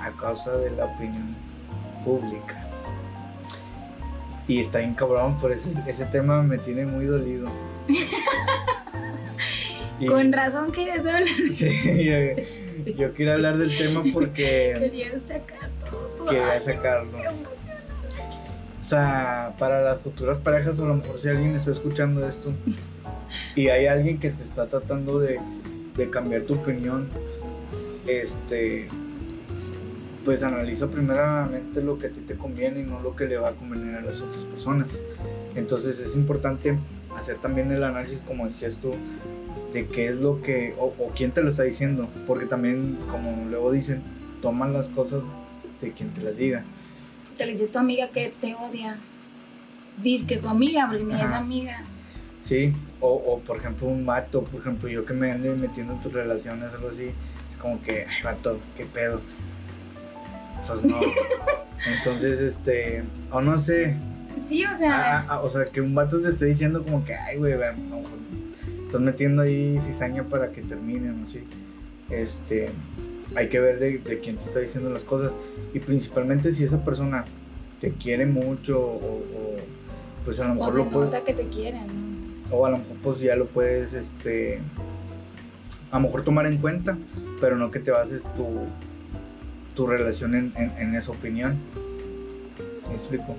a 0.00 0.10
causa 0.12 0.56
de 0.56 0.70
la 0.70 0.86
opinión 0.86 1.34
pública. 2.04 2.64
Y 4.46 4.60
está 4.60 4.78
bien 4.78 4.94
cabrón, 4.94 5.38
por 5.38 5.52
ese, 5.52 5.82
ese 5.90 6.06
tema 6.06 6.42
me 6.42 6.58
tiene 6.58 6.86
muy 6.86 7.06
dolido. 7.06 7.48
Y- 10.04 10.06
Con 10.06 10.32
razón 10.32 10.70
querías 10.72 10.98
hablar. 11.00 11.24
Sí, 11.52 11.70
yo, 12.04 12.92
yo 12.92 13.14
quiero 13.14 13.32
hablar 13.32 13.56
del 13.58 13.76
tema 13.76 14.02
porque 14.12 14.74
Querías 14.78 15.22
sacar 15.22 15.70
todo. 15.90 16.26
quería 16.26 16.60
sacarlo. 16.60 17.18
O 18.80 18.84
sea, 18.86 19.54
para 19.58 19.80
las 19.82 20.00
futuras 20.00 20.38
parejas, 20.38 20.78
a 20.78 20.84
lo 20.84 20.94
mejor 20.96 21.18
si 21.20 21.28
alguien 21.28 21.54
está 21.54 21.70
escuchando 21.70 22.26
esto 22.28 22.52
y 23.56 23.68
hay 23.68 23.86
alguien 23.86 24.18
que 24.20 24.30
te 24.30 24.42
está 24.42 24.66
tratando 24.66 25.18
de, 25.18 25.40
de 25.96 26.10
cambiar 26.10 26.42
tu 26.42 26.54
opinión, 26.54 27.08
este, 28.06 28.88
pues 30.24 30.42
analiza 30.42 30.90
primeramente 30.90 31.80
lo 31.82 31.98
que 31.98 32.08
a 32.08 32.10
ti 32.10 32.20
te 32.20 32.34
conviene 32.34 32.80
y 32.80 32.82
no 32.82 33.00
lo 33.00 33.16
que 33.16 33.24
le 33.26 33.38
va 33.38 33.50
a 33.50 33.52
convenir 33.52 33.94
a 33.94 34.02
las 34.02 34.20
otras 34.20 34.42
personas. 34.44 35.00
Entonces 35.54 35.98
es 36.00 36.14
importante 36.14 36.76
hacer 37.16 37.38
también 37.38 37.70
el 37.72 37.82
análisis, 37.84 38.20
como 38.26 38.46
decías 38.46 38.76
tú, 38.78 38.90
de 39.74 39.86
qué 39.88 40.06
es 40.06 40.16
lo 40.16 40.40
que, 40.40 40.74
o, 40.78 40.94
o 40.98 41.12
quién 41.14 41.32
te 41.32 41.42
lo 41.42 41.50
está 41.50 41.64
diciendo, 41.64 42.08
porque 42.26 42.46
también, 42.46 42.96
como 43.10 43.46
luego 43.50 43.72
dicen, 43.72 44.02
toman 44.40 44.72
las 44.72 44.88
cosas 44.88 45.22
de 45.80 45.92
quien 45.92 46.10
te 46.12 46.22
las 46.22 46.38
diga. 46.38 46.64
Si 47.24 47.34
te 47.34 47.44
lo 47.44 47.52
dice 47.52 47.66
tu 47.66 47.78
amiga 47.78 48.08
que 48.08 48.32
te 48.40 48.54
odia, 48.54 48.96
dices 50.02 50.26
que 50.26 50.36
tu 50.36 50.48
amiga, 50.48 50.86
porque 50.88 51.04
ni 51.04 51.20
es 51.20 51.30
amiga. 51.30 51.82
Sí, 52.44 52.72
o, 53.00 53.08
o 53.08 53.40
por 53.40 53.56
ejemplo 53.56 53.88
un 53.88 54.06
vato, 54.06 54.44
por 54.44 54.60
ejemplo 54.60 54.88
yo 54.88 55.04
que 55.04 55.12
me 55.12 55.32
ande 55.32 55.54
metiendo 55.54 55.94
en 55.94 56.00
tus 56.00 56.12
relaciones 56.12 56.72
o 56.72 56.76
algo 56.76 56.88
así, 56.90 57.10
es 57.50 57.56
como 57.56 57.82
que, 57.82 58.06
ay 58.06 58.22
vato, 58.22 58.58
qué 58.76 58.84
pedo. 58.84 59.20
Pues 60.66 60.84
no. 60.84 60.98
Entonces, 61.98 62.40
este, 62.40 63.02
o 63.30 63.40
no 63.40 63.58
sé, 63.58 63.96
Sí, 64.38 64.64
o 64.64 64.74
sea, 64.74 65.20
ah, 65.20 65.26
ah, 65.28 65.40
o 65.42 65.50
sea, 65.50 65.64
que 65.64 65.80
un 65.80 65.94
vato 65.94 66.20
te 66.20 66.28
esté 66.28 66.46
diciendo 66.46 66.82
como 66.82 67.04
que, 67.04 67.14
ay 67.14 67.38
güey, 67.38 67.52
a 67.52 67.72
lo 67.72 67.76
mejor 67.76 68.18
estás 68.94 69.00
metiendo 69.04 69.42
ahí 69.42 69.76
cizaña 69.80 70.22
para 70.24 70.52
que 70.52 70.62
terminen, 70.62 71.20
o 71.20 71.24
así. 71.24 71.40
Este, 72.10 72.70
hay 73.34 73.48
que 73.48 73.58
ver 73.58 73.80
de, 73.80 73.98
de 73.98 74.20
quién 74.20 74.36
te 74.36 74.44
está 74.44 74.60
diciendo 74.60 74.88
las 74.90 75.02
cosas 75.04 75.32
y 75.72 75.80
principalmente 75.80 76.52
si 76.52 76.62
esa 76.62 76.84
persona 76.84 77.24
te 77.80 77.90
quiere 77.90 78.24
mucho 78.26 78.80
o, 78.80 79.16
o, 79.16 79.56
pues 80.24 80.38
a 80.38 80.44
lo 80.46 80.52
o 80.52 80.54
mejor 80.56 80.70
se 80.70 80.78
lo 80.78 80.90
puede 80.90 81.04
nota 81.06 81.24
que 81.24 81.34
te 81.34 81.48
quieren, 81.48 81.86
¿no? 82.50 82.56
o 82.56 82.66
a 82.66 82.70
lo 82.70 82.78
mejor 82.78 82.96
pues 83.02 83.20
ya 83.20 83.34
lo 83.34 83.46
puedes 83.46 83.94
este 83.94 84.60
a 85.90 85.96
lo 85.98 86.02
mejor 86.06 86.22
tomar 86.22 86.46
en 86.46 86.58
cuenta 86.58 86.96
pero 87.40 87.56
no 87.56 87.70
que 87.70 87.80
te 87.80 87.90
bases 87.90 88.32
tu 88.34 88.46
tu 89.74 89.86
relación 89.86 90.34
en, 90.34 90.52
en- 90.56 90.72
en 90.78 90.94
esa 90.94 91.10
opinión 91.12 91.56
¿Me 92.88 92.94
explico? 92.94 93.34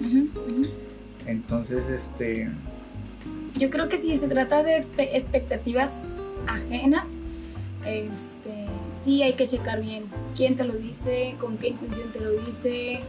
Entonces 1.27 1.87
este 1.89 2.49
Yo 3.57 3.69
creo 3.69 3.87
que 3.87 3.97
si 3.97 4.15
se 4.17 4.27
trata 4.27 4.63
de 4.63 4.77
expe- 4.77 5.09
expectativas 5.13 6.03
ajenas, 6.47 7.21
este, 7.85 8.65
sí 8.93 9.23
hay 9.23 9.33
que 9.33 9.47
checar 9.47 9.81
bien 9.81 10.05
quién 10.35 10.55
te 10.57 10.63
lo 10.65 10.73
dice, 10.73 11.35
con 11.39 11.57
qué 11.57 11.69
intención 11.69 12.11
te 12.11 12.19
lo 12.19 12.31
dice, 12.31 13.01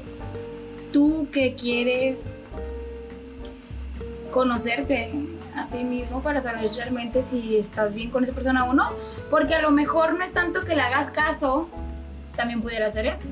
tú 0.93 1.27
qué 1.33 1.55
quieres 1.55 2.35
conocerte 4.31 5.11
a 5.57 5.67
ti 5.69 5.83
mismo 5.83 6.23
para 6.23 6.41
saber 6.41 6.71
realmente 6.77 7.23
si 7.23 7.57
estás 7.57 7.95
bien 7.95 8.11
con 8.11 8.23
esa 8.23 8.33
persona 8.35 8.65
o 8.67 8.75
no, 8.75 8.91
porque 9.31 9.55
a 9.55 9.63
lo 9.63 9.71
mejor 9.71 10.15
no 10.17 10.25
es 10.25 10.33
tanto 10.33 10.65
que 10.65 10.77
le 10.77 10.83
hagas 10.83 11.11
caso, 11.11 11.69
también 12.37 12.63
pudiera 12.63 12.89
ser 12.91 13.07
eso. 13.07 13.29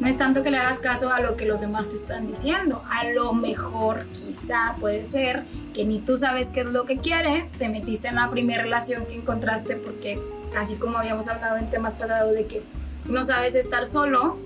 No 0.00 0.08
es 0.08 0.18
tanto 0.18 0.42
que 0.42 0.50
le 0.50 0.58
hagas 0.58 0.80
caso 0.80 1.12
a 1.12 1.20
lo 1.20 1.36
que 1.36 1.46
los 1.46 1.60
demás 1.60 1.88
te 1.88 1.96
están 1.96 2.26
diciendo. 2.26 2.82
A 2.90 3.04
lo 3.08 3.32
mejor, 3.32 4.06
quizá 4.12 4.74
puede 4.80 5.04
ser 5.04 5.44
que 5.72 5.84
ni 5.84 6.00
tú 6.00 6.16
sabes 6.16 6.48
qué 6.48 6.60
es 6.60 6.66
lo 6.66 6.84
que 6.84 6.98
quieres, 6.98 7.52
te 7.52 7.68
metiste 7.68 8.08
en 8.08 8.16
la 8.16 8.30
primera 8.30 8.62
relación 8.62 9.06
que 9.06 9.14
encontraste 9.14 9.76
porque 9.76 10.20
así 10.56 10.76
como 10.76 10.98
habíamos 10.98 11.28
hablado 11.28 11.56
en 11.56 11.70
temas 11.70 11.94
pasados 11.94 12.34
de 12.34 12.46
que 12.46 12.62
no 13.06 13.22
sabes 13.22 13.54
estar 13.54 13.86
solo, 13.86 14.38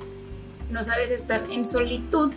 no 0.70 0.82
sabes 0.82 1.10
estar 1.10 1.42
en 1.50 1.64
solitud, 1.64 2.32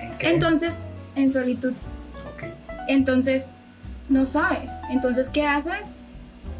¿en 0.00 0.18
qué? 0.18 0.30
entonces, 0.30 0.80
en 1.14 1.32
solitud, 1.32 1.72
entonces 2.88 3.46
no 4.08 4.24
sabes. 4.24 4.70
Entonces, 4.90 5.28
¿qué 5.28 5.46
haces? 5.46 5.98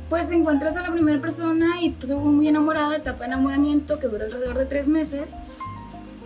Pues 0.08 0.30
encuentras 0.30 0.76
a 0.76 0.82
la 0.82 0.92
primera 0.92 1.20
persona 1.20 1.80
y 1.80 1.90
tú 1.90 2.06
según 2.06 2.36
muy 2.36 2.48
enamorado, 2.48 2.92
etapa 2.92 3.20
de 3.20 3.26
enamoramiento 3.26 3.98
que 3.98 4.06
dura 4.06 4.26
alrededor 4.26 4.58
de 4.58 4.66
tres 4.66 4.86
meses. 4.88 5.28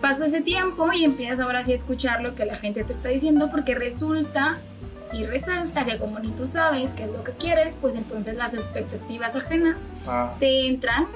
Pasa 0.03 0.27
ese 0.27 0.41
tiempo 0.43 0.93
y 0.93 1.05
empiezas 1.05 1.41
ahora 1.41 1.63
sí 1.63 1.73
a 1.73 1.75
escuchar 1.75 2.23
lo 2.23 2.35
que 2.35 2.45
la 2.45 2.57
gente 2.57 2.85
te 2.85 2.93
está 2.93 3.09
diciendo 3.09 3.51
porque 3.51 3.75
resulta 3.75 4.59
y 5.13 5.25
resalta 5.25 5.85
que 5.85 5.99
como 5.99 6.19
ni 6.21 6.31
tú 6.31 6.47
sabes 6.47 6.95
qué 6.95 7.05
es 7.05 7.11
lo 7.11 7.25
que 7.25 7.33
quieres, 7.33 7.77
pues 7.81 7.97
entonces 7.97 8.37
las 8.37 8.55
expectativas 8.55 9.35
ajenas 9.35 9.91
Ah, 10.07 10.33
te 10.39 10.69
entran 10.69 11.07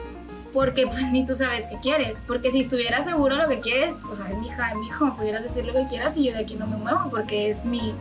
porque 0.52 0.86
pues 0.86 1.10
ni 1.12 1.24
tú 1.26 1.34
sabes 1.34 1.66
qué 1.66 1.76
quieres. 1.82 2.22
Porque 2.26 2.50
si 2.50 2.60
estuvieras 2.60 3.04
seguro 3.06 3.36
lo 3.36 3.48
que 3.48 3.60
quieres, 3.60 3.94
pues 4.06 4.20
ay, 4.20 4.36
mija, 4.36 4.74
mijo, 4.74 5.14
pudieras 5.16 5.42
decir 5.42 5.64
lo 5.64 5.72
que 5.72 5.86
quieras 5.86 6.16
y 6.16 6.24
yo 6.24 6.32
de 6.32 6.38
aquí 6.40 6.56
no 6.56 6.66
me 6.66 6.76
muevo 6.76 7.08
porque 7.10 7.50
es 7.50 7.64
mi 7.64 7.94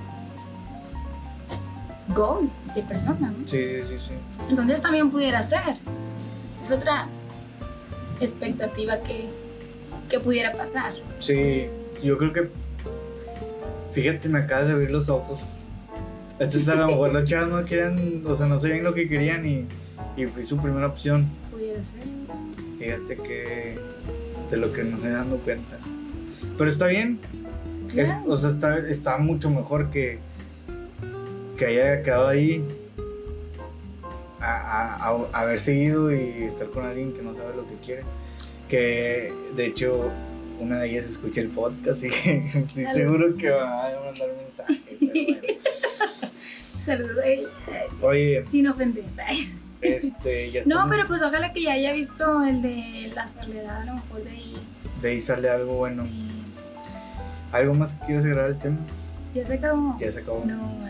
goal 2.10 2.50
de 2.76 2.82
persona, 2.84 3.32
¿no? 3.38 3.48
sí, 3.48 3.66
sí, 3.88 3.96
sí. 4.00 4.12
Entonces 4.50 4.82
también 4.82 5.10
pudiera 5.12 5.42
ser. 5.44 5.76
Es 6.62 6.72
otra 6.72 7.08
expectativa 8.20 8.98
que, 9.02 9.28
que 10.10 10.20
pudiera 10.20 10.52
pasar. 10.54 10.94
Sí, 11.20 11.66
yo 12.04 12.18
creo 12.18 12.34
que. 12.34 12.50
Fíjate, 13.94 14.28
me 14.30 14.40
acabas 14.40 14.68
de 14.68 14.74
abrir 14.74 14.92
los 14.92 15.10
ojos. 15.10 15.60
Entonces, 16.40 16.68
a 16.68 16.76
lo 16.76 16.88
mejor 16.88 17.14
las 17.14 17.26
chavas 17.26 17.54
no 17.54 17.64
querían, 17.64 18.24
o 18.26 18.36
sea, 18.36 18.48
no 18.48 18.60
sabían 18.60 18.84
lo 18.84 18.94
que 18.94 19.08
querían 19.08 19.46
y, 19.46 19.66
y 20.18 20.26
fui 20.26 20.44
su 20.44 20.58
primera 20.58 20.88
opción. 20.88 21.28
Pudiera 21.52 21.84
ser. 21.84 22.02
Fíjate 22.80 23.18
que. 23.18 23.78
de 24.50 24.58
lo 24.58 24.74
que 24.74 24.84
nos 24.84 24.96
estoy 24.96 25.12
dando 25.12 25.38
cuenta. 25.38 25.78
Pero 26.58 26.70
está 26.70 26.88
bien, 26.88 27.20
es- 27.96 28.06
Claro. 28.06 28.24
o 28.28 28.36
sea, 28.36 28.50
está, 28.50 28.78
está 28.80 29.18
mucho 29.20 29.50
mejor 29.50 29.90
que. 29.92 30.20
Que 31.58 31.66
haya 31.66 32.04
quedado 32.04 32.28
ahí. 32.28 32.64
A, 34.40 34.98
a- 35.08 35.10
a- 35.10 35.42
haber 35.42 35.60
seguido 35.60 36.12
y 36.14 36.44
estar 36.44 36.68
con 36.70 36.86
alguien 36.86 37.14
que 37.14 37.22
no 37.22 37.34
sabe 37.34 37.56
lo 37.56 37.68
que 37.68 37.76
quiere. 37.86 38.04
Que 38.68 39.34
de 39.56 39.66
hecho 39.68 40.10
una 40.60 40.80
de 40.80 40.90
ellas 40.92 41.06
escucha 41.06 41.42
el 41.42 41.48
podcast 41.50 42.04
y 42.04 42.08
estoy 42.58 42.86
seguro 42.86 43.36
que 43.38 43.50
va 43.50 43.88
a 43.88 44.00
mandar 44.04 44.30
mensajes. 44.42 44.80
pero 45.00 45.12
bueno. 45.14 45.38
Saludos. 46.84 47.18
eh, 47.26 47.48
Oye, 48.02 48.44
sin 48.52 48.68
ofender. 48.68 49.06
este, 49.82 50.52
ya 50.52 50.62
No, 50.66 50.88
pero 50.90 51.08
pues 51.08 51.22
ojalá 51.22 51.54
que 51.54 51.62
ya 51.64 51.74
haya 51.74 51.94
visto 51.94 52.44
el 52.44 52.62
de 52.62 53.12
la 53.16 53.28
soledad, 53.28 53.82
a 53.82 53.86
lo 53.86 53.94
mejor 53.94 54.24
de 54.26 54.30
ahí. 54.32 54.56
de 55.02 55.10
ahí 55.10 55.22
sale 55.22 55.50
algo 55.50 55.76
bueno. 55.76 56.04
Sí. 56.04 56.30
¿Algo 57.54 57.74
más 57.76 57.94
que 57.94 58.06
quieres 58.08 58.26
agregar 58.26 58.46
al 58.48 58.60
tema? 58.60 58.78
Ya 59.34 59.46
se 59.46 59.54
acabó. 59.54 59.98
Ya 60.00 60.12
se 60.12 60.20
acabó. 60.20 60.44
No 60.46 60.86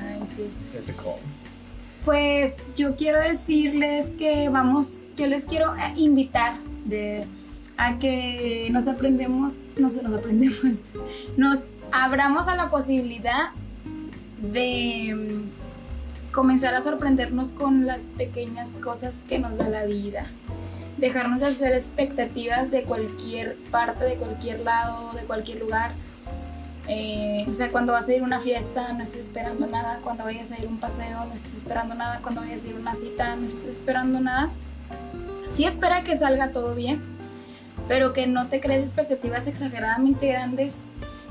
Pues 2.06 2.56
yo 2.76 2.96
quiero 2.96 3.20
decirles 3.20 4.12
que 4.18 4.50
vamos, 4.50 5.06
yo 5.16 5.26
les 5.28 5.46
quiero 5.46 5.76
eh, 5.76 5.94
invitar 5.96 6.58
de 6.86 7.26
a 7.78 7.98
que 7.98 8.68
nos 8.72 8.88
aprendemos, 8.88 9.62
no 9.78 9.90
se 9.90 10.04
nos 10.04 10.14
aprendemos, 10.14 10.92
nos 11.38 11.64
abramos 11.92 12.48
a 12.48 12.56
la 12.56 12.70
posibilidad 12.70 13.52
de 14.42 15.16
mm, 15.16 16.32
comenzar 16.34 16.76
a 16.76 16.82
sorprendernos 16.82 17.52
con 17.52 17.86
las 17.86 18.08
pequeñas 18.18 18.80
cosas 18.80 19.26
que 19.28 19.40
nos 19.40 19.58
da 19.58 19.70
la 19.70 19.86
vida. 19.86 20.28
Dejarnos 20.98 21.40
de 21.40 21.48
hacer 21.48 21.74
expectativas 21.74 22.70
de 22.70 22.84
cualquier 22.84 23.58
parte, 23.72 24.06
de 24.06 24.16
cualquier 24.16 24.60
lado, 24.60 25.14
de 25.14 25.24
cualquier 25.24 25.60
lugar. 25.60 25.94
Eh, 26.88 27.46
o 27.50 27.54
sea, 27.54 27.72
cuando 27.72 27.94
vas 27.94 28.10
a 28.10 28.14
ir 28.14 28.22
a 28.22 28.26
una 28.26 28.42
fiesta 28.42 28.92
no 28.92 29.04
estés 29.04 29.26
esperando 29.28 29.68
nada, 29.68 30.00
cuando 30.04 30.26
vayas 30.26 30.52
a 30.52 30.60
ir 30.60 30.66
a 30.66 30.70
un 30.70 30.80
paseo 30.80 31.26
no 31.26 31.34
estés 31.34 31.56
esperando 31.56 31.96
nada, 31.96 32.20
cuando 32.22 32.42
vayas 32.42 32.66
a 32.66 32.68
ir 32.68 32.76
a 32.76 32.80
una 32.80 32.94
cita 32.96 33.36
no 33.36 33.46
estés 33.46 33.78
esperando 33.78 34.20
nada. 34.20 34.50
Sí 35.50 35.66
espera 35.66 36.04
que 36.04 36.18
salga 36.18 36.52
todo 36.52 36.76
bien, 36.76 37.02
pero 37.88 38.12
que 38.12 38.28
no 38.28 38.48
te 38.48 38.60
crees 38.60 38.84
expectativas 38.84 39.48
exageradamente 39.48 40.28
grandes, 40.28 40.90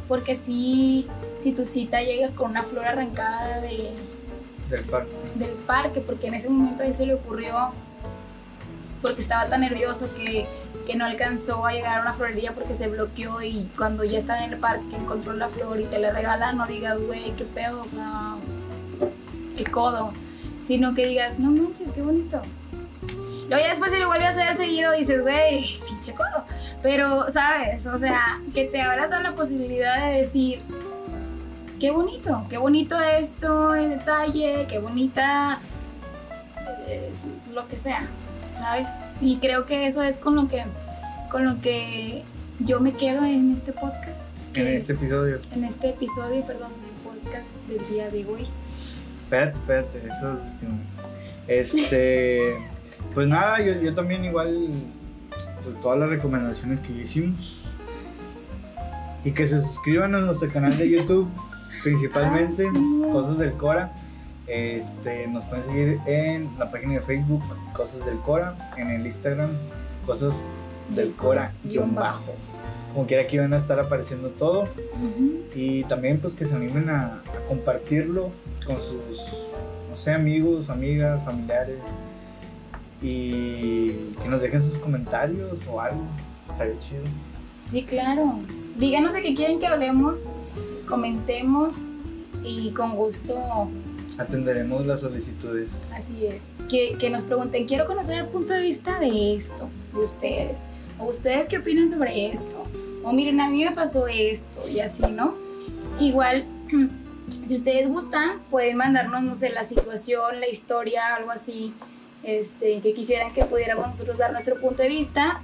porque 0.09 0.35
si, 0.35 1.07
si 1.39 1.53
tu 1.53 1.65
cita 1.65 2.01
llega 2.01 2.31
con 2.31 2.53
una 2.53 2.63
flor 2.63 2.87
arrancada 2.87 3.61
de, 3.61 3.91
Del 4.71 4.85
parque. 4.85 5.13
del 5.35 5.51
parque, 5.51 6.01
porque 6.01 6.29
en 6.29 6.35
ese 6.35 6.49
momento 6.49 6.83
a 6.83 6.87
él 6.87 6.97
se 6.97 7.05
le 7.05 7.15
ocurrió, 7.15 7.73
porque 9.03 9.21
estaba 9.21 9.47
tan 9.47 9.61
nervioso 9.61 10.09
que, 10.15 10.47
que 10.87 10.97
no 10.97 11.05
alcanzó 11.05 11.67
a 11.67 11.73
llegar 11.73 11.99
a 11.99 12.03
una 12.03 12.13
florería 12.15 12.53
porque 12.53 12.75
se 12.77 12.89
bloqueó 12.89 13.43
y 13.43 13.69
cuando 13.77 14.05
ya 14.05 14.19
estaba 14.19 14.45
en 14.45 14.53
el 14.53 14.59
parque 14.59 14.97
encontró 14.97 15.33
la 15.35 15.49
flor 15.49 15.81
y 15.81 15.85
te 15.85 15.99
la 15.99 16.11
regala, 16.11 16.53
no 16.53 16.67
digas, 16.67 16.99
güey, 17.01 17.33
qué 17.33 17.45
pedo, 17.45 17.83
o 17.83 17.89
sea, 17.89 18.37
qué 19.57 19.65
codo, 19.65 20.13
sino 20.63 20.95
que 20.95 21.07
digas, 21.07 21.41
no 21.41 21.51
manches, 21.51 21.89
qué 21.93 22.01
bonito. 22.01 22.41
Luego 23.49 23.65
ya 23.65 23.71
después 23.71 23.93
si 23.93 23.99
lo 23.99 24.07
vuelves 24.07 24.29
a 24.29 24.31
hacer 24.31 24.57
seguido 24.57 24.93
dices, 24.93 25.21
güey, 25.21 25.67
pinche 25.87 26.15
codo. 26.15 26.45
Pero, 26.83 27.29
¿sabes? 27.29 27.87
O 27.87 27.99
sea, 27.99 28.41
que 28.55 28.65
te 28.65 28.81
abras 28.81 29.13
a 29.13 29.21
la 29.21 29.35
posibilidad 29.35 30.07
de 30.07 30.19
decir, 30.19 30.63
qué 31.79 31.91
bonito, 31.91 32.47
qué 32.49 32.59
bonito 32.59 32.99
esto, 33.01 33.75
el 33.75 33.91
detalle, 33.91 34.67
qué 34.69 34.79
bonita 34.79 35.59
eh, 36.87 37.13
lo 37.53 37.67
que 37.67 37.77
sea, 37.77 38.07
¿sabes? 38.63 38.91
Y 39.21 39.37
creo 39.39 39.67
que 39.67 39.87
eso 39.87 40.03
es 40.03 40.19
con 40.19 40.37
lo 40.37 40.49
que, 40.49 40.65
con 41.31 41.45
lo 41.45 41.61
que 41.61 42.23
yo 42.61 42.81
me 42.81 42.93
quedo 42.95 43.25
en 43.25 43.53
este 43.53 43.73
podcast. 43.73 44.27
En 44.55 44.69
este 44.69 44.93
episodio. 44.93 45.39
en 45.55 45.65
este 45.65 45.91
episodio, 45.91 46.45
perdón, 46.47 46.71
del 46.85 47.13
podcast 47.13 47.47
del 47.69 47.89
día 47.89 48.09
de 48.11 48.25
hoy. 48.27 48.47
Espérate, 49.25 49.59
espérate, 49.59 49.99
eso 50.09 50.31
último. 50.53 50.79
Este. 51.49 52.57
Pues 53.15 53.29
nada, 53.29 53.61
yo, 53.61 53.75
yo 53.75 53.95
también 53.95 54.25
igual. 54.25 54.69
Pues 55.65 55.81
todas 55.83 55.99
las 55.99 56.09
recomendaciones 56.09 56.81
que 56.81 56.93
hicimos. 56.93 57.75
Y 59.25 59.33
que 59.33 59.47
se 59.47 59.61
suscriban 59.61 60.15
a 60.15 60.21
nuestro 60.21 60.49
canal 60.51 60.75
de 60.79 60.89
YouTube, 60.97 61.29
principalmente, 61.83 62.65
Ah, 62.69 62.73
sí. 62.73 63.03
Cosas 63.11 63.39
del 63.39 63.53
Cora. 63.55 63.93
Este, 64.47 65.27
nos 65.29 65.45
pueden 65.45 65.65
seguir 65.65 66.01
en 66.07 66.51
la 66.59 66.71
página 66.71 66.95
de 66.95 67.01
Facebook, 67.01 67.43
Cosas 67.73 68.05
del 68.05 68.19
Cora, 68.19 68.73
en 68.77 68.91
el 68.91 69.07
Instagram, 69.07 69.51
Cosas 70.05 70.49
del 70.89 71.13
Cora, 71.13 71.53
guion 71.65 71.95
bajo. 71.95 72.35
Como 72.93 73.07
quiera 73.07 73.27
que 73.27 73.39
van 73.39 73.55
a 73.55 73.59
estar 73.59 73.79
apareciendo 73.81 74.29
todo. 74.31 74.69
Y 75.55 75.85
también 75.85 76.19
pues 76.21 76.35
que 76.35 76.45
se 76.45 76.55
animen 76.55 76.91
a, 76.91 77.23
a 77.23 77.47
compartirlo 77.49 78.31
con 78.67 78.77
sus, 78.83 79.47
no 79.89 79.97
sé, 79.97 80.13
amigos, 80.13 80.69
amigas, 80.69 81.25
familiares. 81.25 81.79
Y 83.01 83.93
que 84.23 84.29
nos 84.29 84.43
dejen 84.43 84.63
sus 84.63 84.79
comentarios 84.79 85.67
o 85.67 85.81
algo. 85.81 86.03
Estaría 86.49 86.79
chido. 86.79 87.03
Sí, 87.65 87.85
claro. 87.85 88.41
Díganos 88.77 89.13
de 89.13 89.23
qué 89.23 89.35
quieren 89.35 89.59
que 89.59 89.67
hablemos, 89.67 90.35
comentemos 90.89 91.93
y 92.45 92.71
con 92.71 92.97
gusto, 92.97 93.69
Atenderemos 94.19 94.87
las 94.87 95.01
solicitudes. 95.01 95.93
así 95.93 96.27
es. 96.27 96.43
Que, 96.69 96.97
que 96.99 97.11
nos 97.11 97.23
pregunten, 97.23 97.67
quiero 97.67 97.87
conocer 97.87 98.19
el 98.19 98.27
punto 98.27 98.53
de 98.53 98.61
vista 98.61 98.99
de 99.01 99.35
esto, 99.37 99.69
de 99.95 100.01
ustedes. 100.01 100.67
O 100.99 101.07
ustedes 101.07 101.49
qué 101.49 101.59
opinan 101.59 101.89
sobre 101.89 102.31
esto. 102.33 102.65
O 103.05 103.13
miren, 103.13 103.41
a 103.41 103.49
mí 103.49 103.65
me 103.65 103.73
pasó 103.73 104.07
esto 104.07 104.69
y 104.69 104.81
así, 104.81 105.05
¿no? 105.11 105.35
Igual, 105.99 106.45
si 107.47 107.57
ustedes 107.57 107.89
gustan, 107.89 108.41
pueden 108.51 108.77
mandarnos, 108.77 109.23
no 109.23 109.35
sé, 109.35 109.51
la 109.51 109.65
situación, 109.65 110.41
la 110.41 110.49
historia, 110.49 111.15
algo 111.17 111.31
así, 111.31 111.73
este, 112.23 112.81
que 112.81 112.95
quisieran 112.95 113.33
que 113.33 113.45
pudiéramos 113.45 113.89
nosotros 113.89 114.19
dar 114.19 114.33
nuestro 114.33 114.61
punto 114.61 114.83
de 114.83 114.89
vista, 114.89 115.41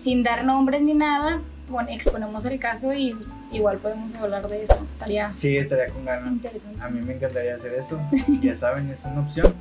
sin 0.00 0.22
dar 0.22 0.44
nombres 0.44 0.82
ni 0.82 0.94
nada, 0.94 1.40
pon- 1.68 1.88
exponemos 1.88 2.44
el 2.44 2.60
caso 2.60 2.92
y 2.92 3.16
igual 3.52 3.78
podemos 3.78 4.14
hablar 4.16 4.48
de 4.48 4.64
eso. 4.64 4.78
Estaría 4.88 5.32
Sí, 5.36 5.56
estaría 5.56 5.88
con 5.92 6.04
ganas. 6.04 6.32
interesante. 6.32 6.80
A 6.82 6.88
mí 6.88 7.00
me 7.00 7.14
encantaría 7.14 7.54
hacer 7.54 7.74
eso. 7.74 8.00
Ya 8.40 8.54
saben, 8.56 8.88
es 8.90 9.04
una 9.04 9.20
opción. 9.20 9.54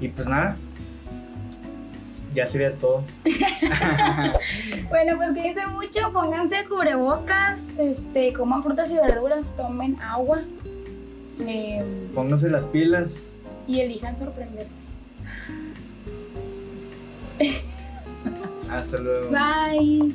Y 0.00 0.08
pues 0.08 0.26
nada. 0.28 0.56
Ya 2.34 2.46
sería 2.46 2.74
todo. 2.76 3.04
Bueno, 4.88 5.16
pues 5.16 5.30
cuídense 5.32 5.66
mucho, 5.68 6.12
pónganse 6.12 6.64
cubrebocas, 6.68 7.78
este, 7.78 8.32
coman 8.32 8.62
frutas 8.62 8.90
y 8.92 8.96
verduras, 8.96 9.56
tomen 9.56 10.00
agua 10.00 10.42
eh, 11.40 11.82
Pónganse 12.14 12.48
las 12.50 12.64
pilas. 12.66 13.16
y 13.66 13.80
elijan 13.80 14.16
sorprenderse. 14.16 14.82
Hasta 18.70 18.98
luego. 18.98 19.30
Bye. 19.30 20.14